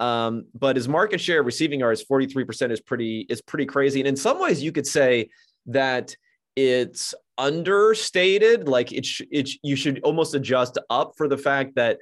Um, 0.00 0.46
but 0.54 0.76
his 0.76 0.88
market 0.88 1.20
share 1.20 1.42
receiving 1.42 1.80
yards 1.80 2.02
43% 2.04 2.72
is 2.72 2.80
pretty 2.80 3.26
is 3.28 3.42
pretty 3.42 3.66
crazy. 3.66 4.00
And 4.00 4.08
in 4.08 4.16
some 4.16 4.40
ways 4.40 4.62
you 4.62 4.72
could 4.72 4.86
say 4.86 5.28
that 5.66 6.14
it's 6.56 7.14
understated 7.38 8.68
like 8.68 8.92
it, 8.92 9.06
sh- 9.06 9.22
it 9.30 9.48
sh- 9.48 9.58
you 9.62 9.76
should 9.76 10.00
almost 10.02 10.34
adjust 10.34 10.78
up 10.90 11.12
for 11.16 11.26
the 11.26 11.38
fact 11.38 11.74
that 11.76 11.98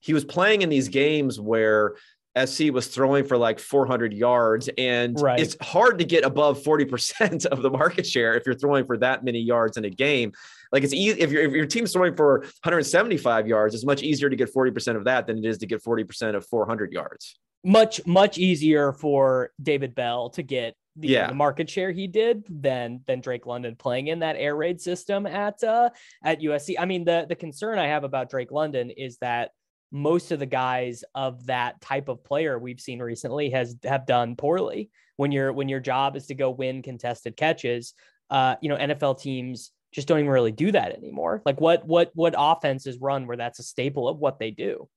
he 0.00 0.12
was 0.12 0.24
playing 0.24 0.62
in 0.62 0.68
these 0.68 0.88
games 0.88 1.40
where 1.40 1.94
SC 2.36 2.72
was 2.72 2.86
throwing 2.86 3.24
for 3.24 3.36
like 3.36 3.58
400 3.58 4.12
yards, 4.12 4.70
and 4.78 5.20
right. 5.20 5.38
it's 5.38 5.56
hard 5.60 5.98
to 5.98 6.04
get 6.04 6.24
above 6.24 6.62
40% 6.62 7.46
of 7.52 7.62
the 7.62 7.70
market 7.70 8.06
share 8.06 8.34
if 8.34 8.44
you're 8.46 8.54
throwing 8.54 8.86
for 8.86 8.96
that 8.98 9.22
many 9.22 9.38
yards 9.38 9.76
in 9.76 9.84
a 9.84 9.90
game. 9.90 10.32
Like 10.72 10.82
it's 10.82 10.94
easy 10.94 11.20
if, 11.20 11.30
your 11.30 11.42
if 11.42 11.52
your 11.52 11.66
team's 11.66 11.92
throwing 11.92 12.16
for 12.16 12.40
175 12.40 13.46
yards, 13.46 13.74
it's 13.74 13.84
much 13.84 14.02
easier 14.02 14.30
to 14.30 14.36
get 14.36 14.52
40% 14.52 14.96
of 14.96 15.04
that 15.04 15.26
than 15.26 15.38
it 15.38 15.44
is 15.44 15.58
to 15.58 15.66
get 15.66 15.84
40% 15.84 16.34
of 16.34 16.46
400 16.46 16.92
yards. 16.92 17.38
Much, 17.64 18.04
much 18.06 18.38
easier 18.38 18.92
for 18.92 19.50
David 19.62 19.94
Bell 19.94 20.30
to 20.30 20.42
get 20.42 20.74
the, 20.96 21.08
yeah. 21.08 21.28
the 21.28 21.34
market 21.34 21.68
share 21.70 21.90
he 21.90 22.06
did 22.06 22.44
than 22.48 23.00
than 23.06 23.20
Drake 23.20 23.46
London 23.46 23.76
playing 23.76 24.08
in 24.08 24.18
that 24.20 24.36
air 24.36 24.56
raid 24.56 24.80
system 24.80 25.26
at 25.26 25.62
uh 25.64 25.90
at 26.22 26.40
USC. 26.40 26.74
I 26.78 26.84
mean, 26.84 27.04
the 27.04 27.26
the 27.28 27.36
concern 27.36 27.78
I 27.78 27.86
have 27.86 28.04
about 28.04 28.30
Drake 28.30 28.52
London 28.52 28.90
is 28.90 29.18
that 29.18 29.50
most 29.90 30.32
of 30.32 30.38
the 30.38 30.46
guys 30.46 31.04
of 31.14 31.46
that 31.46 31.80
type 31.80 32.08
of 32.08 32.24
player 32.24 32.58
we've 32.58 32.80
seen 32.80 33.00
recently 33.00 33.50
has 33.50 33.76
have 33.84 34.06
done 34.06 34.36
poorly 34.36 34.90
when 35.16 35.32
your 35.32 35.52
when 35.52 35.68
your 35.68 35.80
job 35.80 36.16
is 36.16 36.26
to 36.26 36.34
go 36.34 36.50
win 36.50 36.80
contested 36.80 37.36
catches 37.36 37.92
uh 38.30 38.54
you 38.62 38.70
know 38.70 38.76
nfl 38.76 39.20
teams 39.20 39.72
just 39.92 40.08
don't 40.08 40.18
even 40.18 40.30
really 40.30 40.52
do 40.52 40.72
that 40.72 40.92
anymore. 40.92 41.42
Like 41.44 41.60
what 41.60 41.86
what 41.86 42.10
what 42.14 42.34
offenses 42.36 42.98
run 42.98 43.26
where 43.26 43.36
that's 43.36 43.58
a 43.58 43.62
staple 43.62 44.08
of 44.08 44.18
what 44.18 44.38
they 44.38 44.50
do. 44.50 44.88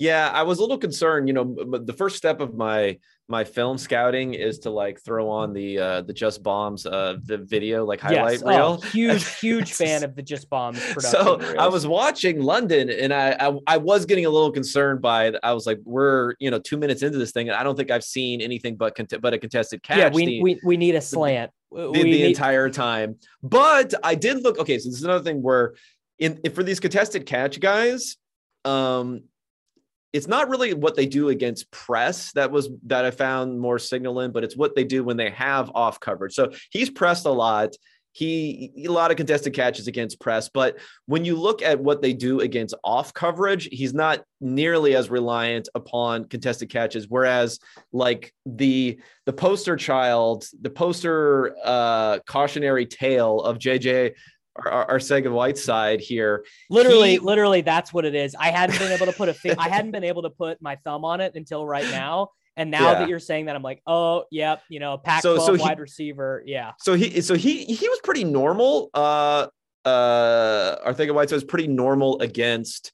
Yeah, 0.00 0.30
I 0.32 0.44
was 0.44 0.58
a 0.58 0.62
little 0.62 0.78
concerned. 0.78 1.28
You 1.28 1.34
know, 1.34 1.54
the 1.84 1.92
first 1.92 2.16
step 2.16 2.40
of 2.40 2.56
my 2.56 2.98
my 3.28 3.44
film 3.44 3.76
scouting 3.76 4.32
is 4.32 4.58
to 4.60 4.70
like 4.70 4.98
throw 4.98 5.28
on 5.28 5.52
the 5.52 5.78
uh 5.78 6.00
the 6.00 6.12
Just 6.14 6.42
Bombs 6.42 6.86
uh 6.86 7.16
the 7.24 7.36
video 7.36 7.84
like 7.84 8.00
highlight 8.00 8.40
yes. 8.40 8.42
reel. 8.42 8.80
Oh, 8.82 8.88
huge 8.88 9.26
huge 9.40 9.72
fan 9.74 10.02
of 10.02 10.16
the 10.16 10.22
Just 10.22 10.48
Bombs 10.48 10.80
production. 10.92 11.10
So 11.10 11.38
reels. 11.38 11.54
I 11.58 11.68
was 11.68 11.86
watching 11.86 12.40
London 12.40 12.88
and 12.88 13.12
I, 13.12 13.36
I 13.38 13.58
I 13.66 13.76
was 13.76 14.06
getting 14.06 14.24
a 14.24 14.30
little 14.30 14.50
concerned 14.50 15.02
by 15.02 15.34
I 15.42 15.52
was 15.52 15.66
like 15.66 15.78
we're 15.84 16.34
you 16.40 16.50
know 16.50 16.58
2 16.58 16.78
minutes 16.78 17.02
into 17.02 17.18
this 17.18 17.32
thing 17.32 17.50
and 17.50 17.56
I 17.56 17.62
don't 17.62 17.76
think 17.76 17.90
I've 17.90 18.02
seen 18.02 18.40
anything 18.40 18.76
but 18.76 18.94
cont- 18.94 19.20
but 19.20 19.34
a 19.34 19.38
contested 19.38 19.82
catch. 19.82 19.98
Yeah, 19.98 20.08
we 20.08 20.24
the, 20.24 20.42
we, 20.42 20.60
we 20.64 20.76
need 20.78 20.94
a 20.94 21.02
slant. 21.02 21.50
the, 21.70 21.90
we 21.90 22.02
the 22.02 22.10
need, 22.10 22.24
entire 22.24 22.70
time. 22.70 23.16
But 23.42 23.92
I 24.02 24.14
did 24.14 24.42
look 24.42 24.58
okay, 24.58 24.78
so 24.78 24.88
this 24.88 24.98
is 24.98 25.04
another 25.04 25.24
thing 25.24 25.42
where 25.42 25.74
in 26.18 26.40
for 26.54 26.62
these 26.62 26.80
contested 26.80 27.26
catch 27.26 27.60
guys 27.60 28.16
um 28.66 29.22
it's 30.12 30.26
not 30.26 30.48
really 30.48 30.74
what 30.74 30.96
they 30.96 31.06
do 31.06 31.28
against 31.28 31.70
press 31.70 32.32
that 32.32 32.50
was 32.50 32.68
that 32.86 33.04
I 33.04 33.10
found 33.10 33.60
more 33.60 33.78
signal 33.78 34.20
in, 34.20 34.32
but 34.32 34.44
it's 34.44 34.56
what 34.56 34.74
they 34.74 34.84
do 34.84 35.04
when 35.04 35.16
they 35.16 35.30
have 35.30 35.70
off 35.74 36.00
coverage. 36.00 36.34
So 36.34 36.50
he's 36.70 36.90
pressed 36.90 37.26
a 37.26 37.30
lot. 37.30 37.74
He 38.12 38.72
a 38.86 38.88
lot 38.88 39.12
of 39.12 39.16
contested 39.16 39.54
catches 39.54 39.86
against 39.86 40.18
press, 40.18 40.48
but 40.48 40.78
when 41.06 41.24
you 41.24 41.36
look 41.36 41.62
at 41.62 41.78
what 41.78 42.02
they 42.02 42.12
do 42.12 42.40
against 42.40 42.74
off 42.82 43.14
coverage, 43.14 43.68
he's 43.70 43.94
not 43.94 44.24
nearly 44.40 44.96
as 44.96 45.10
reliant 45.10 45.68
upon 45.76 46.24
contested 46.24 46.70
catches. 46.70 47.06
Whereas, 47.08 47.60
like 47.92 48.34
the 48.44 48.98
the 49.26 49.32
poster 49.32 49.76
child, 49.76 50.44
the 50.60 50.70
poster 50.70 51.54
uh, 51.64 52.18
cautionary 52.26 52.86
tale 52.86 53.42
of 53.42 53.58
JJ 53.58 54.14
our, 54.66 54.86
Arcega-Whiteside 54.98 56.00
here. 56.00 56.44
Literally, 56.68 57.12
He- 57.12 57.18
literally, 57.18 57.60
that's 57.62 57.92
what 57.92 58.04
it 58.04 58.14
is. 58.14 58.34
I 58.38 58.50
hadn't 58.50 58.78
been 58.78 58.92
able 58.92 59.06
to 59.06 59.12
put 59.12 59.28
a 59.28 59.34
fi- 59.34 59.54
I 59.58 59.68
hadn't 59.68 59.90
been 59.92 60.04
able 60.04 60.22
to 60.22 60.30
put 60.30 60.60
my 60.60 60.76
thumb 60.76 61.04
on 61.04 61.20
it 61.20 61.34
until 61.34 61.66
right 61.66 61.84
now. 61.90 62.30
And 62.56 62.70
now 62.70 62.92
Yeah. 62.92 62.98
that 63.00 63.08
you're 63.08 63.20
saying 63.20 63.46
that, 63.46 63.56
I'm 63.56 63.62
like, 63.62 63.80
oh, 63.86 64.24
yep, 64.30 64.62
you 64.68 64.80
know, 64.80 64.98
Pac-12 64.98 65.22
So- 65.22 65.38
so 65.46 65.54
he- 65.54 65.62
wide 65.62 65.78
receiver, 65.80 66.42
yeah, 66.46 66.72
so 66.78 66.94
he 66.94 67.20
so 67.20 67.34
he 67.34 67.64
he 67.64 67.88
was 67.88 68.00
pretty 68.02 68.24
normal. 68.24 68.90
Uh 68.92 69.46
uh 69.84 70.76
Arcega-Whiteside 70.86 71.36
was 71.36 71.44
pretty 71.44 71.68
normal 71.68 72.20
against 72.20 72.92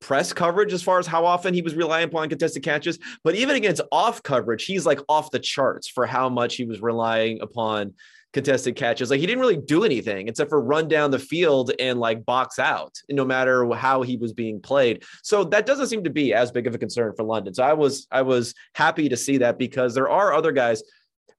press 0.00 0.32
coverage 0.32 0.72
as 0.72 0.82
far 0.82 0.98
as 0.98 1.06
how 1.06 1.24
often 1.24 1.54
he 1.54 1.62
was 1.62 1.74
relying 1.74 2.04
upon 2.08 2.28
contested 2.28 2.62
catches. 2.62 2.98
But 3.22 3.36
even 3.36 3.56
against 3.56 3.80
off 3.92 4.22
coverage, 4.22 4.64
he's 4.64 4.84
like 4.84 5.00
off 5.08 5.30
the 5.30 5.38
charts 5.38 5.88
for 5.88 6.04
how 6.06 6.28
much 6.28 6.56
he 6.56 6.64
was 6.64 6.82
relying 6.82 7.40
upon 7.40 7.94
contested 8.34 8.76
catches. 8.76 9.10
Like 9.10 9.20
he 9.20 9.26
didn't 9.26 9.40
really 9.40 9.56
do 9.56 9.84
anything 9.84 10.28
except 10.28 10.50
for 10.50 10.60
run 10.60 10.88
down 10.88 11.10
the 11.10 11.18
field 11.18 11.70
and 11.78 11.98
like 11.98 12.26
box 12.26 12.58
out, 12.58 12.94
no 13.08 13.24
matter 13.24 13.72
how 13.72 14.02
he 14.02 14.18
was 14.18 14.34
being 14.34 14.60
played. 14.60 15.04
So 15.22 15.44
that 15.44 15.64
doesn't 15.64 15.86
seem 15.86 16.04
to 16.04 16.10
be 16.10 16.34
as 16.34 16.50
big 16.50 16.66
of 16.66 16.74
a 16.74 16.78
concern 16.78 17.14
for 17.16 17.22
London. 17.22 17.54
So 17.54 17.62
I 17.62 17.72
was 17.72 18.06
I 18.10 18.22
was 18.22 18.54
happy 18.74 19.08
to 19.08 19.16
see 19.16 19.38
that 19.38 19.56
because 19.56 19.94
there 19.94 20.10
are 20.10 20.34
other 20.34 20.52
guys 20.52 20.82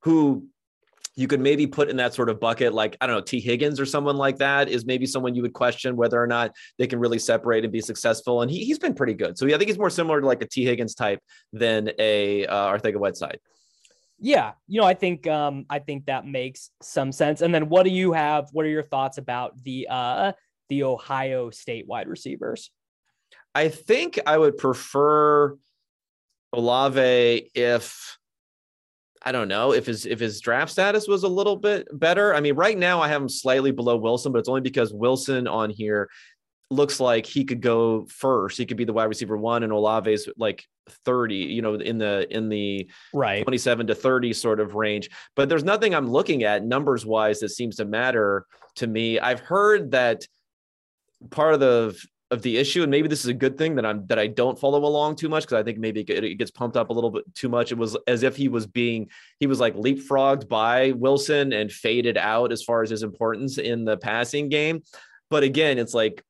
who 0.01 0.47
you 1.17 1.27
could 1.27 1.39
maybe 1.39 1.65
put 1.65 1.89
in 1.89 1.95
that 1.97 2.13
sort 2.13 2.29
of 2.29 2.39
bucket, 2.39 2.73
like 2.73 2.97
I 2.99 3.07
don't 3.07 3.15
know, 3.15 3.21
Tee 3.21 3.39
Higgins 3.39 3.79
or 3.79 3.85
someone 3.85 4.17
like 4.17 4.37
that 4.37 4.67
is 4.67 4.85
maybe 4.85 5.05
someone 5.05 5.35
you 5.35 5.41
would 5.43 5.53
question 5.53 5.95
whether 5.95 6.21
or 6.21 6.27
not 6.27 6.51
they 6.77 6.87
can 6.87 6.99
really 6.99 7.19
separate 7.19 7.63
and 7.63 7.71
be 7.71 7.81
successful. 7.81 8.41
And 8.41 8.51
he, 8.51 8.65
he's 8.65 8.79
been 8.79 8.93
pretty 8.93 9.13
good. 9.13 9.37
So 9.37 9.45
yeah, 9.45 9.55
I 9.55 9.57
think 9.57 9.69
he's 9.69 9.77
more 9.77 9.89
similar 9.89 10.19
to 10.19 10.27
like 10.27 10.41
a 10.41 10.47
Tee 10.47 10.65
Higgins 10.65 10.93
type 10.93 11.19
than 11.53 11.91
a 11.99 12.45
uh, 12.45 12.67
Arcega-Whiteside. 12.67 13.39
Yeah. 14.25 14.53
You 14.67 14.81
know, 14.81 14.87
I 14.87 14.95
think 14.95 15.27
um, 15.27 15.67
I 15.69 15.77
think 15.77 16.07
that 16.07 16.25
makes 16.25 16.71
some 16.81 17.11
sense. 17.11 17.41
And 17.41 17.53
then, 17.53 17.69
what 17.69 17.83
do 17.83 17.91
you 17.91 18.11
have? 18.13 18.49
What 18.53 18.65
are 18.65 18.69
your 18.69 18.81
thoughts 18.81 19.19
about 19.19 19.63
the 19.63 19.87
uh 19.87 20.31
the 20.67 20.81
Ohio 20.81 21.51
State 21.51 21.85
wide 21.85 22.07
receivers? 22.07 22.71
I 23.53 23.69
think 23.69 24.19
I 24.25 24.35
would 24.35 24.57
prefer 24.57 25.55
Olave 26.53 27.51
if 27.53 28.17
I 29.21 29.31
don't 29.31 29.47
know 29.47 29.73
if 29.73 29.85
his 29.85 30.07
if 30.07 30.19
his 30.19 30.41
draft 30.41 30.71
status 30.71 31.07
was 31.07 31.21
a 31.21 31.27
little 31.27 31.55
bit 31.55 31.87
better. 31.93 32.33
I 32.33 32.39
mean, 32.39 32.55
right 32.55 32.77
now 32.77 33.01
I 33.01 33.07
have 33.09 33.21
him 33.21 33.29
slightly 33.29 33.69
below 33.69 33.95
Wilson, 33.95 34.31
but 34.31 34.39
it's 34.39 34.49
only 34.49 34.61
because 34.61 34.91
Wilson 34.91 35.47
on 35.47 35.69
here 35.69 36.09
looks 36.71 36.99
like 36.99 37.25
he 37.25 37.45
could 37.45 37.61
go 37.61 38.05
first. 38.05 38.57
He 38.57 38.65
could 38.65 38.77
be 38.77 38.85
the 38.85 38.93
wide 38.93 39.05
receiver 39.05 39.37
one, 39.37 39.63
and 39.63 39.71
Olave's 39.71 40.27
like 40.37 40.65
30, 41.05 41.35
you 41.35 41.61
know, 41.61 41.75
in 41.75 41.97
the 41.97 42.27
in 42.35 42.49
the 42.49 42.89
Right. 43.13 43.43
27 43.43 43.87
to 43.87 43.95
30 43.95 44.33
sort 44.33 44.59
of 44.59 44.75
range. 44.75 45.09
But 45.35 45.49
there's 45.49 45.63
nothing 45.63 45.93
I'm 45.93 46.09
looking 46.09 46.43
at 46.43 46.65
numbers 46.65 47.05
wise 47.05 47.39
that 47.39 47.49
seems 47.49 47.77
to 47.77 47.85
matter 47.85 48.45
to 48.75 48.87
me. 48.87 49.19
I've 49.19 49.39
heard 49.39 49.91
that 49.91 50.25
part 51.29 51.53
of 51.53 51.59
the 51.59 51.97
of 52.31 52.41
the 52.41 52.57
issue, 52.57 52.81
and 52.81 52.89
maybe 52.89 53.07
this 53.07 53.19
is 53.19 53.27
a 53.27 53.33
good 53.33 53.57
thing 53.57 53.75
that 53.75 53.85
I'm 53.85 54.05
that 54.07 54.17
I 54.17 54.27
don't 54.27 54.59
follow 54.59 54.83
along 54.85 55.15
too 55.15 55.29
much 55.29 55.43
because 55.43 55.59
I 55.59 55.63
think 55.63 55.77
maybe 55.77 56.01
it, 56.01 56.23
it 56.23 56.35
gets 56.35 56.51
pumped 56.51 56.75
up 56.75 56.89
a 56.89 56.93
little 56.93 57.11
bit 57.11 57.23
too 57.35 57.49
much. 57.49 57.71
It 57.71 57.77
was 57.77 57.95
as 58.07 58.23
if 58.23 58.35
he 58.35 58.47
was 58.47 58.65
being 58.65 59.09
he 59.39 59.47
was 59.47 59.59
like 59.59 59.75
leapfrogged 59.75 60.47
by 60.47 60.91
Wilson 60.91 61.53
and 61.53 61.71
faded 61.71 62.17
out 62.17 62.51
as 62.51 62.63
far 62.63 62.81
as 62.81 62.89
his 62.89 63.03
importance 63.03 63.57
in 63.57 63.85
the 63.85 63.97
passing 63.97 64.49
game. 64.49 64.81
But 65.29 65.43
again, 65.43 65.77
it's 65.77 65.93
like 65.93 66.23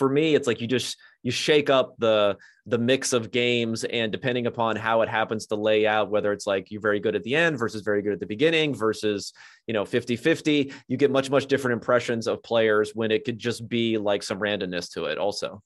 for 0.00 0.08
me, 0.08 0.34
it's 0.34 0.46
like 0.46 0.62
you 0.62 0.66
just 0.66 0.96
you 1.22 1.30
shake 1.30 1.68
up 1.68 1.94
the 1.98 2.38
the 2.64 2.78
mix 2.78 3.12
of 3.12 3.30
games 3.30 3.84
and 3.84 4.10
depending 4.10 4.46
upon 4.46 4.76
how 4.76 5.02
it 5.02 5.10
happens 5.10 5.46
to 5.46 5.56
lay 5.56 5.86
out 5.86 6.10
whether 6.10 6.32
it's 6.32 6.46
like 6.46 6.70
you're 6.70 6.80
very 6.80 7.00
good 7.00 7.14
at 7.14 7.22
the 7.22 7.34
end 7.34 7.58
versus 7.58 7.82
very 7.82 8.00
good 8.00 8.14
at 8.14 8.20
the 8.20 8.26
beginning 8.26 8.74
versus 8.74 9.34
you 9.66 9.74
know 9.74 9.84
50 9.84 10.16
50 10.16 10.72
you 10.88 10.96
get 10.96 11.10
much 11.10 11.28
much 11.28 11.46
different 11.46 11.74
impressions 11.74 12.26
of 12.26 12.42
players 12.42 12.92
when 12.94 13.10
it 13.10 13.26
could 13.26 13.38
just 13.38 13.68
be 13.68 13.98
like 13.98 14.22
some 14.22 14.40
randomness 14.40 14.90
to 14.92 15.04
it 15.04 15.18
also 15.18 15.62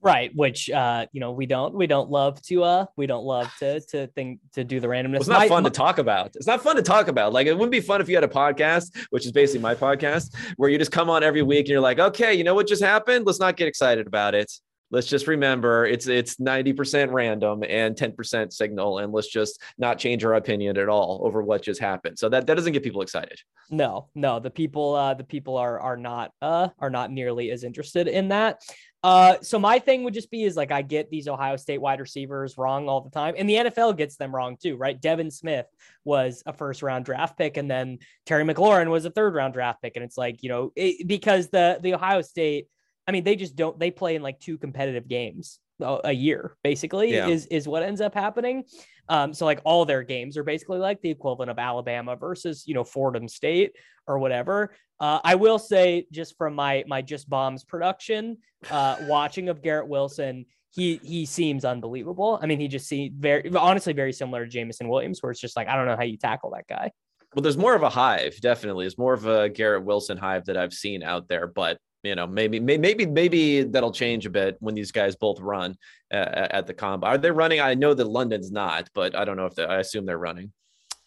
Right, 0.00 0.30
which 0.34 0.70
uh, 0.70 1.06
you 1.12 1.18
know, 1.20 1.32
we 1.32 1.46
don't 1.46 1.74
we 1.74 1.88
don't 1.88 2.08
love 2.08 2.40
to 2.42 2.62
uh 2.62 2.86
we 2.96 3.06
don't 3.06 3.24
love 3.24 3.52
to 3.58 3.80
to 3.80 4.06
think 4.08 4.38
to 4.52 4.62
do 4.62 4.78
the 4.78 4.86
randomness. 4.86 5.16
it's 5.16 5.28
not 5.28 5.40
My- 5.40 5.48
fun 5.48 5.64
my- 5.64 5.68
to 5.68 5.72
talk 5.74 5.98
about. 5.98 6.36
It's 6.36 6.46
not 6.46 6.62
fun 6.62 6.76
to 6.76 6.82
talk 6.82 7.08
about. 7.08 7.32
Like 7.32 7.46
it 7.48 7.52
wouldn't 7.54 7.72
be 7.72 7.80
fun 7.80 8.00
if 8.00 8.08
you 8.08 8.14
had 8.14 8.24
a 8.24 8.28
podcast 8.28 8.96
which 9.10 9.26
is 9.26 9.32
basically 9.32 9.60
my 9.60 9.74
podcast 9.74 10.34
where 10.56 10.70
you 10.70 10.78
just 10.78 10.92
come 10.92 11.10
on 11.10 11.22
every 11.24 11.42
week 11.42 11.60
and 11.60 11.68
you're 11.70 11.80
like 11.80 11.98
okay 11.98 12.32
you 12.34 12.44
know 12.44 12.54
what 12.54 12.68
just 12.68 12.82
happened? 12.82 13.26
Let's 13.26 13.40
not 13.40 13.56
get 13.56 13.66
excited 13.66 14.06
about 14.06 14.34
it 14.36 14.52
let's 14.90 15.06
just 15.06 15.26
remember 15.26 15.86
it's 15.86 16.06
it's 16.06 16.36
90% 16.36 17.12
random 17.12 17.62
and 17.68 17.96
10% 17.96 18.52
signal 18.52 18.98
and 18.98 19.12
let's 19.12 19.28
just 19.28 19.60
not 19.76 19.98
change 19.98 20.24
our 20.24 20.34
opinion 20.34 20.76
at 20.78 20.88
all 20.88 21.20
over 21.24 21.42
what 21.42 21.62
just 21.62 21.80
happened 21.80 22.18
so 22.18 22.28
that 22.28 22.46
that 22.46 22.54
doesn't 22.54 22.72
get 22.72 22.82
people 22.82 23.02
excited 23.02 23.38
No, 23.70 24.08
no, 24.14 24.40
the 24.40 24.50
people 24.50 24.94
uh 24.94 25.14
the 25.14 25.24
people 25.24 25.56
are 25.56 25.78
are 25.80 25.96
not 25.96 26.32
uh 26.40 26.68
are 26.78 26.90
not 26.90 27.10
nearly 27.10 27.50
as 27.50 27.64
interested 27.64 28.08
in 28.08 28.28
that. 28.28 28.62
Uh 29.02 29.36
so 29.42 29.58
my 29.58 29.78
thing 29.78 30.04
would 30.04 30.14
just 30.14 30.30
be 30.30 30.44
is 30.44 30.56
like 30.56 30.72
I 30.72 30.82
get 30.82 31.10
these 31.10 31.28
Ohio 31.28 31.56
State 31.56 31.80
wide 31.80 32.00
receivers 32.00 32.56
wrong 32.56 32.88
all 32.88 33.02
the 33.02 33.10
time. 33.10 33.34
And 33.36 33.48
the 33.48 33.54
NFL 33.54 33.96
gets 33.96 34.16
them 34.16 34.34
wrong 34.34 34.56
too, 34.60 34.76
right? 34.76 34.98
Devin 35.00 35.30
Smith 35.30 35.66
was 36.04 36.42
a 36.46 36.52
first 36.52 36.82
round 36.82 37.04
draft 37.04 37.36
pick 37.36 37.56
and 37.58 37.70
then 37.70 37.98
Terry 38.26 38.44
McLaurin 38.44 38.90
was 38.90 39.04
a 39.04 39.10
third 39.10 39.34
round 39.34 39.54
draft 39.54 39.82
pick 39.82 39.96
and 39.96 40.04
it's 40.04 40.16
like, 40.16 40.42
you 40.42 40.48
know, 40.48 40.72
it, 40.74 41.06
because 41.06 41.48
the 41.48 41.78
the 41.82 41.94
Ohio 41.94 42.22
State 42.22 42.68
I 43.08 43.10
mean, 43.10 43.24
they 43.24 43.34
just 43.36 43.56
don't 43.56 43.78
they 43.80 43.90
play 43.90 44.14
in 44.16 44.22
like 44.22 44.38
two 44.38 44.58
competitive 44.58 45.08
games 45.08 45.58
a 45.80 46.12
year 46.12 46.56
basically 46.64 47.12
Yeah. 47.14 47.28
is 47.28 47.46
is 47.46 47.66
what 47.66 47.82
ends 47.82 48.00
up 48.00 48.12
happening. 48.14 48.64
Um, 49.08 49.32
so 49.32 49.46
like 49.46 49.60
all 49.64 49.84
their 49.86 50.02
games 50.02 50.36
are 50.36 50.42
basically 50.44 50.78
like 50.78 51.00
the 51.00 51.08
equivalent 51.10 51.50
of 51.50 51.58
Alabama 51.58 52.14
versus 52.16 52.64
you 52.66 52.74
know 52.74 52.84
Fordham 52.84 53.26
State 53.28 53.72
or 54.06 54.18
whatever. 54.18 54.74
Uh, 55.00 55.20
I 55.24 55.36
will 55.36 55.58
say 55.58 56.06
just 56.12 56.36
from 56.36 56.54
my 56.54 56.84
my 56.86 57.00
just 57.00 57.30
bombs 57.30 57.64
production, 57.64 58.36
uh, 58.70 58.96
watching 59.02 59.48
of 59.48 59.62
Garrett 59.62 59.88
Wilson, 59.88 60.44
he 60.70 60.96
he 61.02 61.24
seems 61.24 61.64
unbelievable. 61.64 62.38
I 62.42 62.46
mean, 62.46 62.60
he 62.60 62.68
just 62.68 62.86
seems 62.88 63.14
very 63.16 63.48
honestly 63.54 63.94
very 63.94 64.12
similar 64.12 64.44
to 64.44 64.50
Jameson 64.50 64.88
Williams, 64.88 65.22
where 65.22 65.30
it's 65.32 65.40
just 65.40 65.56
like 65.56 65.68
I 65.68 65.76
don't 65.76 65.86
know 65.86 65.96
how 65.96 66.02
you 66.04 66.18
tackle 66.18 66.50
that 66.50 66.66
guy. 66.68 66.90
well 67.34 67.42
there's 67.42 67.56
more 67.58 67.74
of 67.76 67.82
a 67.82 67.88
hive 67.90 68.34
definitely 68.40 68.86
it's 68.86 68.96
more 68.96 69.12
of 69.12 69.26
a 69.26 69.50
garrett 69.50 69.84
wilson 69.84 70.16
hive 70.16 70.46
that 70.46 70.56
i've 70.56 70.72
seen 70.72 71.02
out 71.02 71.28
there 71.28 71.46
but 71.46 71.76
you 72.02 72.14
know 72.14 72.26
maybe 72.26 72.60
maybe 72.60 73.06
maybe 73.06 73.62
that'll 73.64 73.92
change 73.92 74.24
a 74.26 74.30
bit 74.30 74.56
when 74.60 74.74
these 74.74 74.92
guys 74.92 75.16
both 75.16 75.40
run 75.40 75.76
uh, 76.12 76.46
at 76.50 76.66
the 76.66 76.74
comb 76.74 77.02
are 77.02 77.18
they 77.18 77.30
running 77.30 77.60
i 77.60 77.74
know 77.74 77.92
that 77.94 78.04
london's 78.06 78.52
not 78.52 78.88
but 78.94 79.16
i 79.16 79.24
don't 79.24 79.36
know 79.36 79.46
if 79.46 79.54
they, 79.54 79.64
i 79.64 79.78
assume 79.80 80.06
they're 80.06 80.18
running 80.18 80.52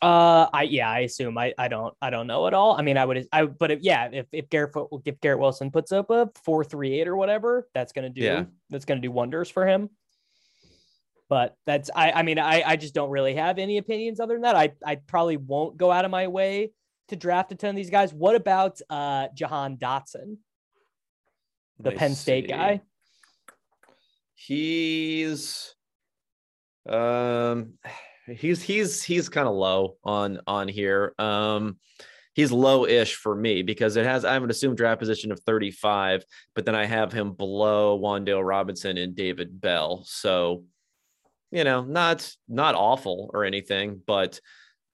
Uh, 0.01 0.49
I 0.51 0.63
yeah, 0.63 0.89
I 0.89 1.01
assume 1.05 1.37
I 1.37 1.53
I 1.59 1.67
don't 1.67 1.93
I 2.01 2.09
don't 2.09 2.25
know 2.25 2.47
at 2.47 2.55
all. 2.55 2.73
I 2.79 2.81
mean, 2.81 2.97
I 2.97 3.05
would 3.05 3.27
I 3.31 3.45
but 3.45 3.69
if, 3.69 3.79
yeah, 3.83 4.09
if 4.11 4.25
if 4.31 4.49
Garrett 4.49 4.73
if 5.05 5.21
Garrett 5.21 5.39
Wilson 5.39 5.69
puts 5.69 5.91
up 5.91 6.09
a 6.09 6.27
four 6.43 6.63
three 6.65 6.99
eight 6.99 7.07
or 7.07 7.15
whatever, 7.15 7.67
that's 7.75 7.93
gonna 7.93 8.09
do 8.09 8.21
Yeah. 8.21 8.45
that's 8.71 8.85
gonna 8.85 8.99
do 9.07 9.11
wonders 9.11 9.47
for 9.51 9.63
him. 9.67 9.89
But 11.29 11.55
that's 11.67 11.91
I 11.95 12.11
I 12.13 12.23
mean 12.23 12.39
I 12.39 12.63
I 12.65 12.75
just 12.77 12.95
don't 12.95 13.11
really 13.11 13.35
have 13.35 13.59
any 13.59 13.77
opinions 13.77 14.19
other 14.19 14.33
than 14.33 14.41
that. 14.41 14.55
I 14.55 14.71
I 14.83 14.95
probably 14.95 15.37
won't 15.37 15.77
go 15.77 15.91
out 15.91 16.03
of 16.03 16.09
my 16.09 16.27
way 16.27 16.71
to 17.09 17.15
draft 17.15 17.51
a 17.51 17.55
ton 17.55 17.69
of 17.69 17.75
these 17.75 17.91
guys. 17.91 18.11
What 18.11 18.35
about 18.35 18.81
uh 18.89 19.27
Jahan 19.35 19.77
Dotson, 19.77 20.37
the 21.83 21.91
Penn 21.91 22.15
State 22.15 22.45
see. 22.45 22.51
guy? 22.51 22.81
he's 24.47 25.75
um 26.89 27.73
he's 28.27 28.61
he's 28.61 29.03
he's 29.03 29.29
kind 29.29 29.47
of 29.47 29.53
low 29.53 29.97
on 30.03 30.39
on 30.47 30.67
here 30.67 31.13
um 31.19 31.77
he's 32.33 32.51
low-ish 32.51 33.15
for 33.15 33.35
me 33.35 33.61
because 33.61 33.97
it 33.97 34.05
has 34.05 34.25
I 34.25 34.33
have 34.33 34.43
an 34.43 34.49
assumed 34.49 34.77
draft 34.77 34.99
position 34.99 35.31
of 35.31 35.39
35, 35.41 36.23
but 36.55 36.65
then 36.65 36.75
I 36.75 36.85
have 36.85 37.11
him 37.11 37.33
below 37.33 37.99
Wan'Dale 37.99 38.45
Robinson 38.45 38.97
and 38.97 39.13
David 39.13 39.59
Bell. 39.59 40.03
So, 40.05 40.63
you 41.51 41.63
know, 41.63 41.83
not 41.83 42.33
not 42.47 42.73
awful 42.73 43.29
or 43.33 43.45
anything, 43.45 44.01
but 44.07 44.39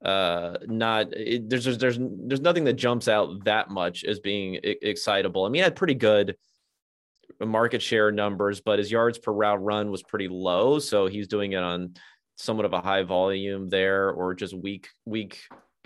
uh 0.04 0.58
not 0.66 1.14
it, 1.14 1.50
there's, 1.50 1.64
there's 1.64 1.78
there's 1.78 2.00
there's 2.00 2.42
nothing 2.42 2.66
that 2.66 2.74
jumps 2.74 3.08
out 3.08 3.46
that 3.46 3.70
much 3.70 4.04
as 4.04 4.20
being 4.20 4.60
excitable. 4.64 5.46
I 5.46 5.50
mean, 5.50 5.60
he 5.60 5.64
had 5.64 5.76
pretty 5.76 5.96
good 5.96 6.36
market 7.40 7.82
share 7.82 8.12
numbers, 8.12 8.62
but 8.62 8.80
his 8.80 8.92
yards 8.92 9.18
per 9.18 9.32
route 9.32 9.64
run 9.64 9.92
was 9.92 10.04
pretty 10.04 10.28
low, 10.28 10.80
so 10.80 11.08
he's 11.08 11.28
doing 11.28 11.54
it 11.54 11.64
on 11.64 11.94
somewhat 12.36 12.66
of 12.66 12.74
a 12.74 12.82
high 12.82 13.04
volume 13.04 13.70
there 13.70 14.12
or 14.12 14.34
just 14.34 14.54
weak 14.54 14.90
weak 15.06 15.42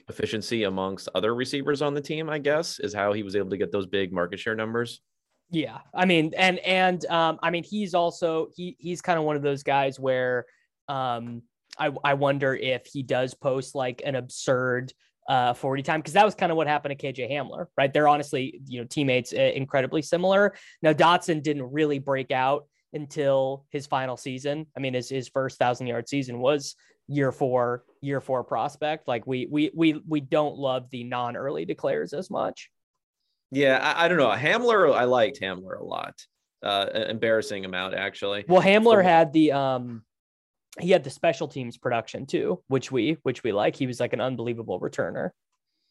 efficiency 0.09 0.63
amongst 0.63 1.09
other 1.15 1.33
receivers 1.33 1.81
on 1.81 1.93
the 1.93 2.01
team, 2.01 2.29
I 2.29 2.39
guess, 2.39 2.79
is 2.79 2.93
how 2.93 3.13
he 3.13 3.23
was 3.23 3.35
able 3.35 3.49
to 3.51 3.57
get 3.57 3.71
those 3.71 3.87
big 3.87 4.11
market 4.11 4.39
share 4.39 4.55
numbers. 4.55 5.01
Yeah. 5.49 5.79
I 5.93 6.05
mean, 6.05 6.33
and 6.37 6.59
and 6.59 7.05
um, 7.07 7.39
I 7.43 7.49
mean 7.49 7.63
he's 7.63 7.93
also 7.93 8.49
he 8.55 8.75
he's 8.79 9.01
kind 9.01 9.19
of 9.19 9.25
one 9.25 9.35
of 9.35 9.41
those 9.41 9.63
guys 9.63 9.99
where 9.99 10.45
um 10.87 11.41
I 11.77 11.91
I 12.03 12.13
wonder 12.13 12.55
if 12.55 12.85
he 12.85 13.03
does 13.03 13.33
post 13.33 13.75
like 13.75 14.01
an 14.05 14.15
absurd 14.15 14.93
uh 15.29 15.53
40 15.53 15.83
time 15.83 15.99
because 15.99 16.13
that 16.13 16.25
was 16.25 16.35
kind 16.35 16.51
of 16.51 16.57
what 16.57 16.67
happened 16.67 16.97
to 16.97 17.13
KJ 17.13 17.31
Hamler, 17.31 17.67
right? 17.77 17.93
They're 17.93 18.07
honestly, 18.07 18.61
you 18.67 18.81
know, 18.81 18.87
teammates 18.87 19.33
uh, 19.33 19.41
incredibly 19.41 20.01
similar. 20.01 20.55
Now 20.81 20.93
Dotson 20.93 21.43
didn't 21.43 21.71
really 21.71 21.99
break 21.99 22.31
out 22.31 22.65
until 22.93 23.65
his 23.69 23.87
final 23.87 24.17
season. 24.17 24.65
I 24.75 24.79
mean, 24.79 24.93
his 24.93 25.09
his 25.09 25.27
first 25.27 25.57
thousand 25.57 25.87
yard 25.87 26.09
season 26.09 26.39
was 26.39 26.75
year 27.07 27.31
four, 27.31 27.83
year 28.01 28.21
four 28.21 28.43
prospect. 28.43 29.07
Like 29.07 29.25
we 29.27 29.47
we 29.49 29.71
we 29.73 30.01
we 30.07 30.19
don't 30.21 30.57
love 30.57 30.89
the 30.89 31.03
non 31.03 31.35
early 31.35 31.65
declares 31.65 32.13
as 32.13 32.29
much. 32.29 32.69
Yeah, 33.51 33.77
I, 33.77 34.05
I, 34.05 34.07
don't 34.07 34.17
know. 34.17 34.29
Hamler, 34.29 34.95
I 34.95 35.03
liked 35.03 35.41
Hamler 35.41 35.77
a 35.77 35.83
lot. 35.83 36.15
Uh, 36.63 36.87
embarrassing 37.09 37.65
amount 37.65 37.95
actually. 37.95 38.45
Well, 38.47 38.61
Hamler 38.61 38.99
so, 38.99 39.03
had 39.03 39.33
the 39.33 39.51
um, 39.51 40.03
he 40.79 40.91
had 40.91 41.03
the 41.03 41.09
special 41.09 41.47
teams 41.47 41.77
production 41.77 42.25
too, 42.25 42.61
which 42.67 42.91
we 42.91 43.17
which 43.23 43.43
we 43.43 43.51
like. 43.51 43.75
He 43.75 43.87
was 43.87 43.99
like 43.99 44.13
an 44.13 44.21
unbelievable 44.21 44.79
returner. 44.79 45.31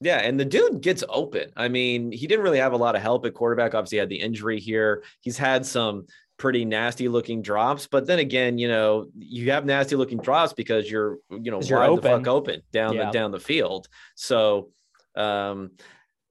Yeah, 0.00 0.18
and 0.18 0.40
the 0.40 0.46
dude 0.46 0.80
gets 0.80 1.04
open. 1.10 1.50
I 1.56 1.68
mean, 1.68 2.10
he 2.10 2.26
didn't 2.26 2.42
really 2.42 2.58
have 2.58 2.72
a 2.72 2.78
lot 2.78 2.96
of 2.96 3.02
help 3.02 3.26
at 3.26 3.34
quarterback. 3.34 3.74
Obviously, 3.74 3.96
he 3.96 4.00
had 4.00 4.08
the 4.08 4.20
injury 4.20 4.58
here. 4.58 5.04
He's 5.20 5.36
had 5.36 5.66
some 5.66 6.06
pretty 6.38 6.64
nasty 6.64 7.08
looking 7.08 7.42
drops. 7.42 7.86
But 7.86 8.06
then 8.06 8.18
again, 8.18 8.56
you 8.56 8.66
know, 8.66 9.08
you 9.18 9.50
have 9.50 9.66
nasty 9.66 9.96
looking 9.96 10.18
drops 10.18 10.54
because 10.54 10.90
you're, 10.90 11.18
you 11.30 11.50
know, 11.50 11.58
wide 11.58 11.68
you're 11.68 11.84
open. 11.84 12.02
the 12.02 12.16
fuck 12.16 12.26
open 12.28 12.62
down 12.72 12.94
yeah. 12.94 13.06
the 13.06 13.10
down 13.10 13.30
the 13.30 13.38
field. 13.38 13.88
So 14.14 14.70
um 15.16 15.72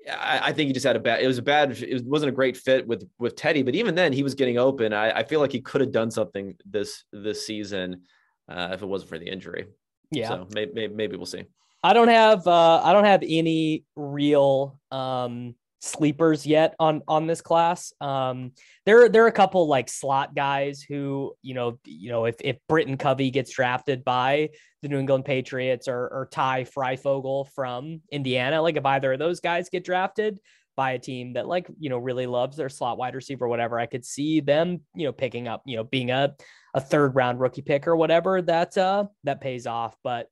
I, 0.10 0.40
I, 0.46 0.54
think 0.54 0.68
he 0.68 0.74
just 0.74 0.86
had 0.86 0.96
a 0.96 1.00
bad. 1.00 1.22
It 1.22 1.28
was 1.28 1.38
a 1.38 1.44
bad. 1.44 1.72
It 1.84 2.06
wasn't 2.06 2.30
a 2.30 2.32
great 2.32 2.58
fit 2.58 2.88
with 2.88 3.08
with 3.20 3.36
Teddy, 3.36 3.62
but 3.62 3.76
even 3.76 3.94
then, 3.94 4.14
he 4.14 4.24
was 4.24 4.34
getting 4.34 4.58
open. 4.58 4.94
I, 4.94 5.12
I 5.12 5.24
feel 5.24 5.40
like 5.40 5.52
he 5.52 5.62
could 5.62 5.82
have 5.82 5.92
done 5.92 6.10
something 6.10 6.56
this 6.66 7.04
this 7.12 7.46
season 7.46 8.04
uh, 8.50 8.70
if 8.74 8.82
it 8.82 8.86
wasn't 8.86 9.10
for 9.10 9.20
the 9.20 9.30
injury. 9.30 9.68
Yeah. 10.12 10.30
So 10.30 10.48
maybe, 10.54 10.88
maybe 10.88 11.16
we'll 11.16 11.26
see. 11.26 11.46
I 11.84 11.94
don't 11.94 12.10
have 12.10 12.46
uh, 12.46 12.82
I 12.84 12.92
don't 12.92 13.06
have 13.06 13.24
any 13.26 13.86
real 13.96 14.80
um, 14.92 15.56
sleepers 15.80 16.46
yet 16.46 16.76
on 16.80 17.02
on 17.08 17.28
this 17.28 17.42
class. 17.42 17.94
Um, 18.02 18.52
there 18.86 19.08
there 19.08 19.24
are 19.24 19.28
a 19.28 19.32
couple 19.32 19.68
like 19.68 19.88
slot 19.88 20.36
guys 20.36 20.82
who 20.82 21.34
you 21.42 21.54
know 21.54 21.80
you 21.86 22.10
know 22.10 22.26
if 22.26 22.36
if 22.42 22.58
Britton 22.68 22.98
Covey 22.98 23.32
gets 23.32 23.52
drafted 23.52 24.04
by 24.04 24.50
the 24.82 24.90
New 24.90 25.00
England 25.00 25.26
Patriots 25.26 25.88
or 25.88 26.00
or 26.00 26.28
Ty 26.32 26.66
Fryfogle 26.66 27.50
from 27.54 28.02
Indiana, 28.12 28.62
like 28.62 28.76
if 28.76 28.86
either 28.86 29.14
of 29.14 29.20
those 29.20 29.40
guys 29.40 29.70
get 29.70 29.86
drafted 29.86 30.40
by 30.76 30.92
a 30.92 31.00
team 31.00 31.34
that 31.34 31.48
like 31.48 31.68
you 31.80 31.90
know 31.90 31.98
really 31.98 32.28
loves 32.28 32.58
their 32.58 32.70
slot 32.70 32.98
wide 32.98 33.16
receiver 33.16 33.46
or 33.46 33.50
whatever, 33.50 33.80
I 33.80 33.86
could 33.86 34.06
see 34.06 34.42
them 34.42 34.82
you 34.96 35.06
know 35.06 35.14
picking 35.14 35.48
up 35.48 35.62
you 35.66 35.78
know 35.78 35.86
being 35.86 36.12
a 36.12 36.36
a 36.74 36.82
third 36.82 37.16
round 37.16 37.40
rookie 37.40 37.62
pick 37.62 37.88
or 37.88 37.96
whatever 37.96 38.42
that 38.42 38.78
uh 38.78 39.06
that 39.24 39.42
pays 39.42 39.68
off, 39.68 39.96
but. 40.04 40.28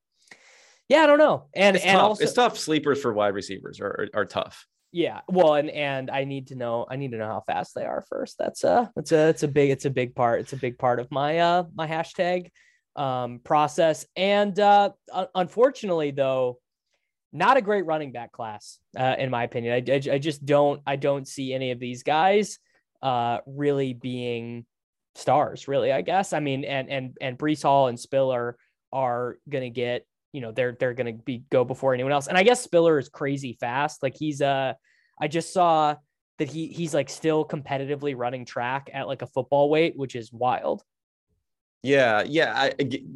Yeah, 0.89 0.99
I 0.99 1.05
don't 1.05 1.17
know. 1.17 1.47
And 1.53 1.75
it's 1.75 1.83
and 1.83 1.97
tough. 1.97 2.03
also 2.03 2.23
it's 2.23 2.31
tough. 2.31 2.57
Sleepers 2.57 3.01
for 3.01 3.11
wide 3.11 3.33
receivers 3.33 3.81
are, 3.81 4.07
are, 4.13 4.21
are 4.21 4.25
tough. 4.25 4.65
Yeah, 4.93 5.19
well, 5.27 5.55
and 5.55 5.69
and 5.69 6.09
I 6.09 6.23
need 6.23 6.47
to 6.47 6.55
know 6.55 6.85
I 6.89 6.95
need 6.95 7.11
to 7.11 7.17
know 7.17 7.27
how 7.27 7.43
fast 7.45 7.75
they 7.75 7.83
are 7.83 8.05
first. 8.07 8.37
That's 8.39 8.63
a 8.63 8.89
that's 8.95 9.11
a 9.11 9.27
it's 9.27 9.43
a 9.43 9.49
big 9.49 9.69
it's 9.69 9.83
a 9.83 9.89
big 9.89 10.15
part. 10.15 10.39
It's 10.39 10.53
a 10.53 10.57
big 10.57 10.77
part 10.79 11.01
of 11.01 11.11
my 11.11 11.39
uh 11.39 11.63
my 11.75 11.87
hashtag 11.87 12.51
um 12.95 13.41
process. 13.43 14.05
And 14.15 14.57
uh 14.57 14.91
unfortunately 15.35 16.11
though, 16.11 16.59
not 17.33 17.57
a 17.57 17.61
great 17.61 17.85
running 17.85 18.13
back 18.13 18.31
class 18.31 18.79
uh, 18.97 19.15
in 19.19 19.29
my 19.29 19.43
opinion. 19.43 19.73
I, 19.73 19.93
I 19.93 20.15
I 20.15 20.17
just 20.19 20.45
don't 20.45 20.81
I 20.87 20.95
don't 20.95 21.27
see 21.27 21.53
any 21.53 21.71
of 21.71 21.79
these 21.79 22.03
guys 22.03 22.59
uh 23.01 23.39
really 23.45 23.91
being 23.91 24.65
stars. 25.17 25.67
Really, 25.67 25.91
I 25.91 26.01
guess. 26.01 26.33
I 26.33 26.39
mean, 26.39 26.63
and 26.63 26.89
and 26.89 27.17
and 27.19 27.37
Breece 27.37 27.63
Hall 27.63 27.87
and 27.87 27.99
Spiller 27.99 28.57
are 28.93 29.37
gonna 29.49 29.69
get 29.69 30.05
you 30.31 30.41
know 30.41 30.51
they're 30.51 30.77
they're 30.79 30.93
to 30.93 31.13
be 31.13 31.43
go 31.49 31.65
before 31.65 31.93
anyone 31.93 32.11
else. 32.11 32.27
And 32.27 32.37
I 32.37 32.43
guess 32.43 32.61
Spiller 32.61 32.99
is 32.99 33.09
crazy 33.09 33.57
fast. 33.59 34.03
Like 34.03 34.15
he's 34.17 34.41
uh 34.41 34.73
I 35.19 35.27
just 35.27 35.51
saw 35.51 35.95
that 36.37 36.49
he 36.49 36.67
he's 36.67 36.93
like 36.93 37.09
still 37.09 37.45
competitively 37.45 38.15
running 38.15 38.45
track 38.45 38.89
at 38.93 39.07
like 39.07 39.21
a 39.21 39.27
football 39.27 39.69
weight, 39.69 39.97
which 39.97 40.15
is 40.15 40.31
wild. 40.31 40.83
Yeah, 41.83 42.23
yeah. 42.25 42.53
I, 42.55 42.73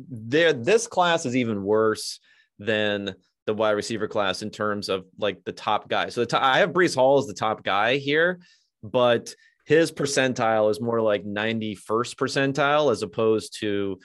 there, 0.10 0.54
this 0.54 0.88
class 0.88 1.26
is 1.26 1.36
even 1.36 1.64
worse 1.64 2.20
than 2.60 3.16
the 3.46 3.54
wide 3.54 3.72
receiver 3.72 4.08
class 4.08 4.44
in 4.44 4.50
terms 4.50 4.88
of 4.88 5.06
like 5.18 5.44
the 5.44 5.52
top 5.52 5.90
guy. 5.90 6.10
So 6.10 6.22
the 6.22 6.28
top, 6.28 6.44
I 6.44 6.60
have 6.60 6.72
Breece 6.72 6.96
Hall 6.96 7.18
as 7.18 7.28
the 7.28 7.34
top 7.34 7.64
guy 7.64 7.98
here, 7.98 8.40
but 8.84 9.36
his 9.66 9.92
percentile 9.92 10.70
is 10.72 10.82
more 10.82 11.02
like 11.02 11.24
91st 11.26 12.16
percentile 12.16 12.92
as 12.92 13.04
opposed 13.04 13.60
to 13.60 14.00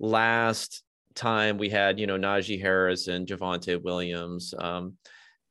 last 0.00 0.82
time 1.14 1.58
we 1.58 1.68
had, 1.68 1.98
you 2.00 2.06
know, 2.06 2.16
Najee 2.16 2.60
Harris 2.60 3.08
and 3.08 3.26
Javonte 3.26 3.82
Williams, 3.82 4.54
um, 4.58 4.94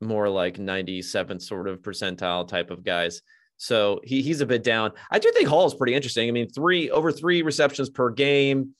more 0.01 0.30
like 0.30 0.57
97th 0.57 1.41
sort 1.41 1.68
of 1.68 1.82
percentile 1.82 2.47
type 2.47 2.72
of 2.72 2.84
guys. 2.84 3.22
So 3.57 4.01
he, 4.03 4.24
he's 4.24 4.41
a 4.41 4.45
bit 4.45 4.64
down. 4.64 4.91
I 5.12 5.20
do 5.20 5.32
think 5.32 5.47
Hall 5.47 5.68
is 5.68 5.76
pretty 5.76 5.93
interesting. 5.93 6.28
I 6.28 6.32
mean, 6.32 6.49
three 6.49 6.89
over 6.89 7.12
three 7.12 7.43
receptions 7.43 7.89
per 7.89 8.09
game, 8.09 8.72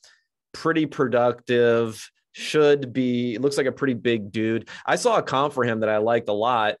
pretty 0.52 0.86
productive. 0.86 2.10
Should 2.34 2.94
be 2.94 3.36
looks 3.36 3.58
like 3.58 3.66
a 3.66 3.72
pretty 3.72 3.92
big 3.92 4.32
dude. 4.32 4.70
I 4.86 4.96
saw 4.96 5.18
a 5.18 5.22
comp 5.22 5.52
for 5.52 5.64
him 5.64 5.80
that 5.80 5.90
I 5.90 5.98
liked 5.98 6.30
a 6.30 6.32
lot, 6.32 6.76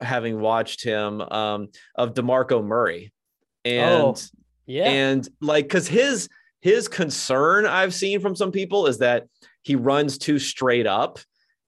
having 0.00 0.40
watched 0.40 0.84
him 0.84 1.20
um, 1.20 1.68
of 1.96 2.14
Demarco 2.14 2.64
Murray, 2.64 3.12
Oh, 3.64 3.68
and 3.70 4.02
oh, 4.02 4.16
yeah, 4.66 4.84
and 4.84 5.28
like 5.40 5.66
because 5.66 5.88
his 5.88 6.28
his 6.60 6.88
concern 6.88 7.66
I've 7.66 7.94
seen 7.94 8.20
from 8.20 8.34
some 8.34 8.52
people 8.52 8.86
is 8.86 8.98
that 8.98 9.26
he 9.62 9.76
runs 9.76 10.18
too 10.18 10.38
straight 10.38 10.86
up 10.86 11.18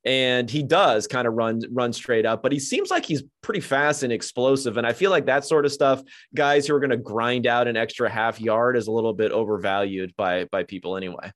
and 0.06 0.48
he 0.48 0.62
does 0.62 1.08
kind 1.08 1.26
of 1.26 1.34
run 1.34 1.60
run 1.72 1.92
straight 1.92 2.24
up 2.24 2.42
but 2.42 2.52
he 2.52 2.60
seems 2.60 2.90
like 2.90 3.04
he's 3.04 3.24
pretty 3.42 3.60
fast 3.60 4.04
and 4.04 4.12
explosive 4.12 4.76
and 4.76 4.86
i 4.86 4.92
feel 4.92 5.10
like 5.10 5.26
that 5.26 5.44
sort 5.44 5.66
of 5.66 5.72
stuff 5.72 6.00
guys 6.32 6.66
who 6.66 6.74
are 6.74 6.80
going 6.80 6.90
to 6.90 6.96
grind 6.96 7.46
out 7.46 7.66
an 7.66 7.76
extra 7.76 8.08
half 8.08 8.40
yard 8.40 8.76
is 8.76 8.86
a 8.86 8.92
little 8.92 9.12
bit 9.12 9.32
overvalued 9.32 10.14
by 10.16 10.44
by 10.52 10.62
people 10.62 10.96
anyway 10.96 11.32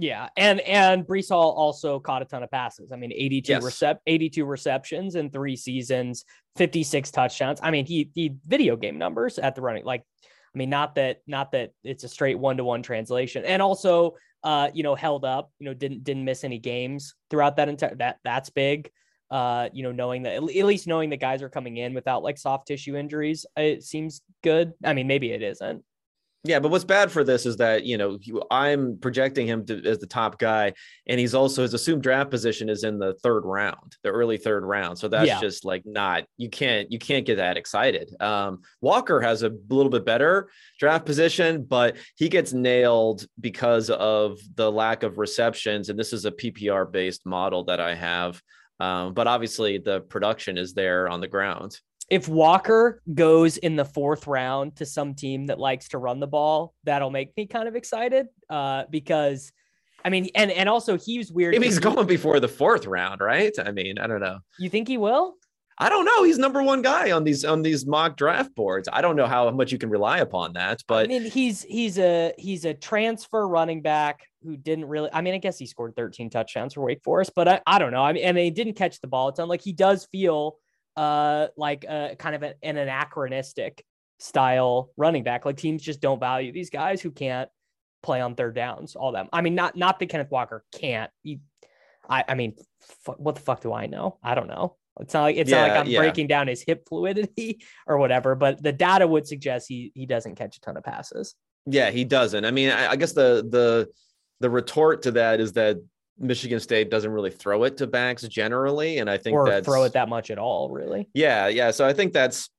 yeah 0.00 0.28
and 0.36 0.60
and 0.60 1.06
Breece 1.06 1.28
Hall 1.28 1.52
also 1.52 2.00
caught 2.00 2.22
a 2.22 2.24
ton 2.24 2.42
of 2.42 2.50
passes 2.50 2.90
i 2.92 2.96
mean 2.96 3.12
82 3.12 3.52
yes. 3.52 3.62
recep 3.62 3.98
82 4.06 4.44
receptions 4.44 5.14
in 5.14 5.30
three 5.30 5.56
seasons 5.56 6.24
56 6.56 7.10
touchdowns 7.10 7.60
i 7.62 7.70
mean 7.70 7.86
he 7.86 8.10
the 8.14 8.34
video 8.46 8.76
game 8.76 8.98
numbers 8.98 9.38
at 9.38 9.54
the 9.54 9.60
running 9.62 9.84
like 9.84 10.04
I 10.54 10.58
mean, 10.58 10.70
not 10.70 10.96
that 10.96 11.22
not 11.26 11.52
that 11.52 11.72
it's 11.84 12.04
a 12.04 12.08
straight 12.08 12.38
one 12.38 12.56
to 12.56 12.64
one 12.64 12.82
translation, 12.82 13.44
and 13.44 13.62
also, 13.62 14.16
uh, 14.42 14.70
you 14.74 14.82
know, 14.82 14.94
held 14.94 15.24
up, 15.24 15.52
you 15.58 15.66
know, 15.66 15.74
didn't 15.74 16.02
didn't 16.02 16.24
miss 16.24 16.42
any 16.42 16.58
games 16.58 17.14
throughout 17.30 17.56
that 17.56 17.68
entire 17.68 17.94
that 17.96 18.18
that's 18.24 18.50
big. 18.50 18.90
Uh, 19.30 19.68
you 19.72 19.84
know, 19.84 19.92
knowing 19.92 20.24
that 20.24 20.34
at 20.34 20.42
least 20.42 20.88
knowing 20.88 21.10
that 21.10 21.20
guys 21.20 21.40
are 21.40 21.48
coming 21.48 21.76
in 21.76 21.94
without 21.94 22.24
like 22.24 22.36
soft 22.36 22.66
tissue 22.66 22.96
injuries, 22.96 23.46
it 23.56 23.84
seems 23.84 24.22
good. 24.42 24.72
I 24.84 24.92
mean, 24.92 25.06
maybe 25.06 25.30
it 25.30 25.42
isn't. 25.42 25.84
Yeah, 26.42 26.58
but 26.58 26.70
what's 26.70 26.84
bad 26.84 27.12
for 27.12 27.22
this 27.22 27.44
is 27.44 27.58
that 27.58 27.84
you 27.84 27.98
know 27.98 28.18
I'm 28.50 28.98
projecting 28.98 29.46
him 29.46 29.66
to, 29.66 29.84
as 29.84 29.98
the 29.98 30.06
top 30.06 30.38
guy, 30.38 30.72
and 31.06 31.20
he's 31.20 31.34
also 31.34 31.62
his 31.62 31.74
assumed 31.74 32.02
draft 32.02 32.30
position 32.30 32.70
is 32.70 32.82
in 32.82 32.98
the 32.98 33.12
third 33.22 33.42
round, 33.44 33.96
the 34.02 34.08
early 34.08 34.38
third 34.38 34.64
round. 34.64 34.98
So 34.98 35.08
that's 35.08 35.26
yeah. 35.26 35.38
just 35.38 35.66
like 35.66 35.82
not 35.84 36.24
you 36.38 36.48
can't 36.48 36.90
you 36.90 36.98
can't 36.98 37.26
get 37.26 37.36
that 37.36 37.58
excited. 37.58 38.10
Um, 38.20 38.60
Walker 38.80 39.20
has 39.20 39.42
a 39.42 39.52
little 39.68 39.90
bit 39.90 40.06
better 40.06 40.48
draft 40.78 41.04
position, 41.04 41.62
but 41.62 41.96
he 42.16 42.30
gets 42.30 42.54
nailed 42.54 43.26
because 43.38 43.90
of 43.90 44.38
the 44.54 44.72
lack 44.72 45.02
of 45.02 45.18
receptions, 45.18 45.90
and 45.90 45.98
this 45.98 46.14
is 46.14 46.24
a 46.24 46.32
PPR 46.32 46.90
based 46.90 47.26
model 47.26 47.64
that 47.64 47.80
I 47.80 47.94
have. 47.94 48.40
Um, 48.78 49.12
but 49.12 49.26
obviously 49.26 49.76
the 49.76 50.00
production 50.00 50.56
is 50.56 50.72
there 50.72 51.06
on 51.06 51.20
the 51.20 51.28
ground 51.28 51.78
if 52.10 52.28
Walker 52.28 53.00
goes 53.14 53.56
in 53.56 53.76
the 53.76 53.84
fourth 53.84 54.26
round 54.26 54.76
to 54.76 54.84
some 54.86 55.14
team 55.14 55.46
that 55.46 55.58
likes 55.58 55.88
to 55.90 55.98
run 55.98 56.18
the 56.18 56.26
ball, 56.26 56.74
that'll 56.84 57.10
make 57.10 57.36
me 57.36 57.46
kind 57.46 57.68
of 57.68 57.76
excited. 57.76 58.26
Uh, 58.50 58.84
because 58.90 59.52
I 60.04 60.10
mean, 60.10 60.28
and 60.34 60.50
and 60.50 60.68
also 60.68 60.98
he's 60.98 61.32
weird. 61.32 61.52
Maybe 61.52 61.66
he's 61.66 61.78
going 61.78 62.06
before 62.06 62.40
the 62.40 62.48
fourth 62.48 62.86
round, 62.86 63.20
right? 63.20 63.52
I 63.64 63.70
mean, 63.70 63.98
I 63.98 64.06
don't 64.06 64.20
know. 64.20 64.38
You 64.58 64.68
think 64.68 64.88
he 64.88 64.98
will? 64.98 65.36
I 65.78 65.88
don't 65.88 66.04
know. 66.04 66.24
He's 66.24 66.36
number 66.36 66.62
one 66.62 66.82
guy 66.82 67.10
on 67.12 67.24
these 67.24 67.44
on 67.44 67.62
these 67.62 67.86
mock 67.86 68.16
draft 68.16 68.54
boards. 68.54 68.88
I 68.92 69.00
don't 69.00 69.16
know 69.16 69.26
how 69.26 69.50
much 69.50 69.72
you 69.72 69.78
can 69.78 69.88
rely 69.88 70.18
upon 70.18 70.54
that, 70.54 70.82
but 70.86 71.04
I 71.04 71.08
mean, 71.08 71.30
he's 71.30 71.62
he's 71.62 71.98
a 71.98 72.34
he's 72.36 72.64
a 72.64 72.74
transfer 72.74 73.48
running 73.48 73.82
back 73.82 74.26
who 74.42 74.56
didn't 74.56 74.86
really. 74.86 75.10
I 75.12 75.20
mean, 75.22 75.34
I 75.34 75.38
guess 75.38 75.58
he 75.58 75.66
scored 75.66 75.94
13 75.96 76.28
touchdowns 76.28 76.74
for 76.74 76.82
Wake 76.82 77.02
Forest, 77.02 77.32
but 77.34 77.48
I, 77.48 77.60
I 77.66 77.78
don't 77.78 77.92
know. 77.92 78.02
I 78.02 78.12
mean, 78.12 78.24
and 78.24 78.36
he 78.36 78.50
didn't 78.50 78.74
catch 78.74 79.00
the 79.00 79.06
ball 79.06 79.28
a 79.28 79.34
ton. 79.34 79.48
Like 79.48 79.62
he 79.62 79.72
does 79.72 80.06
feel 80.12 80.56
uh 80.96 81.48
like 81.56 81.84
a 81.84 82.16
kind 82.18 82.34
of 82.34 82.42
an, 82.42 82.54
an 82.62 82.76
anachronistic 82.76 83.84
style 84.18 84.90
running 84.96 85.24
back. 85.24 85.44
Like 85.44 85.56
teams 85.56 85.82
just 85.82 86.00
don't 86.00 86.20
value 86.20 86.52
these 86.52 86.70
guys 86.70 87.00
who 87.00 87.10
can't 87.10 87.48
play 88.02 88.20
on 88.20 88.34
third 88.34 88.54
downs. 88.54 88.96
All 88.96 89.12
them. 89.12 89.28
I 89.32 89.40
mean, 89.40 89.54
not 89.54 89.76
not 89.76 89.98
that 89.98 90.08
Kenneth 90.08 90.30
Walker 90.30 90.64
can't. 90.72 91.10
He, 91.22 91.40
I 92.08 92.24
I 92.28 92.34
mean, 92.34 92.54
f- 93.08 93.16
what 93.18 93.34
the 93.34 93.40
fuck 93.40 93.60
do 93.60 93.72
I 93.72 93.86
know? 93.86 94.18
I 94.22 94.34
don't 94.34 94.48
know. 94.48 94.76
It's 95.00 95.14
not 95.14 95.22
like 95.22 95.36
it's 95.36 95.50
not 95.50 95.68
like 95.68 95.78
I'm 95.78 95.86
yeah. 95.86 96.00
breaking 96.00 96.26
down 96.26 96.48
his 96.48 96.62
hip 96.62 96.86
fluidity 96.88 97.64
or 97.86 97.98
whatever, 97.98 98.34
but 98.34 98.62
the 98.62 98.72
data 98.72 99.06
would 99.06 99.26
suggest 99.26 99.68
he 99.68 99.92
he 99.94 100.06
doesn't 100.06 100.36
catch 100.36 100.56
a 100.56 100.60
ton 100.60 100.76
of 100.76 100.84
passes. 100.84 101.34
yeah, 101.66 101.90
he 101.90 102.04
doesn't. 102.04 102.44
I 102.44 102.50
mean, 102.50 102.70
I, 102.70 102.92
I 102.92 102.96
guess 102.96 103.12
the 103.12 103.46
the 103.48 103.88
the 104.40 104.50
retort 104.50 105.02
to 105.02 105.12
that 105.12 105.40
is 105.40 105.52
that 105.52 105.76
Michigan 106.20 106.60
State 106.60 106.90
doesn't 106.90 107.10
really 107.10 107.30
throw 107.30 107.64
it 107.64 107.78
to 107.78 107.86
backs 107.86 108.22
generally, 108.22 108.98
and 108.98 109.08
I 109.08 109.16
think 109.16 109.34
or 109.34 109.48
that's 109.48 109.66
throw 109.66 109.84
it 109.84 109.94
that 109.94 110.08
much 110.08 110.30
at 110.30 110.38
all, 110.38 110.68
really. 110.70 111.08
Yeah, 111.14 111.48
yeah. 111.48 111.70
So 111.70 111.86
I 111.86 111.92
think 111.94 112.12
that's 112.12 112.50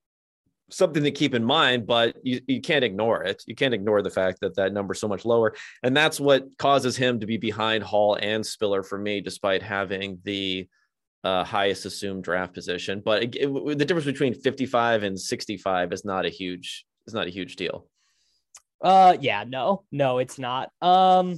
something 0.72 1.04
to 1.04 1.12
keep 1.12 1.36
in 1.36 1.44
mind, 1.44 1.86
but 1.86 2.16
you, 2.24 2.42
you 2.48 2.62
can't 2.62 2.84
ignore 2.84 3.24
it. 3.24 3.44
You 3.46 3.56
can't 3.56 3.74
ignore 3.74 4.02
the 4.02 4.10
fact 4.10 4.40
that 4.42 4.56
that 4.56 4.74
number's 4.74 5.00
so 5.00 5.08
much 5.08 5.26
lower. 5.26 5.54
And 5.84 5.96
that's 5.96 6.20
what 6.20 6.48
causes 6.58 6.96
him 6.98 7.20
to 7.20 7.26
be 7.28 7.38
behind 7.38 7.84
Hall 7.84 8.18
and 8.22 8.46
Spiller 8.46 8.82
for 8.82 8.98
me, 8.98 9.22
despite 9.22 9.62
having 9.62 10.20
the 10.24 10.68
uh, 11.24 11.44
highest 11.44 11.86
assumed 11.86 12.24
draft 12.24 12.54
position. 12.54 13.02
But 13.04 13.24
it, 13.24 13.36
it- 13.36 13.78
the 13.78 13.86
difference 13.86 14.06
between 14.06 14.34
55 14.34 15.04
and 15.04 15.20
65 15.20 15.94
is 15.94 16.04
not 16.06 16.26
a 16.26 16.30
huge, 16.30 16.86
is 17.06 17.14
not 17.14 17.28
a 17.28 17.32
huge 17.32 17.58
deal. 17.58 17.86
Uh 18.84 19.16
yeah, 19.22 19.44
no, 19.48 19.84
no, 19.92 20.18
it's 20.18 20.40
not. 20.40 20.72
Um 20.82 21.38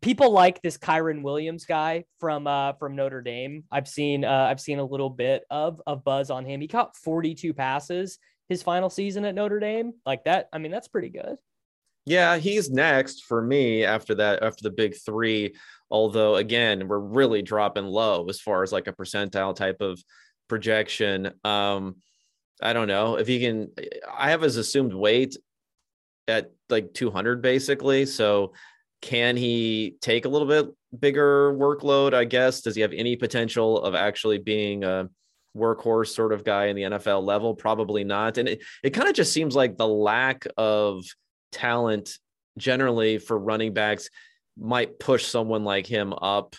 people 0.00 0.30
like 0.30 0.62
this 0.62 0.78
Kyren 0.78 1.22
Williams 1.22 1.64
guy 1.64 2.04
from 2.20 2.46
uh 2.46 2.74
from 2.74 2.96
Notre 2.96 3.22
Dame. 3.22 3.64
I've 3.70 3.88
seen 3.88 4.24
uh 4.24 4.46
I've 4.50 4.60
seen 4.60 4.78
a 4.78 4.84
little 4.84 5.10
bit 5.10 5.44
of 5.50 5.80
of 5.86 6.04
buzz 6.04 6.30
on 6.30 6.44
him. 6.44 6.60
He 6.60 6.68
caught 6.68 6.96
42 6.96 7.54
passes 7.54 8.18
his 8.48 8.62
final 8.62 8.90
season 8.90 9.24
at 9.24 9.34
Notre 9.34 9.60
Dame. 9.60 9.92
Like 10.06 10.24
that, 10.24 10.48
I 10.52 10.58
mean, 10.58 10.70
that's 10.70 10.88
pretty 10.88 11.08
good. 11.08 11.36
Yeah, 12.04 12.36
he's 12.36 12.70
next 12.70 13.24
for 13.24 13.40
me 13.40 13.84
after 13.84 14.16
that, 14.16 14.42
after 14.42 14.62
the 14.62 14.70
big 14.70 14.96
three. 14.96 15.54
Although, 15.90 16.36
again, 16.36 16.88
we're 16.88 16.98
really 16.98 17.42
dropping 17.42 17.86
low 17.86 18.26
as 18.28 18.40
far 18.40 18.62
as 18.62 18.72
like 18.72 18.88
a 18.88 18.92
percentile 18.92 19.54
type 19.54 19.80
of 19.80 20.02
projection. 20.48 21.32
Um, 21.44 21.96
I 22.60 22.72
don't 22.72 22.88
know 22.88 23.16
if 23.16 23.26
he 23.26 23.40
can. 23.40 23.70
I 24.12 24.30
have 24.30 24.42
his 24.42 24.56
assumed 24.56 24.94
weight 24.94 25.36
at 26.26 26.52
like 26.68 26.94
200 26.94 27.40
basically. 27.42 28.06
So, 28.06 28.52
can 29.02 29.36
he 29.36 29.96
take 30.00 30.24
a 30.24 30.28
little 30.28 30.48
bit 30.48 30.66
bigger 30.98 31.52
workload? 31.54 32.14
I 32.14 32.24
guess. 32.24 32.62
Does 32.62 32.74
he 32.74 32.80
have 32.80 32.92
any 32.92 33.16
potential 33.16 33.82
of 33.82 33.94
actually 33.94 34.38
being 34.38 34.84
a 34.84 35.08
workhorse 35.54 36.14
sort 36.14 36.32
of 36.32 36.44
guy 36.44 36.66
in 36.66 36.76
the 36.76 36.82
NFL 36.82 37.22
level? 37.24 37.54
Probably 37.54 38.04
not. 38.04 38.38
And 38.38 38.48
it, 38.48 38.62
it 38.82 38.90
kind 38.90 39.08
of 39.08 39.14
just 39.14 39.32
seems 39.32 39.54
like 39.54 39.76
the 39.76 39.86
lack 39.88 40.46
of 40.56 41.04
talent 41.50 42.10
generally 42.56 43.18
for 43.18 43.38
running 43.38 43.74
backs 43.74 44.08
might 44.56 44.98
push 44.98 45.26
someone 45.26 45.64
like 45.64 45.86
him 45.86 46.12
up 46.12 46.54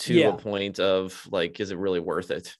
to 0.00 0.14
Yeah. 0.14 0.28
a 0.28 0.32
point 0.36 0.80
of 0.80 1.26
like, 1.30 1.60
is 1.60 1.70
it 1.70 1.78
really 1.78 2.00
worth 2.00 2.30
it? 2.30 2.56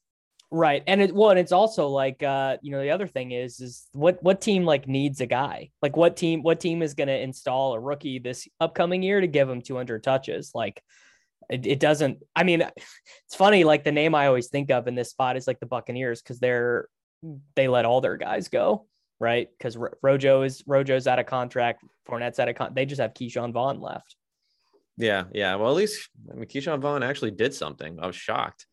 Right. 0.56 0.82
And 0.86 1.02
it 1.02 1.14
well, 1.14 1.28
and 1.28 1.38
it's 1.38 1.52
also 1.52 1.88
like 1.88 2.22
uh, 2.22 2.56
you 2.62 2.70
know, 2.70 2.80
the 2.80 2.88
other 2.88 3.06
thing 3.06 3.32
is 3.32 3.60
is 3.60 3.88
what 3.92 4.22
what 4.22 4.40
team 4.40 4.64
like 4.64 4.88
needs 4.88 5.20
a 5.20 5.26
guy? 5.26 5.68
Like 5.82 5.98
what 5.98 6.16
team 6.16 6.42
what 6.42 6.60
team 6.60 6.80
is 6.80 6.94
gonna 6.94 7.12
install 7.12 7.74
a 7.74 7.78
rookie 7.78 8.18
this 8.18 8.48
upcoming 8.58 9.02
year 9.02 9.20
to 9.20 9.26
give 9.26 9.50
him 9.50 9.60
200 9.60 10.02
touches? 10.02 10.52
Like 10.54 10.82
it, 11.50 11.66
it 11.66 11.78
doesn't 11.78 12.20
I 12.34 12.44
mean 12.44 12.62
it's 12.62 13.34
funny, 13.34 13.64
like 13.64 13.84
the 13.84 13.92
name 13.92 14.14
I 14.14 14.28
always 14.28 14.48
think 14.48 14.70
of 14.70 14.88
in 14.88 14.94
this 14.94 15.10
spot 15.10 15.36
is 15.36 15.46
like 15.46 15.60
the 15.60 15.66
Buccaneers 15.66 16.22
because 16.22 16.40
they're 16.40 16.88
they 17.54 17.68
let 17.68 17.84
all 17.84 18.00
their 18.00 18.16
guys 18.16 18.48
go, 18.48 18.86
right? 19.20 19.50
Because 19.58 19.76
Rojo 20.02 20.40
is 20.40 20.64
Rojo's 20.66 21.06
out 21.06 21.18
of 21.18 21.26
contract, 21.26 21.84
Fournette's 22.08 22.38
out 22.38 22.48
of 22.48 22.56
con 22.56 22.72
they 22.72 22.86
just 22.86 23.02
have 23.02 23.12
Ke'Shawn 23.12 23.52
Vaughn 23.52 23.82
left. 23.82 24.16
Yeah. 24.96 25.24
Yeah. 25.34 25.56
Well, 25.56 25.68
at 25.68 25.76
least 25.76 26.08
I 26.32 26.34
mean, 26.34 26.46
Ke'Shawn 26.46 26.80
Vaughn 26.80 27.02
actually 27.02 27.32
did 27.32 27.52
something. 27.52 27.98
I 28.00 28.06
was 28.06 28.16
shocked. 28.16 28.64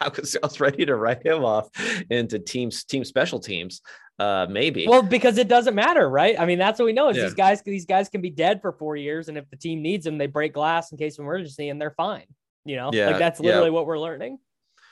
I 0.00 0.08
was, 0.08 0.36
I 0.42 0.46
was 0.46 0.60
ready 0.60 0.86
to 0.86 0.96
write 0.96 1.24
him 1.26 1.44
off 1.44 1.68
into 2.10 2.38
teams, 2.38 2.84
team 2.84 3.04
special 3.04 3.38
teams. 3.40 3.82
Uh, 4.18 4.46
maybe. 4.48 4.86
Well, 4.88 5.02
because 5.02 5.36
it 5.36 5.46
doesn't 5.46 5.74
matter, 5.74 6.08
right? 6.08 6.40
I 6.40 6.46
mean, 6.46 6.58
that's 6.58 6.78
what 6.78 6.86
we 6.86 6.92
know 6.94 7.08
is 7.10 7.16
Yeah. 7.18 7.24
these 7.24 7.34
guys. 7.34 7.62
These 7.62 7.84
guys 7.84 8.08
can 8.08 8.22
be 8.22 8.30
dead 8.30 8.62
for 8.62 8.72
four 8.72 8.96
years, 8.96 9.28
and 9.28 9.36
if 9.36 9.48
the 9.50 9.56
team 9.56 9.82
needs 9.82 10.04
them, 10.06 10.16
they 10.16 10.26
break 10.26 10.54
glass 10.54 10.90
in 10.90 10.96
case 10.98 11.18
of 11.18 11.24
emergency, 11.24 11.68
and 11.68 11.78
they're 11.80 11.90
fine. 11.90 12.24
You 12.64 12.76
know, 12.76 12.90
Yeah, 12.92 13.08
like 13.10 13.18
that's 13.18 13.40
yeah. 13.40 13.46
literally 13.48 13.70
what 13.70 13.86
we're 13.86 13.98
learning. 13.98 14.38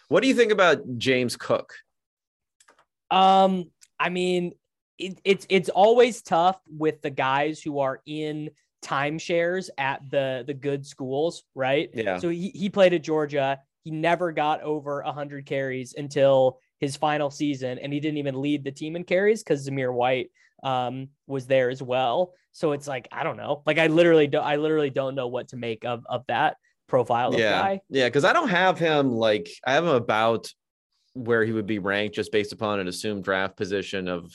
what 0.08 0.20
do 0.22 0.28
you 0.28 0.34
think 0.34 0.52
about 0.52 0.98
James 0.98 1.36
Cook? 1.36 1.72
Um, 3.10 3.70
I 3.98 4.08
mean, 4.10 4.52
it, 4.98 5.18
it's 5.24 5.46
it's 5.48 5.68
always 5.70 6.22
tough 6.22 6.60
with 6.68 7.00
the 7.02 7.10
guys 7.10 7.60
who 7.62 7.78
are 7.80 8.00
in 8.06 8.50
timeshares 8.84 9.70
at 9.78 10.02
the 10.10 10.44
the 10.46 10.54
good 10.54 10.84
schools, 10.86 11.44
right? 11.54 11.88
Yeah. 11.94 12.18
So 12.18 12.28
he, 12.28 12.50
he 12.50 12.68
played 12.70 12.92
at 12.92 13.02
Georgia. 13.02 13.60
He 13.84 13.90
never 13.90 14.32
got 14.32 14.62
over 14.62 15.02
100 15.04 15.46
carries 15.46 15.94
until 15.94 16.58
his 16.80 16.96
final 16.96 17.30
season, 17.30 17.78
and 17.78 17.92
he 17.92 18.00
didn't 18.00 18.18
even 18.18 18.40
lead 18.40 18.64
the 18.64 18.72
team 18.72 18.96
in 18.96 19.04
carries 19.04 19.42
because 19.42 19.68
Zamir 19.68 19.92
White 19.92 20.30
um, 20.62 21.08
was 21.26 21.46
there 21.46 21.70
as 21.70 21.82
well. 21.82 22.32
So 22.52 22.72
it's 22.72 22.88
like 22.88 23.08
I 23.12 23.22
don't 23.22 23.36
know. 23.36 23.62
Like 23.66 23.78
I 23.78 23.86
literally 23.86 24.26
don't. 24.26 24.44
I 24.44 24.56
literally 24.56 24.90
don't 24.90 25.14
know 25.14 25.28
what 25.28 25.48
to 25.48 25.56
make 25.56 25.84
of 25.84 26.04
of 26.08 26.24
that 26.28 26.56
profile 26.86 27.30
of 27.32 27.38
yeah. 27.38 27.60
guy. 27.60 27.80
Yeah. 27.88 28.08
Cause 28.10 28.24
I 28.24 28.32
don't 28.32 28.48
have 28.48 28.78
him 28.78 29.10
like, 29.10 29.48
I 29.66 29.72
have 29.72 29.84
him 29.84 29.90
about 29.90 30.48
where 31.14 31.44
he 31.44 31.52
would 31.52 31.66
be 31.66 31.78
ranked 31.78 32.16
just 32.16 32.32
based 32.32 32.52
upon 32.52 32.80
an 32.80 32.88
assumed 32.88 33.24
draft 33.24 33.56
position 33.56 34.08
of, 34.08 34.32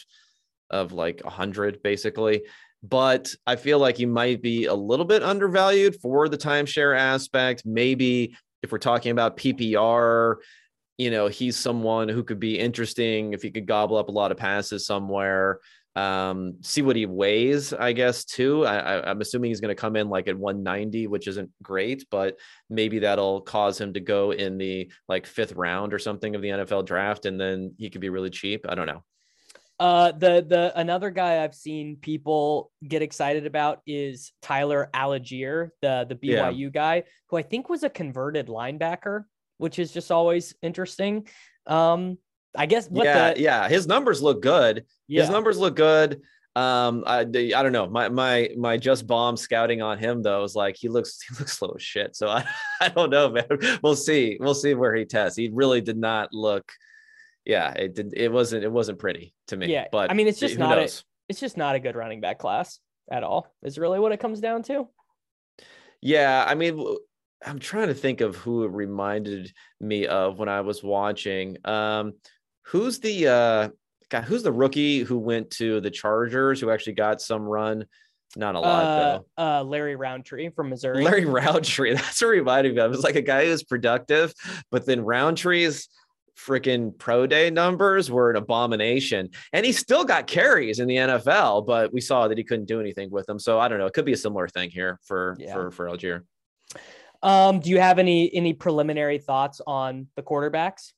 of 0.70 0.92
like 0.92 1.22
100 1.24 1.82
basically. 1.84 2.44
But 2.82 3.34
I 3.46 3.58
feel 3.58 3.80
like 3.80 3.98
he 3.98 4.06
might 4.06 4.42
be 4.42 4.66
a 4.66 4.74
little 4.74 5.06
bit 5.06 5.22
undervalued 5.22 5.98
for 6.02 6.30
the 6.30 6.38
timeshare 6.38 6.98
aspect. 6.98 7.64
Maybe 7.66 8.36
if 8.62 8.72
we're 8.72 8.78
talking 8.78 9.12
about 9.12 9.38
PPR, 9.38 10.36
you 10.98 11.12
know, 11.12 11.28
he's 11.28 11.56
someone 11.56 12.10
who 12.10 12.24
could 12.24 12.40
be 12.40 12.60
interesting 12.60 13.34
if 13.34 13.42
he 13.42 13.52
could 13.52 13.66
gobble 13.66 13.98
up 13.98 14.10
a 14.10 14.12
lot 14.12 14.32
of 14.32 14.38
passes 14.38 14.86
somewhere. 14.86 15.60
Um, 15.96 16.58
see 16.62 16.82
what 16.82 16.96
he 16.96 17.06
weighs, 17.06 17.74
I 17.74 17.94
guess, 17.94 18.24
too. 18.24 18.66
I, 18.66 19.10
I'm 19.10 19.22
assuming 19.22 19.52
he's 19.52 19.62
going 19.62 19.76
to 19.76 19.82
come 19.82 19.96
in 19.96 20.10
like 20.10 20.28
at 20.28 20.38
190, 20.38 21.08
which 21.08 21.28
isn't 21.28 21.50
great, 21.62 22.06
but 22.12 22.38
maybe 22.70 23.00
that'll 23.00 23.42
cause 23.42 23.80
him 23.80 23.94
to 23.94 24.00
go 24.00 24.32
in 24.32 24.58
the 24.58 24.92
like 25.08 25.26
fifth 25.26 25.54
round 25.54 25.94
or 25.94 26.00
something 26.00 26.36
of 26.36 26.42
the 26.42 26.50
NFL 26.50 26.86
draft, 26.86 27.26
and 27.26 27.40
then 27.40 27.74
he 27.78 27.90
could 27.90 28.02
be 28.02 28.10
really 28.10 28.30
cheap. 28.30 28.66
I 28.68 28.76
don't 28.76 28.88
know. 28.88 29.04
Uh, 29.80 30.12
the 30.12 30.46
the 30.48 30.74
another 30.76 31.10
guy 31.10 31.42
I've 31.44 31.56
seen 31.56 31.96
people 31.96 32.70
get 32.86 33.02
excited 33.02 33.46
about 33.46 33.80
is 33.88 34.34
Tyler 34.42 34.90
Allgeier, 34.94 35.70
the 35.82 36.06
the 36.10 36.18
Yeah. 36.22 36.52
BYU 36.52 36.72
guy, 36.74 37.04
who 37.30 37.38
I 37.38 37.44
think 37.44 37.70
was 37.70 37.84
a 37.84 37.90
converted 37.90 38.48
linebacker, 38.48 39.24
which 39.58 39.80
is 39.80 39.92
just 39.94 40.12
always 40.12 40.54
interesting. 40.62 41.28
Um, 41.66 42.18
I 42.58 42.66
guess 42.66 42.90
what 42.90 43.06
yeah, 43.06 43.34
the 43.34 43.40
yeah, 43.40 43.70
his 43.70 43.88
numbers 43.88 44.22
look 44.22 44.42
good. 44.42 44.86
yeah 45.08 45.22
His 45.22 45.30
numbers 45.30 45.58
look 45.58 45.76
good. 45.76 46.22
Um, 46.56 47.04
I, 47.08 47.20
I 47.20 47.24
don't 47.64 47.72
know. 47.72 47.88
My 47.88 48.10
my 48.10 48.50
my 48.58 48.76
just 48.76 49.08
bomb 49.08 49.38
scouting 49.38 49.82
on 49.82 49.98
him 49.98 50.24
though 50.24 50.44
is 50.44 50.56
like 50.56 50.76
he 50.78 50.90
looks 50.90 51.22
he 51.30 51.36
looks 51.40 51.58
slow 51.58 51.74
as 51.76 51.82
shit. 51.84 52.18
So 52.18 52.28
I, 52.28 52.46
I 52.82 52.90
don't 52.90 53.12
know, 53.12 53.30
man. 53.30 53.46
We'll 53.82 53.96
see. 53.96 54.38
We'll 54.42 54.56
see 54.56 54.74
where 54.74 54.94
he 54.94 55.06
tests. 55.06 55.38
He 55.38 55.50
really 55.54 55.80
did 55.80 55.98
not 55.98 56.34
look. 56.34 56.70
Yeah, 57.50 57.72
it 57.74 57.96
did. 57.96 58.14
It 58.16 58.32
wasn't. 58.32 58.64
It 58.64 58.72
wasn't 58.72 59.00
pretty 59.00 59.34
to 59.48 59.58
me. 59.58 59.72
Yeah, 59.74 59.88
but 59.92 60.12
I 60.12 60.14
mean, 60.14 60.28
it's 60.28 60.40
just 60.40 60.60
not 60.60 60.78
a- 60.78 60.84
it's 61.28 61.40
just 61.40 61.58
not 61.58 61.74
a 61.76 61.80
good 61.80 61.96
running 61.96 62.22
back 62.22 62.38
class 62.38 62.80
at 63.12 63.24
all. 63.24 63.52
Is 63.64 63.80
really 63.80 64.00
what 64.00 64.12
it 64.12 64.20
comes 64.20 64.40
down 64.40 64.62
to. 64.64 64.88
Yeah, 66.02 66.46
I 66.48 66.54
mean, 66.54 66.86
I'm 67.44 67.58
trying 67.58 67.88
to 67.88 67.96
think 67.96 68.22
of 68.22 68.36
who 68.36 68.66
it 68.66 68.72
reminded 68.72 69.52
me 69.82 70.06
of 70.06 70.38
when 70.38 70.48
I 70.48 70.62
was 70.62 70.84
watching. 70.84 71.58
Um, 71.66 72.14
who's 72.68 73.00
the 73.00 73.28
uh, 73.28 73.70
God? 74.10 74.26
Who's 74.26 74.44
the 74.44 74.52
rookie 74.52 75.00
who 75.00 75.18
went 75.18 75.50
to 75.52 75.82
the 75.82 75.90
Chargers 75.92 76.62
who 76.62 76.70
actually 76.70 76.94
got 76.94 77.20
some 77.20 77.42
run? 77.44 77.86
Not 78.36 78.54
a 78.54 78.60
lot 78.60 78.84
Uh, 78.86 79.20
though. 79.38 79.44
uh, 79.44 79.64
Larry 79.64 79.96
Rountree 79.96 80.50
from 80.50 80.70
Missouri. 80.70 81.04
Larry 81.04 81.26
Rountree. 81.26 81.94
That's 81.96 82.22
what 82.22 82.28
reminded 82.28 82.76
me 82.76 82.82
of. 82.82 82.92
It 82.92 82.96
was 82.96 83.04
like 83.04 83.16
a 83.16 83.24
guy 83.24 83.46
who's 83.46 83.64
productive, 83.64 84.36
but 84.70 84.86
then 84.86 85.02
Rountree's 85.02 85.90
freaking 86.48 86.98
pro 86.98 87.28
day 87.28 87.50
numbers 87.50 88.10
were 88.10 88.30
an 88.30 88.36
abomination. 88.36 89.30
And 89.54 89.66
he 89.66 89.72
still 89.72 90.04
got 90.06 90.28
carries 90.28 90.80
in 90.80 90.88
the 90.88 90.96
NFL, 90.96 91.66
but 91.66 91.92
we 91.92 92.02
saw 92.02 92.28
that 92.28 92.38
he 92.38 92.44
couldn't 92.44 92.66
do 92.66 92.80
anything 92.80 93.10
with 93.12 93.26
them. 93.26 93.40
So 93.40 93.60
I 93.60 93.68
don't 93.68 93.80
know. 93.80 93.86
It 93.86 93.94
could 93.94 94.06
be 94.06 94.14
a 94.14 94.18
similar 94.18 94.48
thing 94.48 94.70
here 94.70 95.00
for 95.04 95.36
Yeah. 95.40 95.54
for 95.54 95.72
for 95.72 95.86
Allgeier. 95.88 96.24
Um, 97.22 97.60
do 97.60 97.70
you 97.70 97.80
have 97.80 98.00
any 98.00 98.34
any 98.34 98.54
preliminary 98.54 99.18
thoughts 99.18 99.62
on 99.66 100.08
the 100.16 100.24
quarterbacks? 100.24 100.94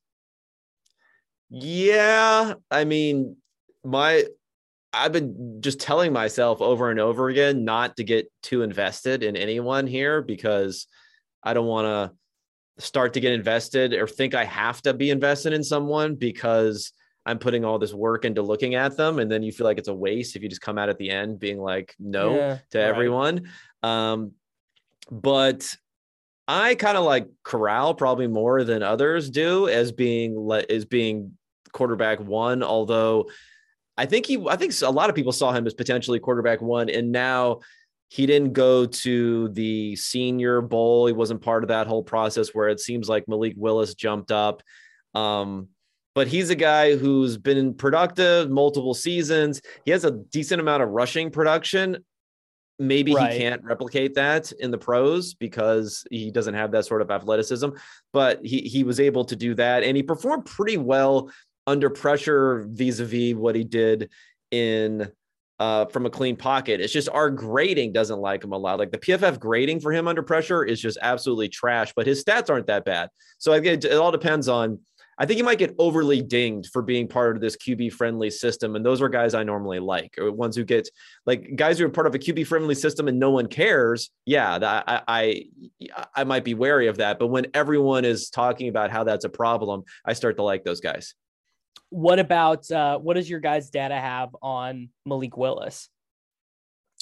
Yeah, 1.49 2.53
I 2.69 2.85
mean, 2.85 3.37
my 3.83 4.25
I've 4.93 5.11
been 5.13 5.61
just 5.61 5.79
telling 5.79 6.13
myself 6.13 6.61
over 6.61 6.91
and 6.91 6.99
over 6.99 7.29
again 7.29 7.63
not 7.65 7.97
to 7.97 8.03
get 8.03 8.31
too 8.43 8.61
invested 8.61 9.23
in 9.23 9.35
anyone 9.37 9.87
here 9.87 10.21
because 10.21 10.85
I 11.43 11.53
don't 11.53 11.65
want 11.67 11.85
to 11.85 12.15
start 12.82 13.13
to 13.13 13.19
get 13.19 13.34
invested 13.34 13.93
or 13.93 14.07
think 14.07 14.36
I 14.36 14.45
have 14.45 14.82
to 14.84 14.93
be 14.93 15.09
invested 15.09 15.53
in 15.53 15.63
someone 15.63 16.15
because 16.15 16.93
I'm 17.25 17.39
putting 17.39 17.63
all 17.63 17.79
this 17.79 17.93
work 17.93 18.25
into 18.25 18.41
looking 18.41 18.75
at 18.75 18.97
them. 18.97 19.19
And 19.19 19.32
then 19.32 19.43
you 19.43 19.51
feel 19.51 19.65
like 19.65 19.77
it's 19.77 19.88
a 19.88 19.93
waste 19.93 20.36
if 20.36 20.41
you 20.41 20.49
just 20.49 20.61
come 20.61 20.77
out 20.77 20.89
at 20.89 20.97
the 20.97 21.09
end 21.09 21.39
being 21.39 21.59
like, 21.59 21.95
no 21.99 22.36
yeah, 22.36 22.57
to 22.71 22.79
right. 22.79 22.88
everyone. 22.88 23.49
Um, 23.84 24.32
but 25.09 25.75
I 26.47 26.75
kind 26.75 26.97
of 26.97 27.03
like 27.03 27.27
Corral 27.43 27.93
probably 27.93 28.27
more 28.27 28.63
than 28.63 28.84
others 28.84 29.29
do 29.29 29.67
as 29.67 29.91
being 29.91 30.36
let 30.36 30.69
as 30.71 30.86
being 30.86 31.38
quarterback 31.71 32.19
one, 32.19 32.63
although 32.63 33.29
I 33.97 34.05
think 34.05 34.25
he 34.25 34.43
I 34.47 34.55
think 34.55 34.73
a 34.82 34.89
lot 34.89 35.09
of 35.09 35.15
people 35.15 35.32
saw 35.32 35.51
him 35.51 35.67
as 35.67 35.73
potentially 35.73 36.19
quarterback 36.19 36.61
one, 36.61 36.89
and 36.89 37.11
now 37.11 37.59
he 38.12 38.26
didn't 38.26 38.51
go 38.51 38.86
to 38.86 39.47
the 39.49 39.95
senior 39.95 40.59
bowl. 40.59 41.07
He 41.07 41.14
wasn't 41.14 41.41
part 41.41 41.64
of 41.64 41.70
that 41.70 41.88
whole 41.88 42.03
process 42.03 42.49
where 42.49 42.68
it 42.68 42.82
seems 42.82 43.07
like 43.07 43.26
Malik 43.26 43.53
Willis 43.55 43.95
jumped 43.95 44.34
up. 44.34 44.62
Um, 45.16 45.70
but 46.14 46.28
he's 46.28 46.49
a 46.49 46.55
guy 46.55 46.97
who's 46.97 47.38
been 47.38 47.74
productive 47.74 48.49
multiple 48.49 48.93
seasons. 48.93 49.62
He 49.86 49.91
has 49.91 50.03
a 50.03 50.12
decent 50.12 50.59
amount 50.59 50.84
of 50.84 50.89
rushing 50.89 51.32
production. 51.32 52.03
Maybe 52.80 53.16
right. 53.16 53.32
he 53.32 53.39
can't 53.39 53.64
replicate 53.64 54.16
that 54.16 54.51
in 54.51 54.72
the 54.72 54.78
pros 54.78 55.34
because 55.34 56.05
he 56.12 56.32
doesn't 56.32 56.55
have 56.55 56.72
that 56.72 56.86
sort 56.86 57.01
of 57.01 57.12
athleticism, 57.12 57.70
but 58.12 58.45
he 58.45 58.59
he 58.59 58.84
was 58.84 58.99
able 58.99 59.24
to 59.24 59.38
do 59.38 59.55
that 59.55 59.84
and 59.84 59.95
he 59.95 60.03
performed 60.03 60.43
pretty 60.43 60.76
well 60.76 61.32
under 61.66 61.89
pressure 61.89 62.66
vis-a-vis 62.72 63.36
what 63.36 63.55
he 63.55 63.64
did 63.64 64.09
in 64.51 65.09
uh, 65.62 65.86
from 65.86 66.07
a 66.07 66.09
clean 66.09 66.36
pocket. 66.36 66.82
It's 66.82 66.91
just 66.91 67.07
our 67.09 67.30
grading 67.30 67.93
doesn't 67.93 68.20
like 68.20 68.43
him 68.43 68.51
a 68.51 68.57
lot. 68.57 68.80
Like 68.80 68.89
the 68.89 68.97
PFF 68.97 69.39
grading 69.39 69.80
for 69.80 69.91
him 69.91 70.07
under 70.07 70.24
pressure 70.24 70.64
is 70.64 70.82
just 70.82 70.97
absolutely 71.03 71.49
trash, 71.49 71.93
but 71.95 72.07
his 72.07 72.24
stats 72.24 72.49
aren't 72.49 72.66
that 72.66 72.84
bad. 72.84 73.09
So 73.38 73.53
I 73.53 73.57
it, 73.57 73.86
it 73.86 73.93
all 73.93 74.12
depends 74.12 74.47
on. 74.47 74.80
I 75.20 75.28
think 75.28 75.38
he 75.38 75.43
might 75.43 75.59
get 75.59 75.76
overly 75.78 76.24
dinged 76.24 76.72
for 76.74 76.82
being 76.82 77.07
part 77.07 77.36
of 77.36 77.43
this 77.43 77.55
QB 77.55 77.93
friendly 77.93 78.32
system, 78.32 78.76
and 78.76 78.84
those 78.84 79.03
are 79.03 79.09
guys 79.09 79.36
I 79.36 79.43
normally 79.43 79.78
like, 79.78 80.16
or 80.18 80.32
ones 80.32 80.55
who 80.55 80.64
get 80.64 80.89
like 81.28 81.55
guys 81.55 81.78
who 81.78 81.86
are 81.86 81.89
part 81.89 82.07
of 82.07 82.16
a 82.16 82.20
QB 82.20 82.47
friendly 82.47 82.74
system 82.74 83.07
and 83.07 83.20
no 83.20 83.30
one 83.30 83.45
cares. 83.45 84.09
Yeah, 84.26 84.57
I, 84.88 85.01
I 85.07 85.43
I 86.16 86.24
might 86.24 86.43
be 86.43 86.55
wary 86.55 86.88
of 86.88 86.97
that. 86.97 87.20
But 87.20 87.28
when 87.28 87.45
everyone 87.53 88.03
is 88.03 88.32
talking 88.32 88.68
about 88.68 88.89
how 88.89 89.03
that's 89.03 89.26
a 89.26 89.30
problem, 89.30 89.84
I 90.03 90.14
start 90.14 90.38
to 90.38 90.43
like 90.43 90.64
those 90.64 90.82
guys. 90.82 91.14
What 91.89 92.19
about 92.19 92.69
uh, 92.72 92.97
what 92.99 93.15
does 93.15 93.30
your 93.30 93.39
guys' 93.39 93.69
data 93.69 93.95
have 93.95 94.36
on 94.41 94.89
Malik 95.05 95.36
Willis? 95.38 95.89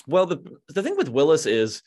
Well, 0.07 0.25
the 0.25 0.43
the 0.69 0.81
thing 0.81 0.97
with 0.97 1.09
Willis 1.09 1.45
is 1.45 1.83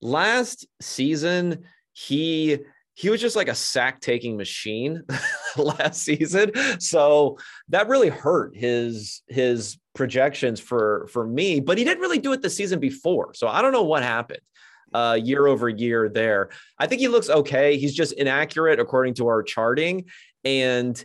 last 0.00 0.66
season 0.80 1.64
he 1.92 2.58
he 2.94 3.10
was 3.10 3.20
just 3.20 3.36
like 3.36 3.48
a 3.48 3.54
sack 3.54 4.00
taking 4.00 4.36
machine 4.36 5.02
last 5.56 6.02
season. 6.02 6.52
So 6.80 7.38
that 7.68 7.88
really 7.88 8.08
hurt 8.08 8.56
his 8.56 9.22
his 9.28 9.78
projections 9.94 10.60
for 10.60 11.08
for 11.10 11.26
me 11.26 11.58
but 11.58 11.78
he 11.78 11.84
didn't 11.84 12.02
really 12.02 12.18
do 12.18 12.32
it 12.32 12.42
the 12.42 12.50
season 12.50 12.78
before. 12.78 13.32
So 13.34 13.48
i 13.48 13.62
don't 13.62 13.72
know 13.72 13.82
what 13.82 14.02
happened 14.02 14.40
uh 14.92 15.18
year 15.22 15.46
over 15.46 15.68
year 15.68 16.08
there. 16.08 16.50
I 16.78 16.86
think 16.86 17.00
he 17.00 17.08
looks 17.08 17.30
okay. 17.30 17.76
He's 17.78 17.94
just 17.94 18.12
inaccurate 18.12 18.78
according 18.78 19.14
to 19.14 19.26
our 19.28 19.42
charting. 19.42 20.06
And 20.44 21.02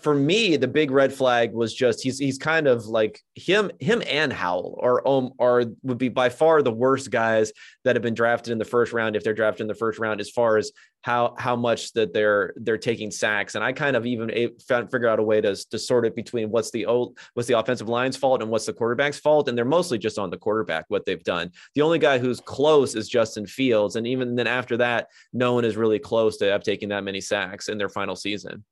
for 0.00 0.14
me, 0.14 0.56
the 0.56 0.68
big 0.68 0.90
red 0.90 1.12
flag 1.12 1.52
was 1.52 1.74
just 1.74 2.02
he's 2.02 2.18
he's 2.18 2.38
kind 2.38 2.66
of 2.66 2.86
like 2.86 3.20
him 3.34 3.70
him 3.80 4.02
and 4.08 4.32
Howell 4.32 4.78
are 4.82 5.06
um 5.06 5.32
are 5.38 5.64
would 5.82 5.98
be 5.98 6.08
by 6.08 6.28
far 6.28 6.62
the 6.62 6.72
worst 6.72 7.10
guys 7.10 7.52
that 7.84 7.96
have 7.96 8.02
been 8.02 8.14
drafted 8.14 8.52
in 8.52 8.58
the 8.58 8.64
first 8.64 8.92
round 8.92 9.16
if 9.16 9.24
they're 9.24 9.34
drafted 9.34 9.62
in 9.62 9.68
the 9.68 9.74
first 9.74 9.98
round 9.98 10.20
as 10.20 10.30
far 10.30 10.56
as 10.56 10.72
how 11.02 11.34
how 11.38 11.54
much 11.54 11.92
that 11.92 12.12
they're 12.12 12.52
they're 12.56 12.76
taking 12.76 13.12
sacks 13.12 13.54
and 13.54 13.62
I 13.62 13.72
kind 13.72 13.94
of 13.94 14.06
even 14.06 14.50
found 14.66 14.90
figure 14.90 15.08
out 15.08 15.20
a 15.20 15.22
way 15.22 15.40
to 15.40 15.54
to 15.70 15.78
sort 15.78 16.04
it 16.04 16.16
between 16.16 16.50
what's 16.50 16.70
the 16.72 16.86
old 16.86 17.16
what's 17.34 17.46
the 17.46 17.58
offensive 17.58 17.88
line's 17.88 18.16
fault 18.16 18.42
and 18.42 18.50
what's 18.50 18.66
the 18.66 18.72
quarterback's 18.72 19.20
fault 19.20 19.48
and 19.48 19.56
they're 19.56 19.64
mostly 19.64 19.98
just 19.98 20.18
on 20.18 20.30
the 20.30 20.36
quarterback 20.36 20.84
what 20.88 21.04
they've 21.06 21.22
done. 21.22 21.52
The 21.76 21.82
only 21.82 22.00
guy 22.00 22.18
who's 22.18 22.40
close 22.40 22.96
is 22.96 23.08
Justin 23.08 23.46
Fields 23.46 23.94
and 23.94 24.06
even 24.06 24.34
then 24.34 24.48
after 24.48 24.76
that 24.78 25.08
no 25.32 25.54
one 25.54 25.64
is 25.64 25.76
really 25.76 26.00
close 26.00 26.38
to 26.38 26.46
have 26.46 26.62
taken 26.64 26.88
that 26.88 27.04
many 27.04 27.20
sacks 27.20 27.68
in 27.68 27.78
their 27.78 27.88
final 27.88 28.16
season. 28.16 28.64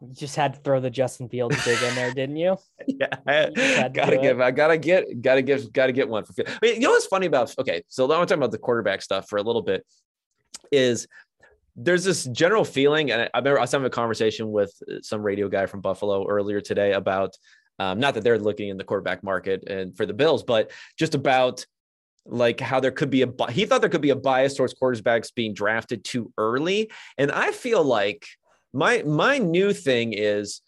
You 0.00 0.14
just 0.14 0.34
had 0.34 0.54
to 0.54 0.60
throw 0.60 0.80
the 0.80 0.90
Justin 0.90 1.28
Fields 1.28 1.62
dig 1.64 1.82
in 1.82 1.94
there, 1.94 2.12
didn't 2.12 2.36
you? 2.36 2.56
yeah, 2.86 3.08
I 3.26 3.88
gotta 3.92 4.16
give. 4.16 4.40
It. 4.40 4.42
I 4.42 4.50
gotta 4.50 4.78
get. 4.78 5.20
Gotta 5.20 5.42
give. 5.42 5.72
Gotta 5.72 5.92
get 5.92 6.08
one 6.08 6.24
for. 6.24 6.34
I 6.46 6.58
mean, 6.62 6.76
you 6.76 6.80
know 6.80 6.90
what's 6.90 7.06
funny 7.06 7.26
about? 7.26 7.54
Okay, 7.58 7.82
so 7.88 8.04
I 8.04 8.16
want 8.16 8.28
to 8.28 8.34
talk 8.34 8.38
about 8.38 8.50
the 8.50 8.58
quarterback 8.58 9.02
stuff 9.02 9.28
for 9.28 9.38
a 9.38 9.42
little 9.42 9.62
bit. 9.62 9.84
Is 10.72 11.06
there's 11.76 12.04
this 12.04 12.24
general 12.24 12.64
feeling, 12.64 13.10
and 13.10 13.22
I, 13.22 13.30
I 13.34 13.38
remember 13.38 13.58
I 13.58 13.62
was 13.62 13.72
having 13.72 13.86
a 13.86 13.90
conversation 13.90 14.50
with 14.50 14.72
some 15.02 15.22
radio 15.22 15.48
guy 15.48 15.66
from 15.66 15.80
Buffalo 15.80 16.26
earlier 16.26 16.60
today 16.60 16.92
about, 16.92 17.36
um, 17.78 18.00
not 18.00 18.14
that 18.14 18.24
they're 18.24 18.38
looking 18.38 18.68
in 18.68 18.76
the 18.76 18.84
quarterback 18.84 19.22
market 19.22 19.68
and 19.68 19.96
for 19.96 20.06
the 20.06 20.14
Bills, 20.14 20.42
but 20.42 20.70
just 20.98 21.14
about 21.14 21.66
like 22.26 22.60
how 22.60 22.80
there 22.80 22.90
could 22.90 23.10
be 23.10 23.22
a 23.22 23.50
he 23.50 23.64
thought 23.66 23.80
there 23.80 23.90
could 23.90 24.02
be 24.02 24.10
a 24.10 24.16
bias 24.16 24.54
towards 24.54 24.74
quarterbacks 24.74 25.34
being 25.34 25.52
drafted 25.52 26.04
too 26.04 26.32
early, 26.38 26.90
and 27.18 27.30
I 27.30 27.52
feel 27.52 27.84
like 27.84 28.26
my 28.72 29.02
my 29.02 29.38
new 29.38 29.72
thing 29.72 30.12
is 30.12 30.60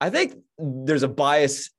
I 0.00 0.10
think 0.10 0.36
there's 0.58 1.02
a 1.02 1.08
bias 1.08 1.70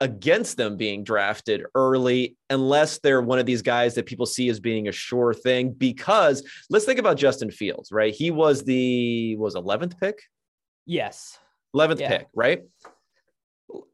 against 0.00 0.56
them 0.56 0.76
being 0.76 1.04
drafted 1.04 1.62
early 1.74 2.36
unless 2.48 2.98
they're 2.98 3.20
one 3.20 3.38
of 3.38 3.44
these 3.44 3.60
guys 3.60 3.94
that 3.94 4.06
people 4.06 4.24
see 4.24 4.48
as 4.48 4.58
being 4.58 4.88
a 4.88 4.92
sure 4.92 5.34
thing 5.34 5.72
because 5.72 6.42
let's 6.70 6.86
think 6.86 6.98
about 6.98 7.18
Justin 7.18 7.50
Fields, 7.50 7.92
right? 7.92 8.14
He 8.14 8.30
was 8.30 8.64
the 8.64 9.36
was 9.36 9.54
11th 9.54 10.00
pick? 10.00 10.22
Yes. 10.86 11.38
11th 11.76 12.00
yeah. 12.00 12.08
pick, 12.08 12.26
right? 12.34 12.62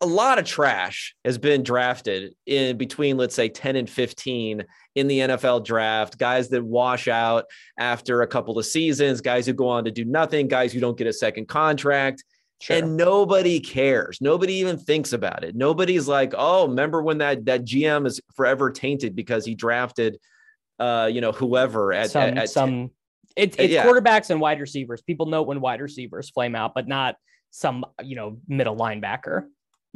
A 0.01 0.07
lot 0.07 0.39
of 0.39 0.45
trash 0.45 1.15
has 1.25 1.39
been 1.39 1.63
drafted 1.63 2.35
in 2.47 2.77
between 2.77 3.17
let's 3.17 3.35
say 3.35 3.49
10 3.49 3.77
and 3.77 3.89
15 3.89 4.65
in 4.95 5.07
the 5.07 5.19
NFL 5.21 5.65
draft, 5.65 6.19
guys 6.19 6.49
that 6.51 6.65
wash 6.65 7.09
out 7.09 7.45
after 7.79 8.23
a 8.23 8.27
couple 8.27 8.59
of 8.59 8.65
seasons, 8.67 9.21
guys 9.21 9.47
who 9.47 9.53
go 9.53 9.69
on 9.69 9.85
to 9.85 9.91
do 9.91 10.05
nothing, 10.05 10.49
guys 10.49 10.73
who 10.73 10.81
don't 10.81 10.97
get 10.97 11.07
a 11.07 11.13
second 11.13 11.49
contract. 11.49 12.25
Sure. 12.61 12.77
And 12.77 12.97
nobody 12.97 13.61
cares. 13.61 14.19
Nobody 14.23 14.55
even 14.55 14.79
thinks 14.79 15.13
about 15.13 15.45
it. 15.45 15.55
Nobody's 15.55 16.09
like, 16.09 16.33
oh, 16.37 16.67
remember 16.69 17.03
when 17.03 17.19
that 17.19 17.45
that 17.45 17.65
GM 17.67 18.07
is 18.07 18.21
forever 18.35 18.71
tainted 18.71 19.15
because 19.15 19.45
he 19.45 19.55
drafted, 19.55 20.19
uh, 20.79 21.11
you 21.13 21.21
know, 21.21 21.33
whoever 21.33 21.93
at 21.93 22.11
some 22.11 22.23
at, 22.23 22.39
at 22.39 22.51
some. 22.51 22.91
It, 23.37 23.61
it's 23.61 23.75
yeah. 23.75 23.85
quarterbacks 23.85 24.31
and 24.31 24.41
wide 24.41 24.61
receivers. 24.61 25.03
People 25.03 25.27
know 25.27 25.43
when 25.43 25.61
wide 25.61 25.83
receivers 25.83 26.31
flame 26.31 26.55
out, 26.55 26.73
but 26.75 26.89
not 26.89 27.17
some 27.51 27.85
you 28.03 28.17
know 28.17 28.39
middle 28.49 28.77
linebacker. 28.77 29.45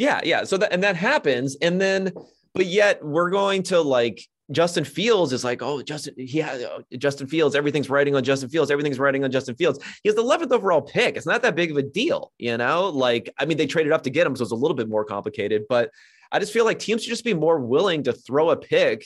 Yeah, 0.01 0.23
yeah. 0.25 0.45
So 0.45 0.57
that 0.57 0.73
and 0.73 0.83
that 0.83 0.97
happens, 0.97 1.59
and 1.61 1.79
then 1.79 2.15
but 2.55 2.65
yet 2.65 3.05
we're 3.05 3.29
going 3.29 3.63
to 3.65 3.83
like 3.83 4.27
Justin 4.51 4.83
Fields 4.83 5.35
is 5.35 5.45
like, 5.45 5.61
oh, 5.61 5.83
Justin, 5.83 6.15
he 6.17 6.39
has 6.39 6.63
uh, 6.63 6.79
Justin 6.97 7.27
Fields. 7.27 7.55
Everything's 7.55 7.91
writing 7.91 8.17
on 8.17 8.25
Justin 8.25 8.49
Fields. 8.49 8.71
Everything's 8.71 8.99
writing 8.99 9.25
on 9.25 9.31
Justin 9.31 9.57
Fields. 9.57 9.79
He 10.03 10.09
has 10.09 10.17
the 10.17 10.23
11th 10.23 10.53
overall 10.53 10.81
pick. 10.81 11.19
It's 11.19 11.27
not 11.27 11.43
that 11.43 11.55
big 11.55 11.71
of 11.71 11.77
a 11.77 11.83
deal, 11.83 12.33
you 12.39 12.57
know. 12.57 12.89
Like, 12.89 13.31
I 13.39 13.45
mean, 13.45 13.59
they 13.59 13.67
traded 13.67 13.93
up 13.93 14.03
to 14.05 14.11
get 14.11 14.27
him, 14.27 14.35
so 14.35 14.43
it's 14.43 14.53
a 14.53 14.57
little 14.57 14.75
bit 14.75 14.89
more 14.89 15.05
complicated. 15.05 15.65
But 15.69 15.91
I 16.33 16.39
just 16.39 16.55
feel 16.55 16.65
like 16.65 16.79
teams 16.79 17.03
should 17.05 17.11
just 17.11 17.23
be 17.23 17.35
more 17.35 17.61
willing 17.61 18.05
to 18.05 18.15
throw 18.15 18.49
a 18.49 18.57
pick 18.57 19.05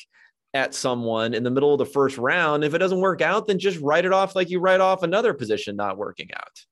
at 0.54 0.74
someone 0.74 1.34
in 1.34 1.42
the 1.42 1.50
middle 1.50 1.72
of 1.72 1.78
the 1.78 1.86
first 1.86 2.18
round. 2.18 2.62
If 2.62 2.72
it 2.72 2.78
doesn't 2.78 3.00
work 3.00 3.20
out, 3.20 3.48
then 3.48 3.58
just 3.58 3.80
write 3.80 4.04
it 4.04 4.12
off 4.12 4.36
like 4.36 4.48
you 4.48 4.60
write 4.60 4.80
off 4.80 5.02
another 5.02 5.34
position 5.34 5.74
not 5.74 5.98
working 5.98 6.28
out. 6.32 6.64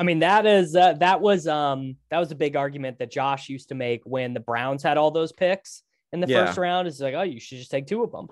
I 0.00 0.02
mean, 0.02 0.20
that 0.20 0.46
is 0.46 0.74
uh, 0.74 0.94
that 0.94 1.20
was 1.20 1.46
um 1.46 1.96
that 2.10 2.18
was 2.18 2.32
a 2.32 2.34
big 2.34 2.56
argument 2.56 2.98
that 3.00 3.10
Josh 3.10 3.50
used 3.50 3.68
to 3.68 3.74
make 3.74 4.00
when 4.04 4.32
the 4.32 4.40
Browns 4.40 4.82
had 4.82 4.96
all 4.96 5.10
those 5.10 5.30
picks 5.30 5.82
in 6.10 6.20
the 6.20 6.26
yeah. 6.26 6.46
first 6.46 6.56
round. 6.56 6.88
It's 6.88 7.00
like, 7.00 7.12
oh, 7.12 7.20
you 7.20 7.38
should 7.38 7.58
just 7.58 7.70
take 7.70 7.86
two 7.86 8.02
of 8.02 8.10
them. 8.10 8.28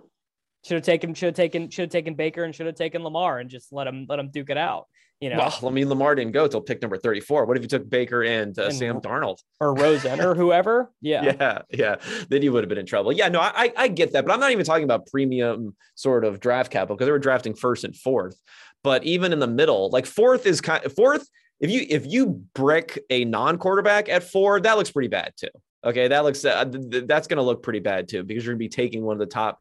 Should 0.64 0.76
have 0.76 0.84
taken, 0.84 1.12
should 1.12 1.26
have 1.26 1.34
taken, 1.34 1.68
should 1.68 1.82
have 1.82 1.90
taken 1.90 2.14
Baker 2.14 2.44
and 2.44 2.54
should 2.54 2.64
have 2.64 2.74
taken 2.74 3.02
Lamar 3.04 3.38
and 3.38 3.50
just 3.50 3.70
let 3.70 3.86
him 3.86 4.06
let 4.08 4.18
him 4.18 4.30
duke 4.30 4.48
it 4.48 4.56
out. 4.56 4.86
You 5.20 5.28
know, 5.28 5.36
well, 5.36 5.58
I 5.66 5.70
mean, 5.70 5.90
Lamar 5.90 6.14
didn't 6.14 6.32
go 6.32 6.46
till 6.46 6.62
pick 6.62 6.80
number 6.80 6.96
34. 6.96 7.44
What 7.44 7.56
if 7.58 7.62
you 7.62 7.68
took 7.68 7.90
Baker 7.90 8.22
and, 8.22 8.56
uh, 8.56 8.66
and 8.66 8.74
Sam 8.74 9.00
Darnold 9.00 9.38
or 9.60 9.74
Rosen 9.74 10.20
or 10.20 10.34
whoever? 10.34 10.90
Yeah. 11.02 11.34
yeah. 11.38 11.62
Yeah. 11.70 11.96
Then 12.28 12.42
you 12.42 12.52
would 12.52 12.62
have 12.62 12.68
been 12.68 12.78
in 12.78 12.86
trouble. 12.86 13.12
Yeah. 13.12 13.28
No, 13.28 13.40
I, 13.40 13.72
I 13.76 13.88
get 13.88 14.12
that, 14.12 14.24
but 14.24 14.32
I'm 14.32 14.40
not 14.40 14.52
even 14.52 14.64
talking 14.64 14.84
about 14.84 15.08
premium 15.08 15.76
sort 15.96 16.24
of 16.24 16.40
draft 16.40 16.70
capital 16.70 16.96
because 16.96 17.08
they 17.08 17.12
were 17.12 17.18
drafting 17.18 17.54
first 17.54 17.84
and 17.84 17.94
fourth. 17.94 18.40
But 18.84 19.04
even 19.04 19.32
in 19.32 19.38
the 19.40 19.48
middle, 19.48 19.90
like 19.90 20.06
fourth 20.06 20.46
is 20.46 20.60
kind 20.60 20.84
of 20.84 20.94
fourth. 20.94 21.28
If 21.60 21.70
you, 21.70 21.86
if 21.88 22.06
you 22.06 22.44
brick 22.54 22.98
a 23.10 23.24
non 23.24 23.58
quarterback 23.58 24.08
at 24.08 24.22
four, 24.22 24.60
that 24.60 24.76
looks 24.76 24.90
pretty 24.90 25.08
bad 25.08 25.32
too. 25.36 25.48
Okay, 25.84 26.08
that 26.08 26.24
looks 26.24 26.44
uh, 26.44 26.64
th- 26.64 27.04
that's 27.06 27.28
going 27.28 27.36
to 27.38 27.42
look 27.42 27.62
pretty 27.62 27.80
bad 27.80 28.08
too 28.08 28.24
because 28.24 28.44
you're 28.44 28.54
going 28.54 28.58
to 28.58 28.64
be 28.64 28.68
taking 28.68 29.04
one 29.04 29.14
of 29.14 29.20
the 29.20 29.26
top 29.26 29.60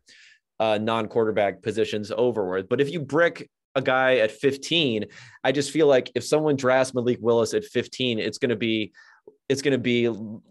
uh, 0.60 0.78
non-quarterback 0.80 1.62
positions 1.62 2.12
overward. 2.12 2.68
But 2.68 2.82
if 2.82 2.92
you 2.92 3.00
brick 3.00 3.48
a 3.78 3.82
guy 3.82 4.18
at 4.18 4.32
15. 4.32 5.06
I 5.44 5.52
just 5.52 5.72
feel 5.72 5.88
like 5.88 6.12
if 6.16 6.26
someone 6.26 6.56
drafts 6.56 6.94
Malik 6.94 7.20
Willis 7.22 7.54
at 7.54 7.64
15, 7.64 8.20
it's 8.20 8.40
going 8.40 8.50
to 8.50 8.56
be 8.56 8.92
it's 9.50 9.62
going 9.62 9.72
to 9.72 9.78
be 9.78 10.10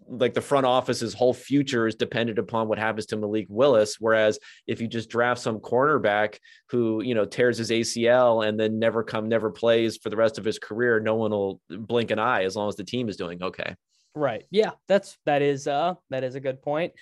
like 0.08 0.32
the 0.32 0.40
front 0.40 0.64
office's 0.64 1.12
whole 1.12 1.34
future 1.34 1.86
is 1.86 1.94
dependent 1.94 2.38
upon 2.38 2.68
what 2.68 2.78
happens 2.78 3.06
to 3.06 3.16
Malik 3.16 3.46
Willis. 3.48 3.96
Whereas 4.00 4.38
if 4.66 4.80
you 4.80 4.88
just 4.88 5.10
draft 5.10 5.40
some 5.40 5.58
cornerback 5.58 6.38
who, 6.70 7.02
you 7.02 7.14
know, 7.14 7.26
tears 7.26 7.58
his 7.58 7.70
ACL 7.70 8.46
and 8.46 8.58
then 8.58 8.78
never 8.78 9.02
come, 9.02 9.28
never 9.28 9.50
plays 9.50 9.98
for 9.98 10.08
the 10.08 10.16
rest 10.16 10.38
of 10.38 10.44
his 10.44 10.58
career, 10.58 10.98
no 10.98 11.14
one 11.14 11.30
will 11.30 11.60
blink 11.68 12.10
an 12.10 12.18
eye 12.18 12.44
as 12.44 12.56
long 12.56 12.68
as 12.68 12.76
the 12.76 12.84
team 12.84 13.08
is 13.08 13.16
doing 13.16 13.42
okay. 13.42 13.74
Right. 14.14 14.44
Yeah, 14.50 14.70
that's 14.88 15.18
that 15.26 15.42
is 15.42 15.66
uh 15.66 15.94
that 16.08 16.24
is 16.24 16.34
a 16.34 16.40
good 16.40 16.62
point. 16.62 16.94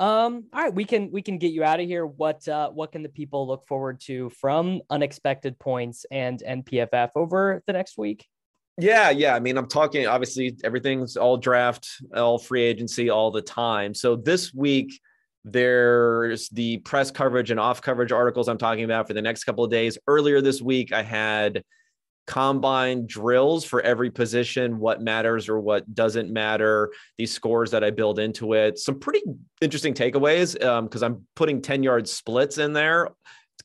Um, 0.00 0.44
all 0.52 0.62
right, 0.62 0.74
we 0.74 0.84
can 0.84 1.10
we 1.10 1.22
can 1.22 1.38
get 1.38 1.52
you 1.52 1.64
out 1.64 1.80
of 1.80 1.86
here. 1.86 2.06
What 2.06 2.46
uh 2.46 2.68
what 2.68 2.92
can 2.92 3.02
the 3.02 3.08
people 3.08 3.46
look 3.46 3.66
forward 3.66 4.00
to 4.02 4.28
from 4.30 4.82
unexpected 4.90 5.58
points 5.58 6.04
and 6.10 6.42
NPFF 6.46 7.10
over 7.16 7.62
the 7.66 7.72
next 7.72 7.96
week? 7.96 8.26
Yeah, 8.78 9.10
yeah. 9.10 9.34
I 9.34 9.40
mean, 9.40 9.58
I'm 9.58 9.66
talking 9.66 10.06
obviously 10.06 10.56
everything's 10.62 11.16
all 11.16 11.36
draft, 11.36 11.88
all 12.16 12.38
free 12.38 12.62
agency 12.62 13.10
all 13.10 13.32
the 13.32 13.42
time. 13.42 13.92
So 13.92 14.14
this 14.14 14.54
week 14.54 15.00
there's 15.44 16.48
the 16.50 16.78
press 16.78 17.10
coverage 17.10 17.50
and 17.50 17.58
off 17.58 17.82
coverage 17.82 18.12
articles 18.12 18.48
I'm 18.48 18.58
talking 18.58 18.84
about 18.84 19.08
for 19.08 19.14
the 19.14 19.22
next 19.22 19.44
couple 19.44 19.64
of 19.64 19.70
days. 19.70 19.98
Earlier 20.06 20.40
this 20.40 20.62
week 20.62 20.92
I 20.92 21.02
had 21.02 21.64
combine 22.28 23.06
drills 23.06 23.64
for 23.64 23.80
every 23.80 24.10
position, 24.10 24.78
what 24.78 25.00
matters 25.00 25.48
or 25.48 25.58
what 25.58 25.92
doesn't 25.92 26.30
matter, 26.30 26.92
these 27.16 27.32
scores 27.32 27.72
that 27.72 27.82
I 27.82 27.90
build 27.90 28.20
into 28.20 28.52
it. 28.52 28.78
Some 28.78 29.00
pretty 29.00 29.22
interesting 29.60 29.94
takeaways 29.94 30.52
because 30.52 31.02
um, 31.02 31.12
I'm 31.14 31.26
putting 31.34 31.62
10 31.62 31.82
yard 31.82 32.06
splits 32.06 32.58
in 32.58 32.74
there 32.74 33.08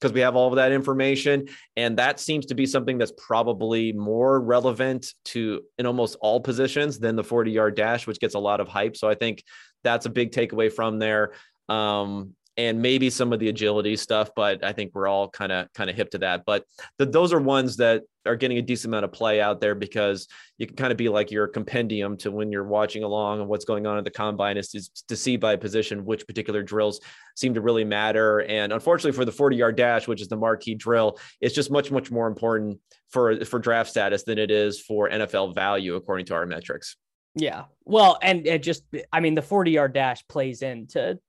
because 0.03 0.13
we 0.13 0.19
have 0.19 0.35
all 0.35 0.49
of 0.49 0.57
that 0.57 0.73
information. 0.73 1.47
And 1.77 1.97
that 1.97 2.19
seems 2.19 2.45
to 2.47 2.55
be 2.55 2.65
something 2.65 2.97
that's 2.97 3.13
probably 3.17 3.93
more 3.93 4.41
relevant 4.41 5.13
to 5.25 5.61
in 5.77 5.85
almost 5.85 6.17
all 6.19 6.41
positions 6.41 6.99
than 6.99 7.15
the 7.15 7.23
40 7.23 7.51
yard 7.51 7.75
dash, 7.75 8.05
which 8.05 8.19
gets 8.19 8.35
a 8.35 8.39
lot 8.39 8.59
of 8.59 8.67
hype. 8.67 8.97
So 8.97 9.07
I 9.07 9.15
think 9.15 9.45
that's 9.81 10.05
a 10.05 10.09
big 10.09 10.31
takeaway 10.31 10.71
from 10.71 10.99
there. 10.99 11.31
Um, 11.69 12.35
and 12.57 12.81
maybe 12.81 13.09
some 13.09 13.31
of 13.31 13.39
the 13.39 13.47
agility 13.47 13.95
stuff, 13.95 14.29
but 14.35 14.61
I 14.63 14.73
think 14.73 14.91
we're 14.93 15.07
all 15.07 15.29
kind 15.29 15.53
of 15.53 15.71
kind 15.73 15.89
of 15.89 15.95
hip 15.95 16.11
to 16.11 16.17
that. 16.19 16.43
But 16.45 16.65
the, 16.97 17.05
those 17.05 17.31
are 17.31 17.39
ones 17.39 17.77
that 17.77 18.03
are 18.25 18.35
getting 18.35 18.57
a 18.57 18.61
decent 18.61 18.91
amount 18.91 19.05
of 19.05 19.11
play 19.11 19.41
out 19.41 19.59
there 19.59 19.75
because 19.75 20.27
you 20.57 20.67
can 20.67 20.75
kind 20.75 20.91
of 20.91 20.97
be 20.97 21.09
like 21.09 21.31
your 21.31 21.47
compendium 21.47 22.17
to 22.17 22.31
when 22.31 22.51
you're 22.51 22.63
watching 22.63 23.03
along 23.03 23.39
and 23.39 23.49
what's 23.49 23.65
going 23.65 23.85
on 23.85 23.97
at 23.97 24.03
the 24.03 24.11
combine 24.11 24.57
is 24.57 24.69
to, 24.69 25.05
to 25.07 25.15
see 25.15 25.37
by 25.37 25.55
position 25.55 26.05
which 26.05 26.25
particular 26.27 26.63
drills 26.63 27.01
seem 27.35 27.53
to 27.53 27.61
really 27.61 27.83
matter. 27.83 28.41
And 28.41 28.71
unfortunately 28.71 29.15
for 29.15 29.25
the 29.25 29.31
40 29.31 29.55
yard 29.57 29.75
dash, 29.75 30.07
which 30.07 30.21
is 30.21 30.27
the 30.27 30.37
marquee 30.37 30.75
drill, 30.75 31.19
it's 31.41 31.55
just 31.55 31.71
much 31.71 31.91
much 31.91 32.11
more 32.11 32.27
important 32.27 32.79
for 33.09 33.43
for 33.45 33.59
draft 33.59 33.89
status 33.89 34.23
than 34.23 34.37
it 34.37 34.51
is 34.51 34.79
for 34.79 35.09
NFL 35.09 35.55
value 35.55 35.95
according 35.95 36.25
to 36.27 36.35
our 36.35 36.45
metrics. 36.45 36.95
Yeah. 37.35 37.65
Well, 37.85 38.19
and 38.21 38.45
it 38.45 38.63
just, 38.63 38.83
I 39.11 39.19
mean, 39.19 39.35
the 39.35 39.41
40 39.41 39.71
yard 39.71 39.93
dash 39.93 40.25
plays 40.27 40.61
into 40.61 41.19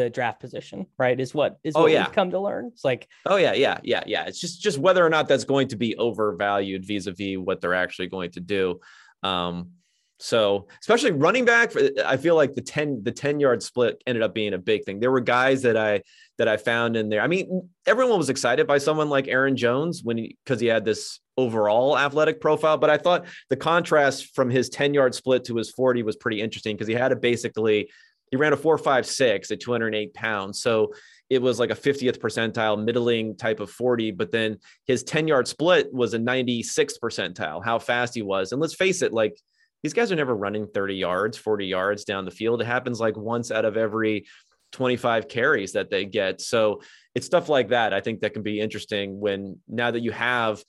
the 0.00 0.10
draft 0.10 0.40
position, 0.40 0.86
right? 0.98 1.18
Is 1.18 1.34
what 1.34 1.58
is 1.64 1.74
oh, 1.74 1.82
what 1.82 1.92
yeah. 1.92 2.04
we've 2.04 2.12
come 2.12 2.30
to 2.30 2.40
learn. 2.40 2.66
It's 2.72 2.84
like, 2.84 3.08
oh 3.24 3.36
yeah, 3.36 3.54
yeah, 3.54 3.78
yeah, 3.82 4.04
yeah. 4.06 4.26
It's 4.26 4.40
just 4.40 4.60
just 4.60 4.78
whether 4.78 5.04
or 5.04 5.10
not 5.10 5.26
that's 5.26 5.44
going 5.44 5.68
to 5.68 5.76
be 5.76 5.96
overvalued 5.96 6.84
vis-a-vis 6.84 7.38
what 7.38 7.60
they're 7.60 7.74
actually 7.74 8.08
going 8.08 8.30
to 8.32 8.40
do. 8.40 8.80
Um, 9.22 9.70
so 10.18 10.68
especially 10.80 11.10
running 11.10 11.44
back, 11.44 11.72
I 12.04 12.16
feel 12.16 12.36
like 12.36 12.54
the 12.54 12.62
10 12.62 13.02
the 13.02 13.12
10 13.12 13.40
yard 13.40 13.62
split 13.62 14.02
ended 14.06 14.22
up 14.22 14.34
being 14.34 14.54
a 14.54 14.58
big 14.58 14.84
thing. 14.84 15.00
There 15.00 15.10
were 15.10 15.20
guys 15.20 15.62
that 15.62 15.76
I 15.76 16.02
that 16.38 16.48
I 16.48 16.56
found 16.56 16.96
in 16.96 17.08
there. 17.08 17.20
I 17.20 17.26
mean, 17.26 17.68
everyone 17.86 18.18
was 18.18 18.30
excited 18.30 18.66
by 18.66 18.78
someone 18.78 19.08
like 19.08 19.28
Aaron 19.28 19.56
Jones 19.56 20.02
when 20.02 20.18
he 20.18 20.36
because 20.44 20.60
he 20.60 20.66
had 20.66 20.84
this 20.84 21.20
overall 21.36 21.98
athletic 21.98 22.40
profile, 22.40 22.78
but 22.78 22.88
I 22.88 22.96
thought 22.96 23.26
the 23.50 23.56
contrast 23.56 24.34
from 24.34 24.48
his 24.48 24.68
10 24.70 24.94
yard 24.94 25.14
split 25.14 25.44
to 25.44 25.56
his 25.56 25.70
40 25.70 26.02
was 26.02 26.16
pretty 26.16 26.40
interesting 26.40 26.76
because 26.76 26.88
he 26.88 26.94
had 26.94 27.08
to 27.08 27.16
basically 27.16 27.90
he 28.30 28.36
ran 28.36 28.52
a 28.52 28.56
456 28.56 29.50
at 29.50 29.60
208 29.60 30.14
pounds. 30.14 30.60
So 30.60 30.92
it 31.30 31.40
was 31.40 31.58
like 31.58 31.70
a 31.70 31.74
50th 31.74 32.18
percentile 32.18 32.82
middling 32.82 33.36
type 33.36 33.60
of 33.60 33.70
40, 33.70 34.12
but 34.12 34.30
then 34.30 34.58
his 34.86 35.02
10 35.02 35.28
yard 35.28 35.48
split 35.48 35.92
was 35.92 36.14
a 36.14 36.18
96th 36.18 36.98
percentile, 37.02 37.64
how 37.64 37.78
fast 37.78 38.14
he 38.14 38.22
was. 38.22 38.52
And 38.52 38.60
let's 38.60 38.74
face 38.74 39.02
it, 39.02 39.12
like 39.12 39.36
these 39.82 39.92
guys 39.92 40.10
are 40.10 40.16
never 40.16 40.34
running 40.34 40.66
30 40.66 40.94
yards, 40.94 41.36
40 41.36 41.66
yards 41.66 42.04
down 42.04 42.24
the 42.24 42.30
field. 42.30 42.60
It 42.60 42.66
happens 42.66 43.00
like 43.00 43.16
once 43.16 43.50
out 43.50 43.64
of 43.64 43.76
every 43.76 44.26
25 44.72 45.28
carries 45.28 45.72
that 45.72 45.90
they 45.90 46.04
get. 46.04 46.40
So 46.40 46.82
it's 47.14 47.26
stuff 47.26 47.48
like 47.48 47.68
that. 47.68 47.92
I 47.92 48.00
think 48.00 48.20
that 48.20 48.32
can 48.32 48.42
be 48.42 48.60
interesting 48.60 49.20
when 49.20 49.58
now 49.68 49.90
that 49.90 50.00
you 50.00 50.12
have 50.12 50.62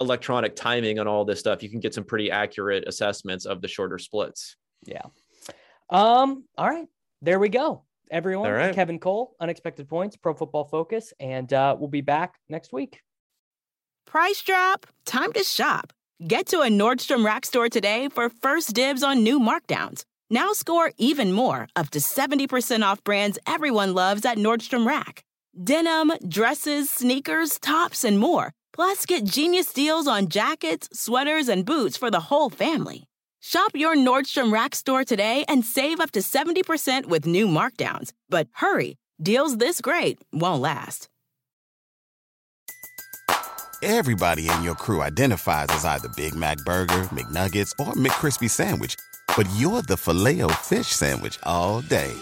electronic 0.00 0.56
timing 0.56 0.98
on 0.98 1.06
all 1.06 1.24
this 1.24 1.40
stuff, 1.40 1.62
you 1.62 1.70
can 1.70 1.80
get 1.80 1.94
some 1.94 2.04
pretty 2.04 2.30
accurate 2.30 2.84
assessments 2.86 3.46
of 3.46 3.62
the 3.62 3.68
shorter 3.68 3.98
splits. 3.98 4.56
Yeah. 4.84 5.02
Um, 5.90 6.44
all 6.58 6.68
right, 6.68 6.86
there 7.22 7.38
we 7.38 7.48
go. 7.48 7.82
Everyone, 8.10 8.46
all 8.46 8.52
right. 8.54 8.74
Kevin 8.74 8.98
Cole, 8.98 9.34
Unexpected 9.40 9.88
Points, 9.88 10.16
Pro 10.16 10.34
Football 10.34 10.64
Focus, 10.64 11.12
and 11.18 11.52
uh, 11.52 11.76
we'll 11.78 11.88
be 11.88 12.00
back 12.00 12.34
next 12.48 12.72
week. 12.72 13.00
Price 14.06 14.42
drop? 14.42 14.86
Time 15.04 15.32
to 15.32 15.42
shop. 15.42 15.92
Get 16.26 16.46
to 16.46 16.60
a 16.60 16.68
Nordstrom 16.68 17.24
Rack 17.24 17.44
store 17.44 17.68
today 17.68 18.08
for 18.08 18.28
first 18.28 18.74
dibs 18.74 19.02
on 19.02 19.22
new 19.22 19.40
markdowns. 19.40 20.04
Now 20.30 20.52
score 20.52 20.92
even 20.98 21.32
more, 21.32 21.68
up 21.76 21.90
to 21.90 21.98
70% 21.98 22.82
off 22.82 23.02
brands 23.04 23.38
everyone 23.46 23.94
loves 23.94 24.24
at 24.24 24.38
Nordstrom 24.38 24.86
Rack. 24.86 25.24
Denim, 25.62 26.12
dresses, 26.28 26.90
sneakers, 26.90 27.58
tops, 27.58 28.04
and 28.04 28.18
more. 28.18 28.52
Plus, 28.72 29.06
get 29.06 29.24
genius 29.24 29.72
deals 29.72 30.06
on 30.06 30.28
jackets, 30.28 30.88
sweaters, 30.92 31.48
and 31.48 31.64
boots 31.64 31.96
for 31.96 32.10
the 32.10 32.20
whole 32.20 32.50
family. 32.50 33.04
Shop 33.48 33.70
your 33.76 33.94
Nordstrom 33.94 34.52
Rack 34.52 34.74
store 34.74 35.04
today 35.04 35.44
and 35.46 35.64
save 35.64 36.00
up 36.00 36.10
to 36.12 36.20
70% 36.20 37.06
with 37.06 37.26
new 37.26 37.46
markdowns. 37.46 38.10
But 38.28 38.48
hurry, 38.54 38.96
deals 39.22 39.58
this 39.58 39.80
great 39.80 40.18
won't 40.32 40.62
last. 40.62 41.08
Everybody 43.84 44.50
in 44.50 44.64
your 44.64 44.74
crew 44.74 45.00
identifies 45.00 45.68
as 45.68 45.84
either 45.84 46.08
Big 46.16 46.34
Mac 46.34 46.58
Burger, 46.64 47.08
McNuggets, 47.14 47.70
or 47.78 47.92
McCrispy 47.92 48.50
Sandwich, 48.50 48.96
but 49.36 49.48
you're 49.54 49.82
the 49.82 49.96
filet 49.96 50.42
fish 50.64 50.88
Sandwich 50.88 51.38
all 51.44 51.82
day. 51.82 52.12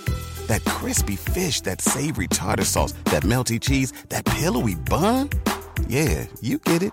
That 0.49 0.63
crispy 0.67 1.17
fish, 1.17 1.63
that 1.63 1.81
savory 1.81 2.29
tartar 2.29 2.65
sauce, 2.65 2.93
that 3.07 3.23
melty 3.23 3.59
cheese, 3.59 3.95
that 4.11 4.27
pillowy 4.27 4.75
bun. 4.75 5.31
Yeah, 5.89 6.27
you 6.43 6.59
get 6.59 6.83
it 6.83 6.93